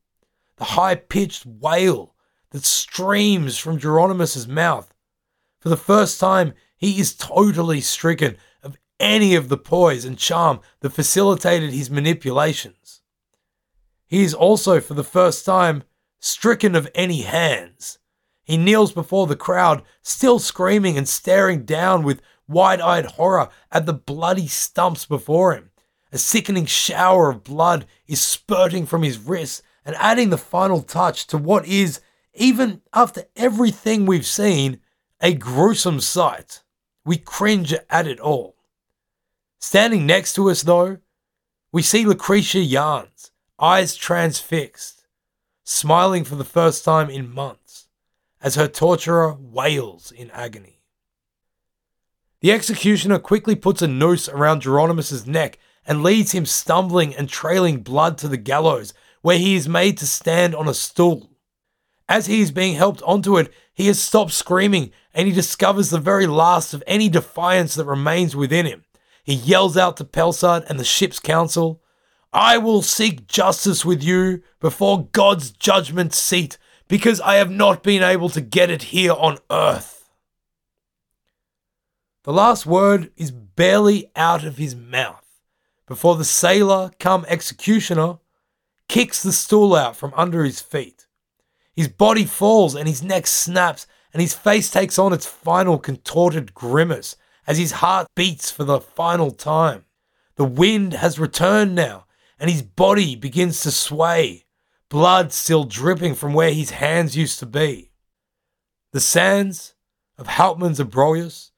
the 0.63 0.65
high 0.65 0.95
pitched 0.95 1.45
wail 1.45 2.15
that 2.51 2.65
streams 2.65 3.59
from 3.59 3.81
Jeronimus's 3.81 4.47
mouth. 4.47 4.95
For 5.61 5.69
the 5.69 5.77
first 5.77 6.21
time, 6.21 6.55
he 6.77 7.01
is 7.01 7.17
totally 7.17 7.81
stricken 7.81 8.37
any 9.03 9.35
of 9.35 9.51
the 9.51 9.59
poise 9.59 10.07
and 10.07 10.17
charm 10.17 10.61
that 10.81 10.91
facilitated 10.91 11.73
his 11.73 11.91
manipulations. 11.91 13.03
He 14.07 14.23
is 14.23 14.33
also, 14.33 14.81
for 14.81 14.95
the 14.95 15.05
first 15.05 15.45
time, 15.45 15.83
stricken 16.21 16.75
of 16.75 16.91
any 16.95 17.23
hands 17.23 17.99
he 18.45 18.57
kneels 18.57 18.93
before 18.93 19.27
the 19.27 19.37
crowd, 19.37 19.83
still 20.03 20.39
screaming 20.39 20.99
and 20.99 21.09
staring 21.09 21.65
down 21.65 22.03
with 22.03 22.23
wide 22.49 22.81
eyed 22.81 23.07
horror 23.07 23.49
at 23.71 23.87
the 23.87 23.93
bloody 23.93 24.49
stumps 24.49 25.07
before 25.07 25.55
him. 25.55 25.71
A 26.13 26.19
sickening 26.19 26.67
shower 26.67 27.31
of 27.31 27.45
blood 27.45 27.87
is 28.07 28.21
spurting 28.21 28.87
from 28.87 29.03
his 29.03 29.19
wrists 29.19 29.63
and 29.85 29.97
adding 29.97 30.31
the 30.31 30.39
final 30.39 30.83
touch 30.83 31.27
to 31.29 31.39
what 31.39 31.67
is, 31.67 32.01
even 32.35 32.83
after 32.93 33.25
everything 33.37 34.05
we've 34.05 34.27
seen, 34.27 34.81
a 35.21 35.33
gruesome 35.33 36.01
sight. 36.01 36.63
We 37.05 37.17
cringe 37.17 37.75
at 37.89 38.07
it 38.07 38.21
all. 38.21 38.57
Standing 39.63 40.07
next 40.07 40.35
to 40.35 40.51
us, 40.51 40.65
though, 40.65 40.99
we 41.71 41.83
see 41.83 42.05
Lucretia 42.05 42.67
Jans, 42.67 43.31
eyes 43.61 43.95
transfixed, 43.95 45.05
smiling 45.63 46.25
for 46.25 46.35
the 46.35 46.45
first 46.45 46.85
time 46.85 47.09
in 47.09 47.33
months, 47.33 47.87
as 48.43 48.57
her 48.57 48.67
torturer 48.67 49.37
wails 49.39 50.11
in 50.11 50.33
agony. 50.33 50.81
The 52.41 52.51
executioner 52.51 53.21
quickly 53.21 53.55
puts 53.55 53.81
a 53.81 53.87
noose 53.87 54.29
around 54.29 54.63
Jeronimus's 54.63 55.29
neck 55.29 55.61
and 55.87 56.03
leads 56.03 56.33
him 56.33 56.45
stumbling 56.45 57.15
and 57.15 57.29
trailing 57.29 57.83
blood 57.83 58.19
to 58.19 58.29
the 58.29 58.37
gallows, 58.37 58.93
where 59.21 59.39
he 59.39 59.55
is 59.55 59.69
made 59.69 59.97
to 59.99 60.09
stand 60.09 60.57
on 60.57 60.67
a 60.67 60.75
stool. 60.75 61.31
As 62.09 62.27
he 62.27 62.41
is 62.41 62.51
being 62.51 62.75
helped 62.75 63.01
onto 63.03 63.39
it, 63.39 63.53
he 63.73 63.87
has 63.87 64.03
stopped 64.03 64.33
screaming 64.33 64.91
and 65.15 65.29
he 65.29 65.33
discovers 65.33 65.91
the 65.91 66.01
very 66.01 66.27
last 66.27 66.75
of 66.75 66.83
any 66.85 67.09
defiance 67.09 67.77
that 67.77 67.85
remains 67.85 68.35
within 68.35 68.67
him. 68.67 68.83
He 69.23 69.35
yells 69.35 69.77
out 69.77 69.97
to 69.99 70.05
Pelsart 70.05 70.65
and 70.69 70.79
the 70.81 70.85
ship's 70.85 71.21
council, 71.21 71.83
I 72.33 72.57
will 72.59 72.83
seek 72.83 73.27
justice 73.27 73.85
with 73.85 74.03
you 74.03 74.43
before 74.59 75.09
God's 75.13 75.51
judgment 75.51 76.15
seat 76.15 76.57
because 76.89 77.21
I 77.21 77.35
have 77.35 77.51
not 77.51 77.83
been 77.83 78.03
able 78.03 78.31
to 78.31 78.41
get 78.41 78.71
it 78.71 78.85
here 78.85 79.13
on 79.13 79.39
earth. 79.51 80.11
The 82.25 82.33
last 82.33 82.65
word 82.65 83.11
is 83.17 83.31
barely 83.31 84.11
out 84.17 84.45
of 84.45 84.57
his 84.57 84.75
mouth 84.75 85.23
before 85.87 86.17
the 86.17 86.25
sailor, 86.25 86.91
come 86.99 87.27
executioner, 87.29 88.19
kicks 88.89 89.23
the 89.23 89.33
stool 89.33 89.75
out 89.75 89.97
from 89.97 90.15
under 90.17 90.45
his 90.45 90.61
feet. 90.61 91.07
His 91.75 91.89
body 91.89 92.25
falls 92.25 92.75
and 92.75 92.89
his 92.89 93.03
neck 93.03 93.27
snaps, 93.27 93.87
and 94.13 94.21
his 94.21 94.35
face 94.35 94.71
takes 94.71 94.99
on 94.99 95.13
its 95.13 95.27
final 95.27 95.79
contorted 95.79 96.55
grimace 96.55 97.17
as 97.47 97.59
his 97.59 97.73
heart 97.73 98.07
beats 98.15 98.51
for 98.51 98.65
the 98.65 98.81
final 98.81 99.31
time. 99.31 99.85
The 100.37 100.45
wind 100.45 100.95
has 100.95 101.19
returned 101.19 101.75
now, 101.75 102.07
and 102.39 102.51
his 102.51 102.63
body 102.63 103.17
begins 103.17 103.61
to 103.63 103.71
sway, 103.71 104.45
blood 104.89 105.33
still 105.33 105.65
dripping 105.65 106.15
from 106.15 106.33
where 106.33 106.53
his 106.53 106.71
hands 106.71 107.17
used 107.17 107.39
to 107.41 107.47
be. 107.47 107.91
The 108.93 109.01
sands 109.01 109.75
of 110.19 110.27
Houtman's 110.27 110.81
Abrolhos 110.81 111.51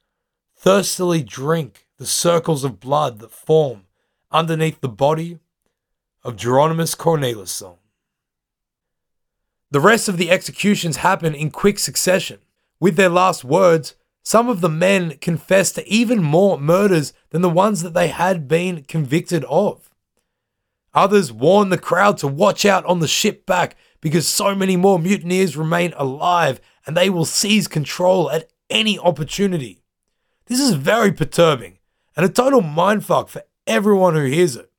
thirstily 0.57 1.22
drink 1.22 1.87
the 1.99 2.07
circles 2.07 2.64
of 2.64 2.80
blood 2.80 3.18
that 3.20 3.30
form 3.30 3.87
underneath 4.30 4.80
the 4.80 4.89
body 4.89 5.39
of 6.22 6.37
Jeronimus 6.37 6.97
Cornelisson. 6.97 7.76
The 9.70 9.80
rest 9.80 10.09
of 10.09 10.16
the 10.16 10.30
executions 10.30 10.99
happen 10.99 11.35
in 11.35 11.51
quick 11.51 11.78
succession. 11.78 12.39
With 12.80 12.97
their 12.97 13.09
last 13.09 13.45
words, 13.45 13.95
some 14.24 14.48
of 14.48 14.62
the 14.62 14.68
men 14.68 15.18
confessed 15.18 15.74
to 15.74 15.86
even 15.88 16.22
more 16.22 16.58
murders 16.58 17.12
than 17.30 17.42
the 17.42 17.50
ones 17.50 17.82
that 17.82 17.94
they 17.94 18.08
had 18.08 18.48
been 18.48 18.82
convicted 18.84 19.44
of. 19.44 19.90
Others 20.94 21.32
warned 21.32 21.70
the 21.70 21.78
crowd 21.78 22.16
to 22.18 22.28
watch 22.28 22.64
out 22.64 22.84
on 22.86 23.00
the 23.00 23.08
ship 23.08 23.44
back 23.44 23.76
because 24.00 24.26
so 24.26 24.54
many 24.54 24.76
more 24.76 24.98
mutineers 24.98 25.56
remain 25.56 25.92
alive 25.96 26.60
and 26.86 26.96
they 26.96 27.10
will 27.10 27.24
seize 27.24 27.68
control 27.68 28.30
at 28.30 28.50
any 28.70 28.98
opportunity. 28.98 29.82
This 30.46 30.60
is 30.60 30.74
very 30.74 31.12
perturbing 31.12 31.78
and 32.16 32.24
a 32.24 32.28
total 32.28 32.62
mindfuck 32.62 33.28
for 33.28 33.42
everyone 33.66 34.14
who 34.14 34.24
hears 34.24 34.56
it. 34.56 34.70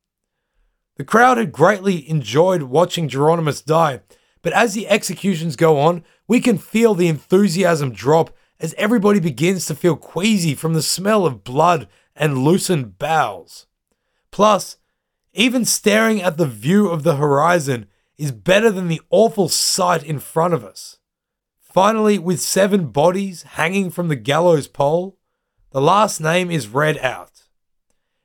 The 0.96 1.04
crowd 1.04 1.38
had 1.38 1.52
greatly 1.52 2.08
enjoyed 2.08 2.62
watching 2.62 3.08
Jeronimus 3.08 3.64
die, 3.64 4.00
but 4.42 4.54
as 4.54 4.74
the 4.74 4.88
executions 4.88 5.54
go 5.54 5.78
on, 5.78 6.02
we 6.26 6.40
can 6.40 6.56
feel 6.56 6.94
the 6.94 7.08
enthusiasm 7.08 7.92
drop 7.92 8.30
as 8.58 8.74
everybody 8.78 9.20
begins 9.20 9.66
to 9.66 9.74
feel 9.74 9.96
queasy 9.96 10.54
from 10.54 10.74
the 10.74 10.82
smell 10.82 11.26
of 11.26 11.44
blood 11.44 11.88
and 12.14 12.38
loosened 12.38 12.98
bowels. 12.98 13.66
Plus, 14.30 14.76
even 15.32 15.64
staring 15.64 16.22
at 16.22 16.38
the 16.38 16.46
view 16.46 16.88
of 16.88 17.02
the 17.02 17.16
horizon 17.16 17.86
is 18.16 18.32
better 18.32 18.70
than 18.70 18.88
the 18.88 19.02
awful 19.10 19.48
sight 19.48 20.02
in 20.02 20.18
front 20.18 20.54
of 20.54 20.64
us. 20.64 20.98
Finally, 21.60 22.18
with 22.18 22.40
seven 22.40 22.86
bodies 22.86 23.42
hanging 23.42 23.90
from 23.90 24.08
the 24.08 24.16
gallows 24.16 24.66
pole, 24.66 25.18
the 25.72 25.80
last 25.80 26.20
name 26.20 26.50
is 26.50 26.68
read 26.68 26.96
out. 26.98 27.42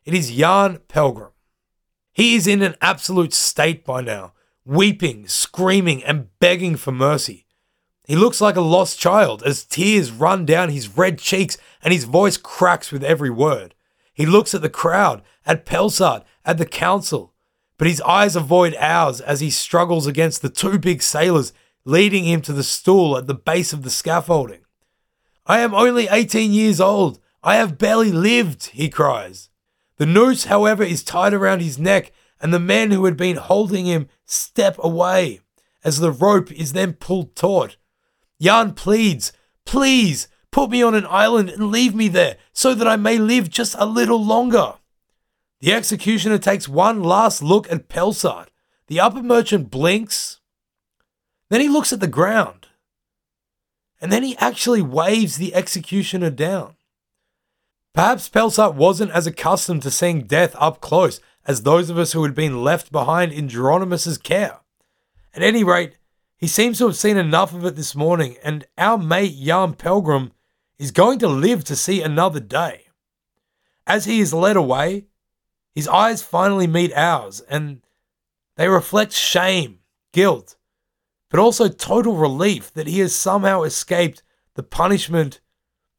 It 0.06 0.14
is 0.14 0.32
Jan 0.32 0.78
Pelgrom. 0.88 1.34
He 2.14 2.36
is 2.36 2.48
in 2.48 2.62
an 2.62 2.76
absolute 2.82 3.34
state 3.34 3.84
by 3.84 4.02
now, 4.02 4.34
weeping, 4.64 5.28
screaming, 5.28 6.04
and 6.04 6.28
begging 6.40 6.78
for 6.78 6.92
mercy. 6.92 7.41
He 8.12 8.18
looks 8.18 8.42
like 8.42 8.58
a 8.58 8.62
lost 8.62 9.00
child 9.00 9.42
as 9.44 9.64
tears 9.64 10.12
run 10.12 10.44
down 10.44 10.68
his 10.68 10.98
red 10.98 11.18
cheeks 11.18 11.58
and 11.82 11.94
his 11.94 12.04
voice 12.04 12.36
cracks 12.36 12.92
with 12.92 13.06
every 13.06 13.30
word. 13.30 13.74
He 14.14 14.26
looks 14.26 14.54
at 14.54 14.62
the 14.62 14.70
crowd, 14.70 15.22
at 15.46 15.66
Pelsart, 15.66 16.26
at 16.44 16.58
the 16.58 16.66
council, 16.66 17.34
but 17.78 17.88
his 17.88 18.02
eyes 18.02 18.36
avoid 18.36 18.76
ours 18.76 19.22
as 19.22 19.40
he 19.40 19.50
struggles 19.50 20.08
against 20.08 20.42
the 20.42 20.50
two 20.50 20.78
big 20.78 21.02
sailors 21.02 21.54
leading 21.86 22.26
him 22.26 22.42
to 22.42 22.52
the 22.52 22.64
stool 22.64 23.18
at 23.18 23.28
the 23.28 23.34
base 23.34 23.72
of 23.72 23.84
the 23.84 23.90
scaffolding. 23.90 24.66
I 25.46 25.60
am 25.60 25.74
only 25.74 26.10
18 26.10 26.52
years 26.52 26.82
old. 26.82 27.18
I 27.42 27.56
have 27.56 27.78
barely 27.78 28.12
lived, 28.12 28.72
he 28.72 28.90
cries. 28.90 29.50
The 29.96 30.06
noose, 30.06 30.48
however, 30.48 30.84
is 30.84 31.02
tied 31.02 31.34
around 31.34 31.62
his 31.62 31.80
neck, 31.80 32.12
and 32.42 32.54
the 32.54 32.60
men 32.60 32.92
who 32.92 33.06
had 33.06 33.16
been 33.16 33.38
holding 33.38 33.86
him 33.86 34.10
step 34.26 34.76
away 34.80 35.40
as 35.82 36.00
the 36.02 36.12
rope 36.12 36.52
is 36.52 36.74
then 36.74 36.92
pulled 36.92 37.38
taut. 37.38 37.78
Jan 38.42 38.74
pleads, 38.74 39.32
Please 39.66 40.28
put 40.52 40.70
me 40.70 40.82
on 40.82 40.96
an 40.96 41.06
island 41.08 41.50
and 41.50 41.72
leave 41.72 41.94
me 41.94 42.08
there 42.08 42.38
so 42.52 42.74
that 42.74 42.88
I 42.88 42.96
may 42.96 43.18
live 43.18 43.50
just 43.50 43.76
a 43.78 43.86
little 43.86 44.24
longer. 44.24 44.74
The 45.60 45.74
executioner 45.74 46.40
takes 46.40 46.68
one 46.68 47.04
last 47.04 47.44
look 47.44 47.72
at 47.72 47.88
Pelsart. 47.88 48.48
The 48.88 49.00
upper 49.00 49.22
merchant 49.22 49.70
blinks. 49.70 50.40
Then 51.50 51.62
he 51.62 51.70
looks 51.70 51.94
at 51.94 52.00
the 52.00 52.08
ground. 52.08 52.68
And 54.02 54.12
then 54.12 54.24
he 54.24 54.36
actually 54.38 54.82
waves 54.82 55.38
the 55.38 55.54
executioner 55.54 56.32
down. 56.32 56.76
Perhaps 57.94 58.30
Pelsart 58.30 58.74
wasn't 58.74 59.12
as 59.12 59.28
accustomed 59.28 59.84
to 59.84 59.92
seeing 59.92 60.24
death 60.24 60.56
up 60.58 60.82
close 60.82 61.20
as 61.46 61.62
those 61.62 61.90
of 61.90 61.98
us 61.98 62.14
who 62.14 62.24
had 62.24 62.34
been 62.34 62.64
left 62.64 62.92
behind 62.92 63.32
in 63.32 63.48
Jeronimus's 63.48 64.18
care. 64.18 64.60
At 65.34 65.44
any 65.44 65.64
rate, 65.64 65.98
he 66.42 66.48
seems 66.48 66.80
to 66.80 66.88
have 66.88 66.98
seen 66.98 67.18
enough 67.18 67.54
of 67.54 67.64
it 67.66 67.76
this 67.76 67.96
morning, 67.96 68.36
and 68.44 68.66
our 68.76 68.98
mate 68.98 69.36
Jan 69.40 69.76
Pelgrom 69.76 70.32
is 70.80 70.90
going 70.90 71.20
to 71.20 71.28
live 71.28 71.64
to 71.66 71.76
see 71.76 72.02
another 72.02 72.40
day. 72.40 72.88
As 73.86 74.06
he 74.06 74.20
is 74.20 74.34
led 74.34 74.58
away, 74.58 75.06
his 75.76 75.88
eyes 75.88 76.24
finally 76.24 76.66
meet 76.66 76.92
ours, 76.96 77.42
and 77.42 77.82
they 78.56 78.68
reflect 78.68 79.14
shame, 79.14 79.82
guilt, 80.14 80.56
but 81.30 81.40
also 81.40 81.68
total 81.70 82.16
relief 82.16 82.74
that 82.74 82.88
he 82.88 83.00
has 83.00 83.16
somehow 83.16 83.62
escaped 83.62 84.24
the 84.56 84.64
punishment 84.64 85.42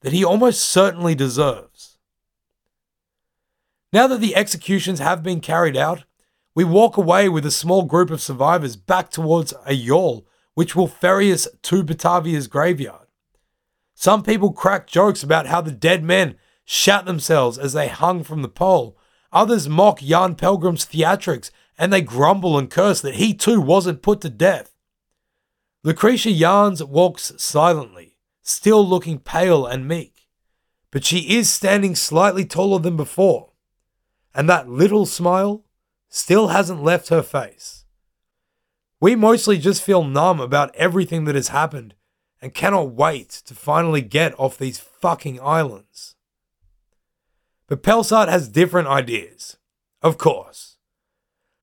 that 0.01 0.12
he 0.12 0.24
almost 0.24 0.61
certainly 0.62 1.14
deserves. 1.14 1.99
Now 3.93 4.09
that 4.09 4.20
the 4.20 4.34
executions 4.34 4.99
have 4.99 5.22
been 5.22 5.40
carried 5.40 5.76
out, 5.76 6.03
we 6.53 6.64
walk 6.64 6.97
away 6.97 7.28
with 7.28 7.47
a 7.47 7.53
small 7.53 7.84
group 7.84 8.11
of 8.11 8.20
survivors 8.20 8.74
back 8.74 9.09
towards 9.09 9.55
a 9.64 9.74
yawl 9.74 10.26
which 10.55 10.76
will 10.76 10.88
ferry 10.88 11.32
us 11.32 11.48
to 11.62 11.82
Batavia's 11.82 12.46
graveyard. 12.46 13.07
Some 13.94 14.22
people 14.22 14.53
crack 14.53 14.86
jokes 14.86 15.22
about 15.22 15.46
how 15.46 15.61
the 15.61 15.70
dead 15.70 16.03
men 16.03 16.36
shat 16.64 17.05
themselves 17.05 17.59
as 17.59 17.72
they 17.72 17.88
hung 17.88 18.22
from 18.22 18.42
the 18.42 18.48
pole. 18.48 18.96
Others 19.32 19.68
mock 19.68 20.00
Jan 20.00 20.34
Pelgrom's 20.34 20.84
theatrics 20.84 21.50
and 21.78 21.92
they 21.92 22.00
grumble 22.00 22.59
and 22.59 22.70
curse 22.70 23.00
that 23.00 23.14
he 23.14 23.34
too 23.34 23.61
wasn't 23.61 24.03
put 24.03 24.20
to 24.20 24.30
death. 24.30 24.72
Lucretia 25.84 26.32
Jans 26.32 26.82
walks 26.84 27.32
silently, 27.38 28.16
still 28.42 28.86
looking 28.86 29.18
pale 29.18 29.66
and 29.66 29.88
meek, 29.88 30.28
but 30.92 31.05
she 31.05 31.36
is 31.36 31.50
standing 31.50 31.96
slightly 31.96 32.44
taller 32.44 32.78
than 32.78 32.96
before, 32.96 33.50
and 34.32 34.48
that 34.48 34.68
little 34.68 35.07
smile 35.07 35.64
still 36.09 36.48
hasn't 36.48 36.84
left 36.84 37.09
her 37.09 37.22
face. 37.22 37.82
We 39.03 39.16
mostly 39.16 39.59
just 39.59 39.82
feel 39.82 40.05
numb 40.05 40.38
about 40.38 40.72
everything 40.76 41.24
that 41.24 41.34
has 41.34 41.48
happened 41.48 41.96
and 42.40 42.55
cannot 42.55 42.92
wait 42.92 43.30
to 43.46 43.53
finally 43.53 44.00
get 44.00 44.38
off 44.38 44.57
these 44.57 44.78
fucking 44.78 45.40
islands. 45.40 46.14
But 47.66 47.82
Pelsart 47.82 48.28
has 48.28 48.46
different 48.46 48.86
ideas, 48.86 49.57
of 50.03 50.18
course. 50.18 50.76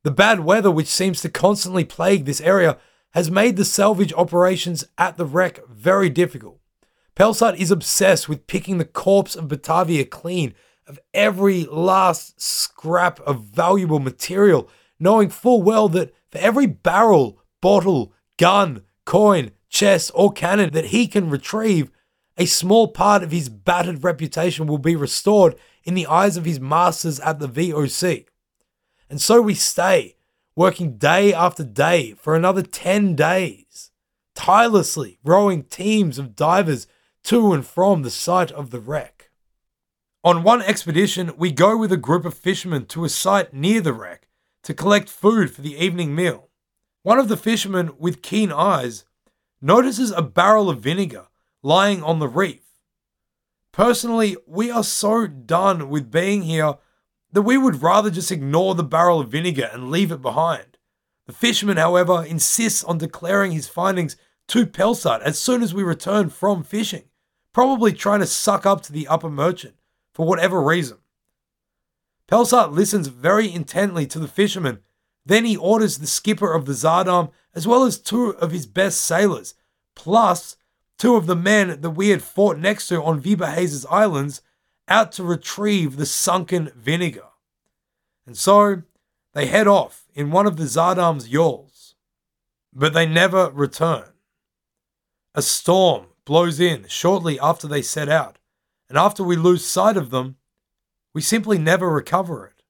The 0.03 0.11
bad 0.11 0.41
weather, 0.41 0.69
which 0.69 0.87
seems 0.87 1.21
to 1.21 1.29
constantly 1.29 1.85
plague 1.85 2.25
this 2.25 2.41
area, 2.41 2.77
has 3.11 3.31
made 3.31 3.55
the 3.55 3.63
salvage 3.63 4.11
operations 4.17 4.83
at 4.97 5.15
the 5.15 5.25
wreck 5.25 5.65
very 5.69 6.09
difficult. 6.09 6.59
Pelsart 7.15 7.55
is 7.55 7.71
obsessed 7.71 8.27
with 8.27 8.47
picking 8.47 8.79
the 8.79 8.83
corpse 8.83 9.37
of 9.37 9.47
Batavia 9.47 10.03
clean 10.03 10.55
of 10.85 10.99
every 11.13 11.63
last 11.63 12.41
scrap 12.41 13.21
of 13.21 13.45
valuable 13.45 13.99
material, 13.99 14.69
knowing 14.99 15.29
full 15.29 15.61
well 15.61 15.87
that 15.87 16.13
for 16.31 16.37
every 16.37 16.65
barrel, 16.65 17.41
bottle, 17.61 18.13
gun, 18.37 18.83
coin, 19.05 19.51
chest, 19.69 20.11
or 20.13 20.31
cannon 20.31 20.71
that 20.71 20.85
he 20.85 21.07
can 21.07 21.29
retrieve, 21.29 21.91
a 22.37 22.45
small 22.45 22.87
part 22.87 23.21
of 23.21 23.31
his 23.31 23.49
battered 23.49 24.03
reputation 24.03 24.65
will 24.65 24.77
be 24.77 24.95
restored 24.95 25.55
in 25.83 25.93
the 25.93 26.07
eyes 26.07 26.37
of 26.37 26.45
his 26.45 26.59
masters 26.59 27.19
at 27.19 27.39
the 27.39 27.49
VOC. 27.49 28.25
And 29.09 29.19
so 29.19 29.41
we 29.41 29.55
stay, 29.55 30.15
working 30.55 30.97
day 30.97 31.33
after 31.33 31.63
day 31.63 32.13
for 32.13 32.35
another 32.35 32.61
10 32.61 33.15
days, 33.15 33.91
tirelessly 34.35 35.19
rowing 35.23 35.63
teams 35.63 36.17
of 36.17 36.35
divers 36.35 36.87
to 37.23 37.51
and 37.53 37.65
from 37.65 38.03
the 38.03 38.11
site 38.11 38.51
of 38.51 38.69
the 38.69 38.79
wreck. 38.79 39.31
On 40.23 40.43
one 40.43 40.61
expedition, 40.61 41.33
we 41.37 41.51
go 41.51 41.75
with 41.75 41.91
a 41.91 41.97
group 41.97 42.23
of 42.23 42.33
fishermen 42.33 42.85
to 42.87 43.03
a 43.03 43.09
site 43.09 43.53
near 43.53 43.81
the 43.81 43.93
wreck 43.93 44.28
to 44.63 44.73
collect 44.73 45.09
food 45.09 45.51
for 45.51 45.61
the 45.61 45.75
evening 45.75 46.15
meal. 46.15 46.49
One 47.03 47.19
of 47.19 47.27
the 47.27 47.37
fishermen, 47.37 47.91
with 47.97 48.21
keen 48.21 48.51
eyes, 48.51 49.05
notices 49.61 50.11
a 50.11 50.21
barrel 50.21 50.69
of 50.69 50.81
vinegar 50.81 51.27
lying 51.61 52.03
on 52.03 52.19
the 52.19 52.27
reef. 52.27 52.61
Personally, 53.71 54.35
we 54.45 54.69
are 54.71 54.83
so 54.83 55.27
done 55.27 55.89
with 55.89 56.11
being 56.11 56.43
here 56.43 56.75
that 57.31 57.43
we 57.43 57.57
would 57.57 57.81
rather 57.81 58.09
just 58.09 58.31
ignore 58.31 58.75
the 58.75 58.83
barrel 58.83 59.21
of 59.21 59.29
vinegar 59.29 59.69
and 59.71 59.91
leave 59.91 60.11
it 60.11 60.21
behind. 60.21 60.77
The 61.27 61.33
fisherman, 61.33 61.77
however, 61.77 62.25
insists 62.25 62.83
on 62.83 62.97
declaring 62.97 63.51
his 63.51 63.67
findings 63.67 64.17
to 64.47 64.65
Pelsart 64.65 65.21
as 65.21 65.39
soon 65.39 65.61
as 65.61 65.73
we 65.73 65.83
return 65.83 66.29
from 66.29 66.63
fishing, 66.63 67.03
probably 67.53 67.93
trying 67.93 68.21
to 68.21 68.25
suck 68.25 68.65
up 68.65 68.81
to 68.81 68.91
the 68.91 69.07
upper 69.07 69.29
merchant 69.29 69.75
for 70.13 70.25
whatever 70.25 70.61
reason. 70.61 70.97
Pelsart 72.29 72.71
listens 72.71 73.07
very 73.07 73.51
intently 73.51 74.05
to 74.05 74.19
the 74.19 74.27
fisherman. 74.27 74.79
Then 75.25 75.45
he 75.45 75.57
orders 75.57 75.97
the 75.97 76.05
skipper 76.05 76.53
of 76.53 76.67
the 76.67 76.73
Sardam, 76.73 77.31
as 77.55 77.65
well 77.65 77.83
as 77.83 77.97
two 77.97 78.35
of 78.35 78.51
his 78.51 78.67
best 78.67 79.01
sailors, 79.01 79.55
plus 79.95 80.55
two 80.99 81.15
of 81.15 81.25
the 81.25 81.35
men 81.35 81.81
that 81.81 81.89
we 81.89 82.09
had 82.09 82.21
fought 82.21 82.59
next 82.59 82.87
to 82.89 83.01
on 83.01 83.23
Wiebe 83.23 83.51
Hayes's 83.51 83.85
islands, 83.87 84.43
out 84.87 85.11
to 85.13 85.23
retrieve 85.23 85.97
the 85.97 86.05
sunken 86.05 86.71
vinegar. 86.75 87.29
And 88.27 88.37
so 88.37 88.83
they 89.33 89.47
head 89.47 89.67
off 89.67 90.05
in 90.13 90.29
one 90.29 90.45
of 90.45 90.57
the 90.57 90.65
Sardam's 90.65 91.29
yawls. 91.29 91.95
But 92.71 92.93
they 92.93 93.07
never 93.07 93.49
return. 93.49 94.11
A 95.33 95.41
storm 95.41 96.07
blows 96.25 96.59
in 96.59 96.85
shortly 96.87 97.39
after 97.39 97.67
they 97.67 97.81
set 97.81 98.07
out, 98.07 98.37
and 98.87 98.99
after 98.99 99.23
we 99.23 99.35
lose 99.35 99.65
sight 99.65 99.97
of 99.97 100.11
them, 100.11 100.35
we 101.13 101.21
simply 101.21 101.57
never 101.57 101.89
recover 101.89 102.45
it. 102.47 102.63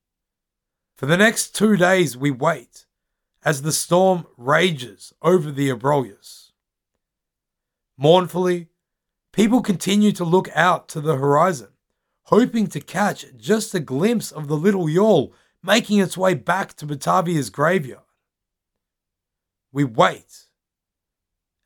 For 0.95 1.05
the 1.05 1.17
next 1.17 1.55
two 1.55 1.77
days, 1.77 2.17
we 2.17 2.31
wait 2.31 2.85
as 3.43 3.61
the 3.61 3.71
storm 3.71 4.27
rages 4.37 5.13
over 5.21 5.51
the 5.51 5.69
Abrolhos. 5.69 6.51
Mournfully, 7.97 8.67
people 9.31 9.61
continue 9.61 10.11
to 10.13 10.23
look 10.23 10.49
out 10.55 10.87
to 10.89 11.01
the 11.01 11.15
horizon, 11.15 11.69
hoping 12.23 12.67
to 12.67 12.79
catch 12.79 13.25
just 13.37 13.73
a 13.73 13.79
glimpse 13.79 14.31
of 14.31 14.47
the 14.47 14.57
little 14.57 14.89
yawl 14.89 15.33
making 15.61 15.99
its 15.99 16.17
way 16.17 16.33
back 16.33 16.73
to 16.75 16.85
Batavia's 16.85 17.49
graveyard. 17.49 18.03
We 19.71 19.83
wait, 19.83 20.45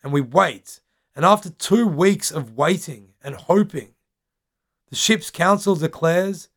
and 0.03 0.11
we 0.11 0.21
wait, 0.21 0.81
and 1.15 1.23
after 1.23 1.49
two 1.49 1.87
weeks 1.87 2.31
of 2.31 2.57
waiting 2.57 3.09
and 3.23 3.35
hoping, 3.35 3.93
the 4.89 4.95
ship's 4.95 5.29
council 5.29 5.75
declares 5.75 6.49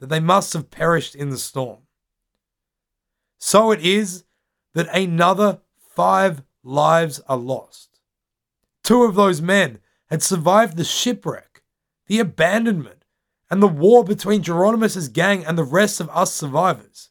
that 0.00 0.08
they 0.08 0.20
must 0.20 0.52
have 0.54 0.70
perished 0.70 1.14
in 1.14 1.30
the 1.30 1.38
storm. 1.38 1.78
So 3.38 3.70
it 3.70 3.80
is 3.80 4.24
that 4.74 4.94
another 4.94 5.60
five 5.78 6.42
lives 6.62 7.20
are 7.28 7.36
lost. 7.36 8.00
Two 8.82 9.04
of 9.04 9.14
those 9.14 9.40
men 9.40 9.78
had 10.08 10.22
survived 10.22 10.76
the 10.76 10.84
shipwreck, 10.84 11.62
the 12.06 12.18
abandonment, 12.18 13.04
and 13.50 13.62
the 13.62 13.68
war 13.68 14.04
between 14.04 14.42
Jeronimus's 14.42 15.08
gang 15.08 15.44
and 15.44 15.56
the 15.56 15.64
rest 15.64 16.00
of 16.00 16.10
us 16.10 16.32
survivors. 16.32 17.10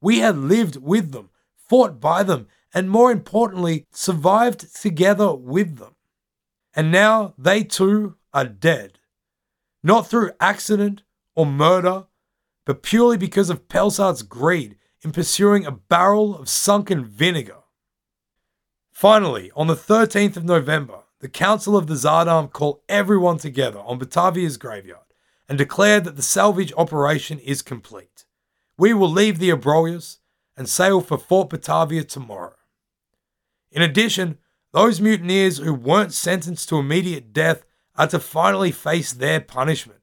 We 0.00 0.18
had 0.18 0.36
lived 0.36 0.76
with 0.76 1.12
them, 1.12 1.30
fought 1.56 2.00
by 2.00 2.22
them, 2.22 2.48
and 2.74 2.90
more 2.90 3.10
importantly, 3.10 3.86
survived 3.90 4.74
together 4.80 5.34
with 5.34 5.78
them. 5.78 5.94
And 6.74 6.92
now 6.92 7.34
they 7.38 7.64
too 7.64 8.16
are 8.34 8.44
dead. 8.44 8.98
Not 9.82 10.08
through 10.08 10.32
accident 10.40 11.02
or 11.34 11.46
murder 11.46 12.07
but 12.68 12.82
purely 12.82 13.16
because 13.16 13.48
of 13.48 13.66
Pelsart's 13.66 14.20
greed 14.20 14.76
in 15.00 15.10
pursuing 15.10 15.64
a 15.64 15.70
barrel 15.70 16.36
of 16.36 16.50
sunken 16.50 17.02
vinegar. 17.02 17.62
Finally, 18.92 19.50
on 19.56 19.68
the 19.68 19.74
13th 19.74 20.36
of 20.36 20.44
November, 20.44 20.98
the 21.20 21.30
Council 21.30 21.78
of 21.78 21.86
the 21.86 21.94
Sardam 21.94 22.52
call 22.52 22.84
everyone 22.86 23.38
together 23.38 23.78
on 23.78 23.98
Batavia's 23.98 24.58
graveyard 24.58 25.06
and 25.48 25.56
declare 25.56 25.98
that 25.98 26.16
the 26.16 26.20
salvage 26.20 26.70
operation 26.76 27.38
is 27.38 27.62
complete. 27.62 28.26
We 28.76 28.92
will 28.92 29.10
leave 29.10 29.38
the 29.38 29.48
Abrolhos 29.48 30.18
and 30.54 30.68
sail 30.68 31.00
for 31.00 31.16
Fort 31.16 31.48
Batavia 31.48 32.04
tomorrow. 32.04 32.56
In 33.72 33.80
addition, 33.80 34.36
those 34.74 35.00
mutineers 35.00 35.56
who 35.56 35.72
weren't 35.72 36.12
sentenced 36.12 36.68
to 36.68 36.78
immediate 36.78 37.32
death 37.32 37.64
are 37.96 38.08
to 38.08 38.18
finally 38.18 38.72
face 38.72 39.14
their 39.14 39.40
punishment. 39.40 39.97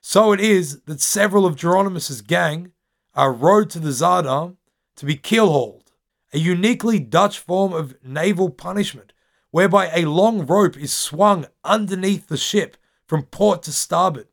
So 0.00 0.32
it 0.32 0.40
is 0.40 0.80
that 0.82 1.00
several 1.00 1.46
of 1.46 1.56
Jeronimus's 1.56 2.22
gang 2.22 2.72
are 3.14 3.32
rowed 3.32 3.70
to 3.70 3.78
the 3.78 3.90
Sardam 3.90 4.56
to 4.96 5.06
be 5.06 5.16
keelhauled, 5.16 5.92
a 6.32 6.38
uniquely 6.38 6.98
Dutch 6.98 7.38
form 7.38 7.72
of 7.72 7.94
naval 8.02 8.50
punishment 8.50 9.12
whereby 9.50 9.90
a 9.94 10.04
long 10.04 10.46
rope 10.46 10.76
is 10.76 10.92
swung 10.92 11.46
underneath 11.64 12.28
the 12.28 12.36
ship 12.36 12.76
from 13.06 13.24
port 13.24 13.62
to 13.64 13.72
starboard. 13.72 14.28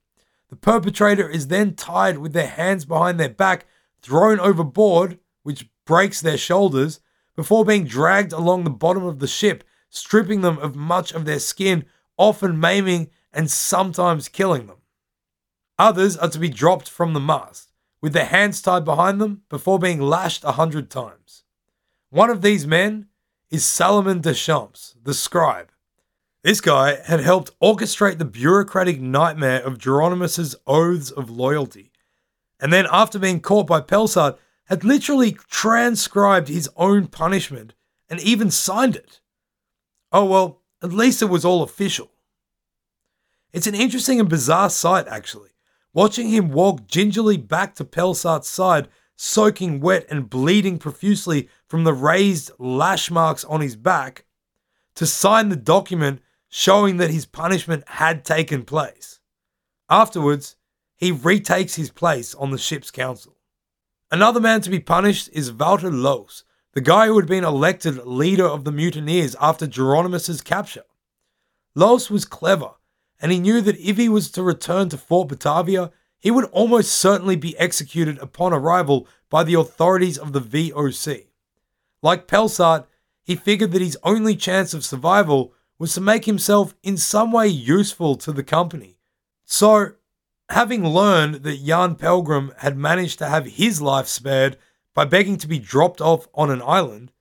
The 0.50 0.56
perpetrator 0.56 1.28
is 1.28 1.48
then 1.48 1.76
tied 1.76 2.20
with 2.20 2.34
their 2.34 2.48
hands 2.48 2.86
behind 2.86 3.20
their 3.20 3.30
back, 3.30 3.66
thrown 4.02 4.40
overboard, 4.40 5.20
which 5.44 5.70
breaks 5.86 6.22
their 6.22 6.38
shoulders, 6.38 7.00
before 7.36 7.66
being 7.66 7.86
dragged 7.86 8.32
along 8.32 8.64
the 8.64 8.70
bottom 8.70 9.04
of 9.04 9.20
the 9.20 9.28
ship, 9.28 9.64
stripping 9.90 10.42
them 10.42 10.58
of 10.60 10.76
much 10.76 11.12
of 11.12 11.26
their 11.26 11.40
skin, 11.40 11.86
often 12.18 12.60
maiming 12.60 13.10
and 13.34 13.50
sometimes 13.50 14.30
killing 14.30 14.68
them. 14.68 14.78
Others 15.80 16.18
are 16.18 16.30
to 16.30 16.40
be 16.40 16.50
dropped 16.50 16.90
from 16.90 17.14
the 17.14 17.20
mast, 17.20 17.72
with 18.02 18.14
their 18.14 18.26
hands 18.26 18.62
tied 18.62 18.84
behind 18.84 19.22
them 19.22 19.44
before 19.48 19.78
being 19.78 20.02
lashed 20.02 20.44
a 20.44 20.54
hundred 20.54 20.90
times. 20.90 21.44
One 22.10 22.30
of 22.30 22.42
these 22.42 22.66
men 22.66 23.08
is 23.52 23.66
Salomon 23.66 24.22
Deschamps, 24.22 24.96
the 25.04 25.14
scribe. 25.14 25.70
This 26.44 26.62
guy 26.62 27.00
had 27.06 27.20
helped 27.20 27.58
orchestrate 27.60 28.18
the 28.18 28.26
bureaucratic 28.26 29.00
nightmare 29.00 29.62
of 29.62 29.78
Jeronimus's 29.78 30.56
oaths 30.66 31.12
of 31.12 31.30
loyalty, 31.30 31.92
and 32.60 32.74
then 32.74 32.88
after 32.92 33.20
being 33.20 33.40
caught 33.40 33.68
by 33.68 33.82
Pelsart, 33.82 34.38
had 34.66 34.84
literally 34.84 35.38
transcribed 35.50 36.48
his 36.48 36.70
own 36.76 37.08
punishment 37.08 37.74
and 38.10 38.20
even 38.22 38.50
signed 38.50 38.96
it. 38.96 39.20
Oh 40.12 40.26
well, 40.26 40.62
at 40.82 40.92
least 40.92 41.22
it 41.22 41.26
was 41.26 41.46
all 41.46 41.62
official. 41.62 42.12
It's 43.54 43.68
an 43.68 43.76
interesting 43.76 44.20
and 44.20 44.30
bizarre 44.30 44.70
sight, 44.70 45.08
actually. 45.08 45.52
Watching 45.98 46.30
him 46.30 46.50
walk 46.50 46.86
gingerly 46.86 47.38
back 47.38 47.74
to 47.74 47.84
Pelsart's 47.84 48.48
side, 48.48 48.88
soaking 49.16 49.80
wet 49.80 50.06
and 50.12 50.30
bleeding 50.30 50.78
profusely 50.78 51.50
from 51.66 51.86
the 51.86 51.94
raised 51.94 52.52
lash 52.60 53.10
marks 53.10 53.44
on 53.44 53.62
his 53.62 53.76
back, 53.76 54.26
to 54.94 55.08
sign 55.08 55.50
the 55.50 55.56
document 55.56 56.22
showing 56.50 56.98
that 56.98 57.10
his 57.10 57.26
punishment 57.26 57.84
had 57.88 58.24
taken 58.24 58.64
place. 58.64 59.20
Afterwards, 59.90 60.56
he 60.96 61.12
retakes 61.12 61.74
his 61.74 61.90
place 61.90 62.36
on 62.36 62.52
the 62.52 62.60
ship's 62.60 62.92
council. 62.92 63.36
Another 64.12 64.40
man 64.40 64.62
to 64.62 64.70
be 64.70 64.80
punished 64.80 65.32
is 65.34 65.52
Walter 65.52 65.90
Loos, 65.90 66.44
the 66.74 66.82
guy 66.82 67.08
who 67.08 67.18
had 67.18 67.28
been 67.28 67.44
elected 67.44 68.06
leader 68.06 68.46
of 68.46 68.66
the 68.66 68.72
mutineers 68.72 69.36
after 69.42 69.66
Jeronimus's 69.66 70.42
capture. 70.42 70.86
Loos 71.74 72.12
was 72.12 72.24
clever 72.24 72.74
and 73.20 73.32
he 73.32 73.40
knew 73.40 73.62
that 73.62 73.80
if 73.80 73.98
he 73.98 74.10
was 74.10 74.30
to 74.32 74.44
return 74.44 74.90
to 74.90 74.98
Fort 74.98 75.30
Batavia, 75.30 75.92
he 76.20 76.32
would 76.32 76.46
almost 76.46 76.92
certainly 76.92 77.36
be 77.36 77.58
executed 77.58 78.18
upon 78.20 78.54
arrival 78.54 79.08
by 79.30 79.44
the 79.44 79.56
authorities 79.56 80.18
of 80.18 80.34
the 80.34 80.42
VOC. 80.42 81.28
Like 82.02 82.28
Pelsart, 82.28 82.86
he 83.24 83.36
figured 83.36 83.72
that 83.72 83.82
his 83.82 83.98
only 84.04 84.36
chance 84.36 84.74
of 84.74 84.86
survival 84.86 85.54
was 85.80 85.94
to 85.94 86.02
make 86.02 86.26
himself 86.26 86.74
in 86.82 86.98
some 86.98 87.32
way 87.32 87.48
useful 87.48 88.16
to 88.18 88.32
the 88.32 88.44
company. 88.44 88.98
So, 89.46 89.94
having 90.50 90.88
learned 90.88 91.44
that 91.44 91.64
Jan 91.64 91.96
Pelgrom 91.96 92.54
had 92.60 92.78
managed 92.78 93.20
to 93.20 93.28
have 93.28 93.46
his 93.46 93.82
life 93.82 94.08
spared 94.08 94.58
by 94.94 95.06
begging 95.06 95.38
to 95.38 95.48
be 95.48 95.60
dropped 95.60 96.02
off 96.02 96.28
on 96.34 96.50
an 96.50 96.62
island, 96.62 97.12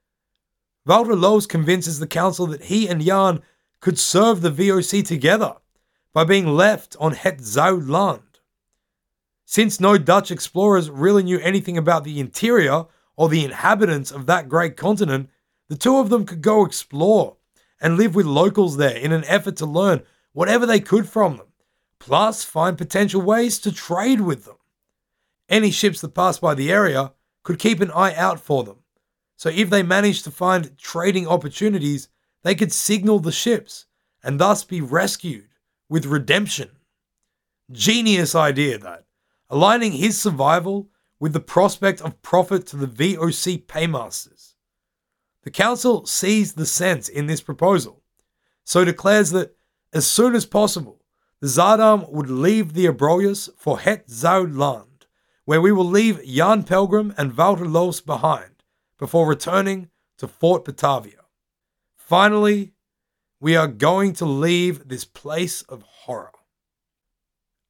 Walter 0.86 1.16
Loos 1.16 1.46
convinces 1.46 1.98
the 1.98 2.06
council 2.06 2.46
that 2.46 2.64
he 2.64 2.88
and 2.88 3.02
Jan 3.02 3.42
could 3.80 3.98
serve 3.98 4.40
the 4.40 4.50
VOC 4.50 5.04
together 5.04 5.56
by 6.16 6.24
being 6.24 6.46
left 6.46 6.96
on 6.98 7.12
Het 7.12 7.42
land. 7.54 8.40
Since 9.44 9.80
no 9.80 9.98
Dutch 9.98 10.30
explorers 10.30 10.88
really 10.88 11.22
knew 11.22 11.38
anything 11.40 11.76
about 11.76 12.04
the 12.04 12.18
interior 12.20 12.86
or 13.16 13.28
the 13.28 13.44
inhabitants 13.44 14.10
of 14.10 14.24
that 14.24 14.48
great 14.48 14.78
continent, 14.78 15.28
the 15.68 15.76
two 15.76 15.98
of 15.98 16.08
them 16.08 16.24
could 16.24 16.40
go 16.40 16.64
explore 16.64 17.36
and 17.82 17.98
live 17.98 18.14
with 18.14 18.24
locals 18.24 18.78
there 18.78 18.96
in 18.96 19.12
an 19.12 19.24
effort 19.26 19.58
to 19.58 19.66
learn 19.66 20.04
whatever 20.32 20.64
they 20.64 20.80
could 20.80 21.06
from 21.06 21.36
them, 21.36 21.48
plus 21.98 22.42
find 22.42 22.78
potential 22.78 23.20
ways 23.20 23.58
to 23.58 23.70
trade 23.70 24.22
with 24.22 24.46
them. 24.46 24.56
Any 25.50 25.70
ships 25.70 26.00
that 26.00 26.14
passed 26.14 26.40
by 26.40 26.54
the 26.54 26.72
area 26.72 27.12
could 27.42 27.58
keep 27.58 27.82
an 27.82 27.90
eye 27.90 28.14
out 28.14 28.40
for 28.40 28.64
them. 28.64 28.78
So 29.36 29.50
if 29.50 29.68
they 29.68 29.82
managed 29.82 30.24
to 30.24 30.30
find 30.30 30.78
trading 30.78 31.28
opportunities, 31.28 32.08
they 32.42 32.54
could 32.54 32.72
signal 32.72 33.18
the 33.18 33.32
ships 33.32 33.84
and 34.24 34.40
thus 34.40 34.64
be 34.64 34.80
rescued 34.80 35.48
with 35.88 36.06
redemption. 36.06 36.70
Genius 37.70 38.34
idea 38.34 38.78
that, 38.78 39.04
aligning 39.50 39.92
his 39.92 40.20
survival 40.20 40.88
with 41.18 41.32
the 41.32 41.40
prospect 41.40 42.00
of 42.00 42.22
profit 42.22 42.66
to 42.66 42.76
the 42.76 42.86
VOC 42.86 43.66
paymasters. 43.66 44.54
The 45.42 45.50
council 45.50 46.06
sees 46.06 46.52
the 46.52 46.66
sense 46.66 47.08
in 47.08 47.26
this 47.26 47.40
proposal, 47.40 48.02
so 48.64 48.84
declares 48.84 49.30
that 49.30 49.56
as 49.92 50.06
soon 50.06 50.34
as 50.34 50.44
possible, 50.44 51.02
the 51.40 51.46
Sardam 51.46 52.10
would 52.10 52.30
leave 52.30 52.72
the 52.72 52.86
Abrolhos 52.86 53.48
for 53.56 53.78
Het 53.78 54.08
Zoud 54.08 54.56
land, 54.56 55.06
where 55.44 55.60
we 55.60 55.72
will 55.72 55.84
leave 55.84 56.24
Jan 56.24 56.64
Pelgrom 56.64 57.14
and 57.16 57.36
Wouter 57.36 57.66
Loos 57.66 58.00
behind, 58.00 58.62
before 58.98 59.26
returning 59.26 59.88
to 60.18 60.26
Fort 60.26 60.64
Batavia. 60.64 61.20
Finally, 61.96 62.72
we 63.40 63.56
are 63.56 63.68
going 63.68 64.12
to 64.14 64.24
leave 64.24 64.88
this 64.88 65.04
place 65.04 65.62
of 65.62 65.82
horror. 65.82 66.32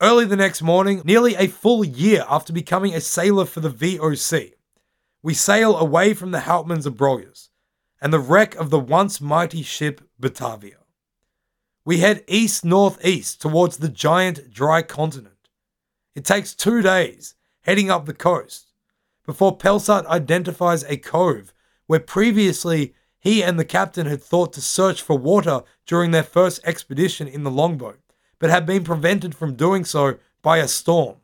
Early 0.00 0.26
the 0.26 0.36
next 0.36 0.62
morning, 0.62 1.02
nearly 1.04 1.34
a 1.34 1.48
full 1.48 1.84
year 1.84 2.24
after 2.28 2.52
becoming 2.52 2.94
a 2.94 3.00
sailor 3.00 3.46
for 3.46 3.60
the 3.60 3.70
VOC, 3.70 4.52
we 5.22 5.34
sail 5.34 5.76
away 5.76 6.14
from 6.14 6.30
the 6.30 6.40
Houtman's 6.40 6.86
Abrolhos 6.86 7.48
and 8.00 8.12
the 8.12 8.20
wreck 8.20 8.54
of 8.56 8.70
the 8.70 8.78
once 8.78 9.20
mighty 9.20 9.62
ship 9.62 10.02
Batavia. 10.18 10.76
We 11.84 11.98
head 11.98 12.24
east 12.28 12.64
northeast 12.64 13.40
towards 13.40 13.78
the 13.78 13.88
giant 13.88 14.52
dry 14.52 14.82
continent. 14.82 15.48
It 16.14 16.24
takes 16.24 16.54
two 16.54 16.82
days 16.82 17.34
heading 17.62 17.90
up 17.90 18.06
the 18.06 18.14
coast 18.14 18.72
before 19.24 19.56
Pelsart 19.56 20.06
identifies 20.06 20.84
a 20.84 20.96
cove 20.96 21.52
where 21.86 22.00
previously 22.00 22.94
he 23.18 23.42
and 23.42 23.58
the 23.58 23.64
captain 23.64 24.06
had 24.06 24.22
thought 24.22 24.52
to 24.52 24.60
search 24.60 25.02
for 25.02 25.18
water 25.18 25.62
during 25.86 26.10
their 26.10 26.22
first 26.22 26.60
expedition 26.64 27.26
in 27.26 27.42
the 27.42 27.50
longboat, 27.50 27.98
but 28.38 28.50
had 28.50 28.66
been 28.66 28.84
prevented 28.84 29.34
from 29.34 29.56
doing 29.56 29.84
so 29.84 30.18
by 30.42 30.58
a 30.58 30.68
storm. 30.68 31.16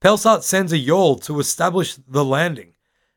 Pelsart 0.00 0.42
sends 0.42 0.72
a 0.72 0.78
yawl 0.78 1.16
to 1.16 1.40
establish 1.40 1.96
the 1.96 2.24
landing, 2.24 2.72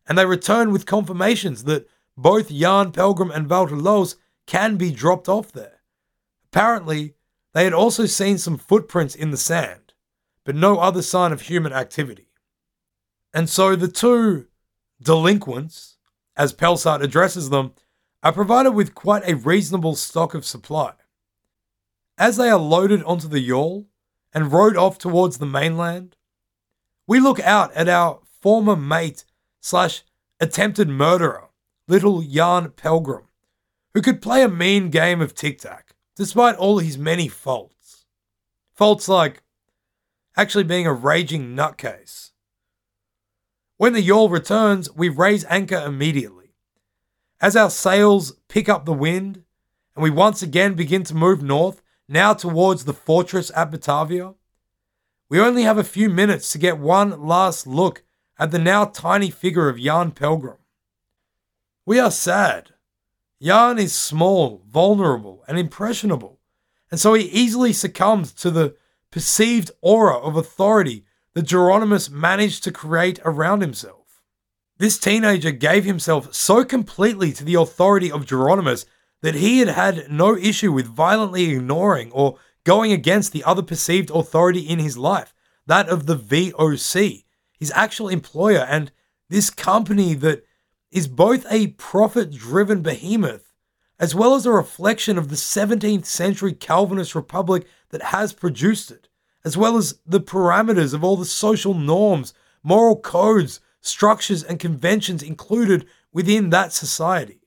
and 0.08 0.18
they 0.18 0.26
return 0.26 0.72
with 0.72 0.86
confirmations 0.86 1.64
that 1.64 1.88
both 2.18 2.50
Jan 2.50 2.92
Pelgrom 2.92 3.32
and 3.32 3.50
Loos 3.50 4.18
can 4.46 4.76
be 4.76 4.92
dropped 4.92 5.30
off 5.30 5.52
there. 5.52 5.82
Apparently, 6.52 7.16
they 7.54 7.64
had 7.64 7.74
also 7.74 8.06
seen 8.06 8.38
some 8.38 8.58
footprints 8.58 9.16
in 9.16 9.32
the 9.32 9.38
sand, 9.38 9.94
but 10.44 10.56
no 10.56 10.80
other 10.80 11.02
sign 11.02 11.32
of 11.32 11.42
human 11.42 11.72
activity. 11.72 12.28
And 13.34 13.50
so 13.50 13.76
the 13.76 13.88
two 13.88 14.48
delinquents, 15.02 15.93
as 16.36 16.54
Pelsart 16.54 17.02
addresses 17.02 17.50
them, 17.50 17.74
are 18.22 18.34
provided 18.34 18.72
with 18.72 18.96
quite 18.96 19.28
a 19.28 19.36
reasonable 19.36 19.96
stock 19.96 20.34
of 20.34 20.46
supply. 20.46 20.94
As 22.18 22.38
they 22.38 22.50
are 22.50 22.60
loaded 22.60 23.04
onto 23.04 23.28
the 23.28 23.42
yawl 23.42 23.88
and 24.34 24.52
rowed 24.52 24.78
off 24.78 24.98
towards 24.98 25.38
the 25.38 25.46
mainland, 25.46 26.16
we 27.06 27.20
look 27.20 27.40
out 27.42 27.74
at 27.74 27.90
our 27.90 28.20
former 28.42 28.76
mate 28.76 29.26
slash 29.60 30.04
attempted 30.40 30.90
murderer, 30.90 31.50
little 31.88 32.22
Jan 32.22 32.70
Pelgrom, 32.70 33.28
who 33.94 34.02
could 34.02 34.22
play 34.22 34.42
a 34.42 34.50
mean 34.50 34.90
game 34.90 35.22
of 35.22 35.36
tic 35.36 35.60
tac, 35.60 35.96
despite 36.16 36.56
all 36.56 36.80
his 36.80 36.98
many 36.98 37.28
faults. 37.28 38.06
Faults 38.74 39.08
like 39.08 39.44
actually 40.36 40.64
being 40.64 40.88
a 40.88 40.94
raging 40.94 41.56
nutcase 41.56 42.32
when 43.78 43.94
the 43.94 44.02
yawl 44.02 44.30
returns, 44.30 44.92
we 44.94 45.10
raise 45.10 45.46
anchor 45.46 45.78
immediately. 45.78 46.54
As 47.42 47.56
our 47.56 47.70
sails 47.70 48.34
pick 48.48 48.70
up 48.70 48.86
the 48.86 48.94
wind, 48.94 49.44
and 49.96 50.04
we 50.04 50.10
once 50.10 50.42
again 50.42 50.74
begin 50.76 51.04
to 51.04 51.16
move 51.16 51.42
north, 51.42 51.82
now 52.08 52.34
towards 52.34 52.86
the 52.86 52.94
fortress 52.94 53.52
at 53.56 53.72
Batavia, 53.72 54.34
we 55.30 55.40
only 55.40 55.64
have 55.64 55.78
a 55.78 55.84
few 55.84 56.10
minutes 56.10 56.52
to 56.52 56.58
get 56.58 56.78
one 56.78 57.26
last 57.26 57.66
look 57.66 58.04
at 58.38 58.52
the 58.52 58.60
now 58.60 58.86
tiny 58.86 59.30
figure 59.30 59.70
of 59.70 59.80
Jan 59.80 60.12
Pelgrom. 60.12 60.58
We 61.86 62.00
are 62.00 62.12
sad. 62.12 62.70
Jan 63.42 63.80
is 63.80 63.94
small, 63.94 64.62
vulnerable, 64.70 65.44
and 65.48 65.58
impressionable, 65.58 66.40
and 66.90 67.00
so 67.00 67.14
he 67.14 67.24
easily 67.26 67.74
succumbs 67.74 68.32
to 68.34 68.52
the 68.52 68.76
perceived 69.12 69.72
aura 69.82 70.18
of 70.18 70.36
authority 70.36 71.06
that 71.34 71.46
Jeronimus 71.46 72.10
managed 72.10 72.64
to 72.64 72.72
create 72.72 73.20
around 73.26 73.62
himself. 73.62 74.22
This 74.78 74.98
teenager 74.98 75.52
gave 75.52 75.86
himself 75.86 76.34
so 76.34 76.64
completely 76.66 77.32
to 77.34 77.44
the 77.44 77.56
authority 77.56 78.12
of 78.12 78.26
Jeronimus 78.26 78.86
that 79.22 79.36
he 79.36 79.60
had 79.60 79.70
had 79.70 80.12
no 80.12 80.36
issue 80.36 80.72
with 80.72 80.86
violently 80.86 81.52
ignoring 81.52 82.12
or 82.12 82.38
going 82.64 82.92
against 82.92 83.32
the 83.32 83.44
other 83.44 83.62
perceived 83.62 84.10
authority 84.10 84.62
in 84.62 84.80
his 84.80 84.98
life, 84.98 85.34
that 85.66 85.88
of 85.90 86.06
the 86.06 86.18
VOC, 86.18 87.24
his 87.60 87.72
actual 87.76 88.10
employer, 88.10 88.66
and 88.70 88.92
this 89.30 89.50
company 89.50 90.14
that 90.16 90.44
is 90.92 91.08
both 91.08 91.46
a 91.50 91.68
profit 91.68 92.32
driven 92.32 92.82
behemoth 92.82 93.54
as 94.00 94.14
well 94.14 94.36
as 94.36 94.46
a 94.46 94.52
reflection 94.52 95.18
of 95.18 95.30
the 95.30 95.36
17th 95.36 96.06
century 96.06 96.52
Calvinist 96.52 97.16
republic 97.16 97.66
that 97.90 98.02
has 98.02 98.34
produced 98.34 98.92
it 98.92 99.08
as 99.46 99.58
well 99.58 99.78
as 99.78 100.00
the 100.06 100.22
parameters 100.22 100.94
of 100.94 101.04
all 101.04 101.18
the 101.18 101.26
social 101.26 101.74
norms, 101.74 102.34
moral 102.64 103.00
codes, 103.00 103.60
structures, 103.82 104.44
and 104.44 104.60
conventions 104.60 105.22
included 105.22 105.86
within 106.12 106.50
that 106.50 106.72
society. 106.72 107.42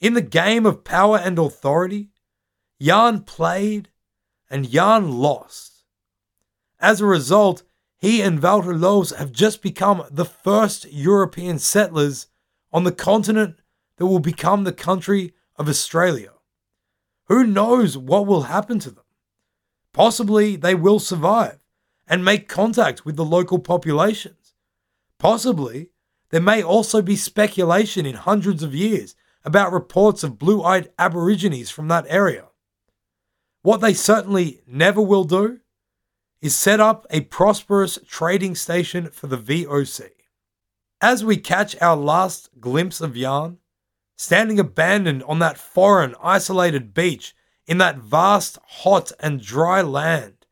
In 0.00 0.14
the 0.14 0.22
game 0.22 0.66
of 0.66 0.84
power 0.84 1.18
and 1.18 1.38
authority, 1.38 2.10
Jan 2.80 3.20
played 3.20 3.88
and 4.50 4.68
Jan 4.70 5.12
lost. 5.12 5.84
As 6.80 7.00
a 7.00 7.06
result, 7.06 7.62
he 7.96 8.20
and 8.20 8.42
Wouter 8.42 8.76
Loos 8.76 9.10
have 9.12 9.32
just 9.32 9.62
become 9.62 10.04
the 10.10 10.26
first 10.26 10.92
European 10.92 11.58
settlers 11.58 12.26
on 12.72 12.84
the 12.84 12.92
continent 12.92 13.56
that 13.96 14.06
will 14.06 14.18
become 14.18 14.64
the 14.64 14.72
country 14.72 15.32
of 15.56 15.68
Australia. 15.68 16.32
Who 17.28 17.46
knows 17.46 17.96
what 17.96 18.26
will 18.26 18.42
happen 18.42 18.78
to 18.80 18.90
them? 18.90 19.03
Possibly 19.94 20.56
they 20.56 20.74
will 20.74 20.98
survive 20.98 21.60
and 22.06 22.22
make 22.22 22.48
contact 22.48 23.06
with 23.06 23.16
the 23.16 23.24
local 23.24 23.58
populations. 23.58 24.52
Possibly 25.18 25.90
there 26.28 26.40
may 26.42 26.62
also 26.62 27.00
be 27.00 27.16
speculation 27.16 28.04
in 28.04 28.16
hundreds 28.16 28.62
of 28.62 28.74
years 28.74 29.14
about 29.44 29.72
reports 29.72 30.24
of 30.24 30.38
blue 30.38 30.62
eyed 30.62 30.90
Aborigines 30.98 31.70
from 31.70 31.88
that 31.88 32.06
area. 32.08 32.46
What 33.62 33.80
they 33.80 33.94
certainly 33.94 34.60
never 34.66 35.00
will 35.00 35.24
do 35.24 35.60
is 36.42 36.56
set 36.56 36.80
up 36.80 37.06
a 37.08 37.20
prosperous 37.22 37.98
trading 38.06 38.56
station 38.56 39.10
for 39.10 39.28
the 39.28 39.38
VOC. 39.38 40.10
As 41.00 41.24
we 41.24 41.36
catch 41.36 41.80
our 41.80 41.96
last 41.96 42.50
glimpse 42.60 43.00
of 43.00 43.14
Jan, 43.14 43.58
standing 44.16 44.58
abandoned 44.58 45.22
on 45.22 45.38
that 45.38 45.56
foreign, 45.56 46.14
isolated 46.20 46.94
beach 46.94 47.34
in 47.66 47.78
that 47.78 47.98
vast, 47.98 48.58
hot, 48.66 49.12
and 49.20 49.40
dry 49.40 49.80
land, 49.82 50.46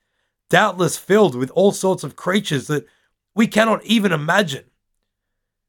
doubtless 0.48 0.96
filled 0.96 1.34
with 1.34 1.50
all 1.50 1.72
sorts 1.72 2.04
of 2.04 2.16
creatures 2.16 2.66
that 2.66 2.86
we 3.34 3.46
cannot 3.46 3.84
even 3.84 4.12
imagine. 4.12 4.64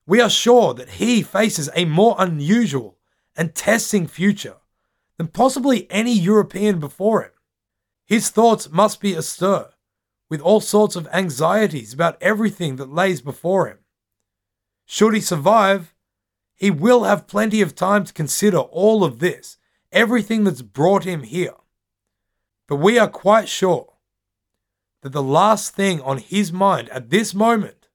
We 0.06 0.22
are 0.22 0.30
sure 0.30 0.74
that 0.74 0.90
he 0.90 1.22
faces 1.22 1.70
a 1.76 1.86
more 1.86 2.16
unusual 2.20 2.98
and 3.36 3.56
testing 3.56 4.08
future 4.08 4.58
than 5.18 5.28
possibly 5.28 5.90
any 5.90 6.14
European 6.14 6.80
before 6.80 7.24
him. 7.24 7.32
His 8.06 8.30
thoughts 8.30 8.70
must 8.70 9.00
be 9.00 9.14
astir 9.14 9.70
with 10.30 10.42
all 10.42 10.60
sorts 10.60 10.96
of 10.96 11.08
anxieties 11.14 11.94
about 11.94 12.22
everything 12.22 12.76
that 12.78 12.94
lays 12.94 13.22
before 13.22 13.68
him. 13.68 13.80
Should 14.86 15.14
he 15.14 15.22
survive, 15.22 15.94
he 16.56 16.70
will 16.70 17.04
have 17.04 17.28
plenty 17.28 17.62
of 17.62 17.76
time 17.76 18.04
to 18.04 18.14
consider 18.14 18.58
all 18.58 19.04
of 19.04 19.20
this 19.20 19.58
everything 19.94 20.44
that's 20.44 20.62
brought 20.62 21.06
him 21.06 21.24
here. 21.24 21.56
But 22.68 22.78
we 22.78 23.00
are 23.00 23.08
quite 23.08 23.48
sure 23.48 23.94
that 25.02 25.12
the 25.12 25.24
last 25.24 25.76
thing 25.76 26.02
on 26.02 26.18
his 26.18 26.52
mind 26.52 26.90
at 26.90 27.10
this 27.10 27.34
moment 27.34 27.88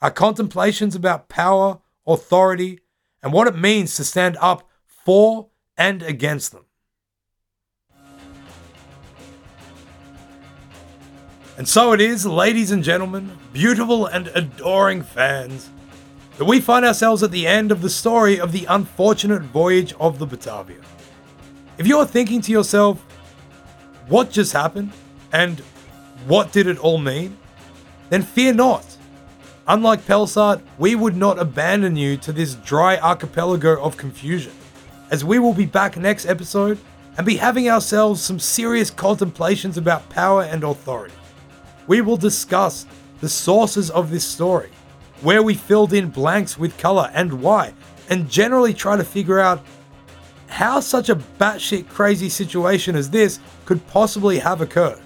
are 0.00 0.10
contemplations 0.10 0.94
about 0.94 1.28
power, 1.28 1.80
authority, 2.06 2.80
and 3.22 3.32
what 3.32 3.46
it 3.46 3.56
means 3.56 3.96
to 3.96 4.04
stand 4.04 4.36
up 4.40 4.68
for 4.86 5.48
and 5.76 6.02
against 6.02 6.52
them. 6.52 6.64
And 11.58 11.68
so 11.68 11.92
it 11.92 12.00
is, 12.00 12.24
ladies 12.24 12.70
and 12.70 12.82
gentlemen, 12.82 13.36
beautiful 13.52 14.06
and 14.06 14.28
adoring 14.28 15.02
fans, 15.02 15.68
that 16.38 16.46
we 16.46 16.58
find 16.58 16.86
ourselves 16.86 17.22
at 17.22 17.32
the 17.32 17.46
end 17.46 17.70
of 17.70 17.82
the 17.82 17.90
story 17.90 18.40
of 18.40 18.52
the 18.52 18.64
unfortunate 18.64 19.42
voyage 19.42 19.92
of 20.00 20.18
the 20.18 20.24
Batavia. 20.24 20.80
If 21.80 21.86
you're 21.86 22.04
thinking 22.04 22.42
to 22.42 22.52
yourself, 22.52 23.00
what 24.06 24.30
just 24.30 24.52
happened 24.52 24.92
and 25.32 25.60
what 26.26 26.52
did 26.52 26.66
it 26.66 26.76
all 26.76 26.98
mean, 26.98 27.38
then 28.10 28.20
fear 28.20 28.52
not. 28.52 28.98
Unlike 29.66 30.04
Pelsart, 30.04 30.60
we 30.76 30.94
would 30.94 31.16
not 31.16 31.38
abandon 31.38 31.96
you 31.96 32.18
to 32.18 32.32
this 32.32 32.52
dry 32.56 32.98
archipelago 32.98 33.82
of 33.82 33.96
confusion, 33.96 34.52
as 35.10 35.24
we 35.24 35.38
will 35.38 35.54
be 35.54 35.64
back 35.64 35.96
next 35.96 36.26
episode 36.26 36.78
and 37.16 37.24
be 37.24 37.36
having 37.36 37.70
ourselves 37.70 38.20
some 38.20 38.38
serious 38.38 38.90
contemplations 38.90 39.78
about 39.78 40.06
power 40.10 40.42
and 40.42 40.62
authority. 40.62 41.14
We 41.86 42.02
will 42.02 42.18
discuss 42.18 42.84
the 43.22 43.28
sources 43.30 43.90
of 43.90 44.10
this 44.10 44.26
story, 44.26 44.68
where 45.22 45.42
we 45.42 45.54
filled 45.54 45.94
in 45.94 46.10
blanks 46.10 46.58
with 46.58 46.76
color 46.76 47.10
and 47.14 47.40
why, 47.40 47.72
and 48.10 48.28
generally 48.28 48.74
try 48.74 48.98
to 48.98 49.04
figure 49.04 49.40
out 49.40 49.64
how 50.50 50.80
such 50.80 51.08
a 51.08 51.16
batshit 51.16 51.88
crazy 51.88 52.28
situation 52.28 52.96
as 52.96 53.10
this 53.10 53.38
could 53.64 53.86
possibly 53.86 54.40
have 54.40 54.60
occurred. 54.60 55.00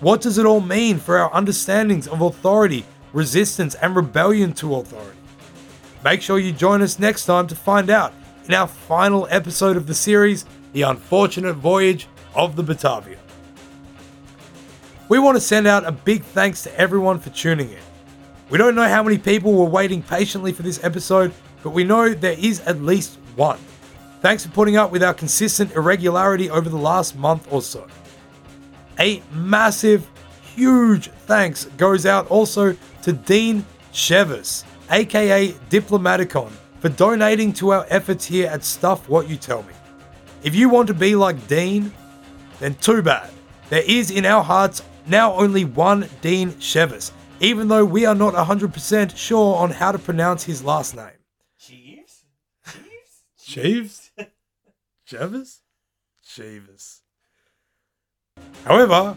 What 0.00 0.20
does 0.20 0.38
it 0.38 0.46
all 0.46 0.60
mean 0.60 0.98
for 0.98 1.18
our 1.18 1.34
understandings 1.34 2.06
of 2.06 2.20
authority, 2.20 2.84
resistance, 3.12 3.74
and 3.76 3.96
rebellion 3.96 4.52
to 4.54 4.76
authority? 4.76 5.18
Make 6.04 6.22
sure 6.22 6.38
you 6.38 6.52
join 6.52 6.82
us 6.82 6.98
next 6.98 7.26
time 7.26 7.46
to 7.48 7.54
find 7.54 7.90
out 7.90 8.12
in 8.46 8.54
our 8.54 8.66
final 8.66 9.26
episode 9.30 9.76
of 9.76 9.86
the 9.86 9.94
series, 9.94 10.44
The 10.72 10.82
Unfortunate 10.82 11.54
Voyage 11.54 12.06
of 12.34 12.56
the 12.56 12.62
Batavia. 12.62 13.18
We 15.08 15.18
want 15.18 15.36
to 15.36 15.40
send 15.40 15.66
out 15.66 15.84
a 15.84 15.92
big 15.92 16.22
thanks 16.22 16.62
to 16.62 16.78
everyone 16.78 17.18
for 17.18 17.30
tuning 17.30 17.70
in. 17.70 17.78
We 18.48 18.58
don't 18.58 18.74
know 18.74 18.88
how 18.88 19.02
many 19.02 19.18
people 19.18 19.52
were 19.54 19.64
waiting 19.64 20.02
patiently 20.02 20.52
for 20.52 20.62
this 20.62 20.82
episode, 20.84 21.32
but 21.62 21.70
we 21.70 21.84
know 21.84 22.14
there 22.14 22.36
is 22.38 22.60
at 22.60 22.80
least 22.80 23.18
one. 23.36 23.58
Thanks 24.20 24.44
for 24.44 24.52
putting 24.52 24.76
up 24.76 24.90
with 24.90 25.02
our 25.02 25.14
consistent 25.14 25.72
irregularity 25.72 26.50
over 26.50 26.68
the 26.68 26.76
last 26.76 27.16
month 27.16 27.50
or 27.50 27.62
so. 27.62 27.86
A 28.98 29.22
massive, 29.32 30.06
huge 30.54 31.08
thanks 31.26 31.64
goes 31.78 32.04
out 32.04 32.26
also 32.28 32.76
to 33.02 33.12
Dean 33.14 33.64
Chevis, 33.94 34.64
aka 34.90 35.52
Diplomaticon, 35.70 36.50
for 36.80 36.90
donating 36.90 37.52
to 37.54 37.70
our 37.70 37.86
efforts 37.88 38.26
here 38.26 38.48
at 38.48 38.62
Stuff 38.62 39.08
What 39.08 39.28
You 39.28 39.36
Tell 39.36 39.62
Me. 39.62 39.72
If 40.42 40.54
you 40.54 40.68
want 40.68 40.88
to 40.88 40.94
be 40.94 41.14
like 41.14 41.48
Dean, 41.48 41.90
then 42.58 42.74
too 42.74 43.00
bad. 43.00 43.30
There 43.70 43.82
is 43.86 44.10
in 44.10 44.26
our 44.26 44.44
hearts 44.44 44.82
now 45.06 45.32
only 45.32 45.64
one 45.64 46.08
Dean 46.20 46.50
Chevis, 46.52 47.10
even 47.40 47.68
though 47.68 47.86
we 47.86 48.04
are 48.04 48.14
not 48.14 48.34
100% 48.34 49.16
sure 49.16 49.56
on 49.56 49.70
how 49.70 49.92
to 49.92 49.98
pronounce 49.98 50.44
his 50.44 50.62
last 50.62 50.94
name. 50.94 51.08
Cheeves? 51.58 52.24
Cheeves? 52.66 53.22
Cheeves? 53.42 54.09
Chevis? 55.10 55.58
Cheevis. 56.24 57.00
However, 58.64 59.16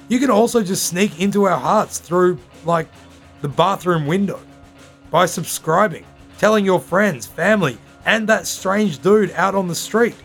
you 0.08 0.18
can 0.18 0.30
also 0.30 0.64
just 0.64 0.88
sneak 0.88 1.20
into 1.20 1.44
our 1.44 1.58
hearts 1.58 1.98
through, 1.98 2.38
like, 2.64 2.88
the 3.40 3.48
bathroom 3.48 4.06
window 4.06 4.40
by 5.12 5.26
subscribing, 5.26 6.04
telling 6.38 6.64
your 6.64 6.80
friends, 6.80 7.26
family, 7.26 7.78
and 8.04 8.28
that 8.28 8.46
strange 8.46 9.00
dude 9.00 9.30
out 9.32 9.54
on 9.54 9.68
the 9.68 9.74
street. 9.74 10.16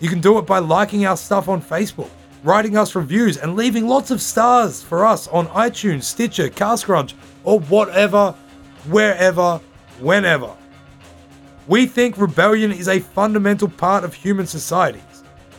You 0.00 0.08
can 0.08 0.20
do 0.20 0.38
it 0.38 0.46
by 0.46 0.58
liking 0.58 1.06
our 1.06 1.16
stuff 1.16 1.48
on 1.48 1.60
Facebook, 1.60 2.10
writing 2.44 2.76
us 2.76 2.94
reviews, 2.94 3.36
and 3.36 3.56
leaving 3.56 3.88
lots 3.88 4.10
of 4.10 4.22
stars 4.22 4.82
for 4.82 5.04
us 5.04 5.28
on 5.28 5.48
iTunes, 5.48 6.04
Stitcher, 6.04 6.48
Cast 6.48 6.86
Castcrunch, 6.86 7.14
or 7.44 7.60
whatever, 7.60 8.34
wherever, 8.88 9.60
whenever. 9.98 10.54
We 11.66 11.86
think 11.86 12.16
rebellion 12.16 12.72
is 12.72 12.88
a 12.88 13.00
fundamental 13.00 13.68
part 13.68 14.04
of 14.04 14.14
human 14.14 14.46
societies. 14.46 15.02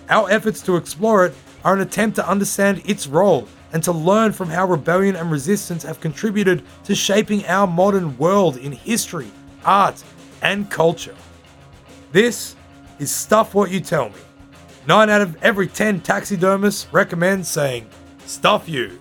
Our 0.10 0.30
efforts 0.32 0.62
to 0.64 0.76
explore 0.76 1.26
it 1.26 1.36
are 1.64 1.74
an 1.74 1.82
attempt 1.82 2.16
to 2.16 2.28
understand 2.28 2.82
its 2.86 3.06
role 3.06 3.48
and 3.74 3.84
to 3.84 3.92
learn 3.92 4.32
from 4.32 4.50
how 4.50 4.66
rebellion 4.66 5.16
and 5.16 5.30
resistance 5.30 5.84
have 5.84 6.00
contributed 6.00 6.64
to 6.86 6.96
shaping 6.96 7.46
our 7.46 7.68
modern 7.68 8.18
world 8.18 8.58
in 8.58 8.72
history, 8.72 9.28
art, 9.64 10.04
and 10.42 10.70
culture. 10.72 11.16
This 12.12 12.56
is 12.98 13.12
Stuff 13.12 13.54
What 13.54 13.70
You 13.70 13.80
Tell 13.80 14.10
Me. 14.10 14.16
9 14.88 15.10
out 15.12 15.22
of 15.22 15.38
every 15.44 15.68
10 15.68 16.02
taxidermists 16.02 16.92
recommend 16.92 17.46
saying, 17.46 17.88
Stuff 18.26 18.68
You. 18.68 19.00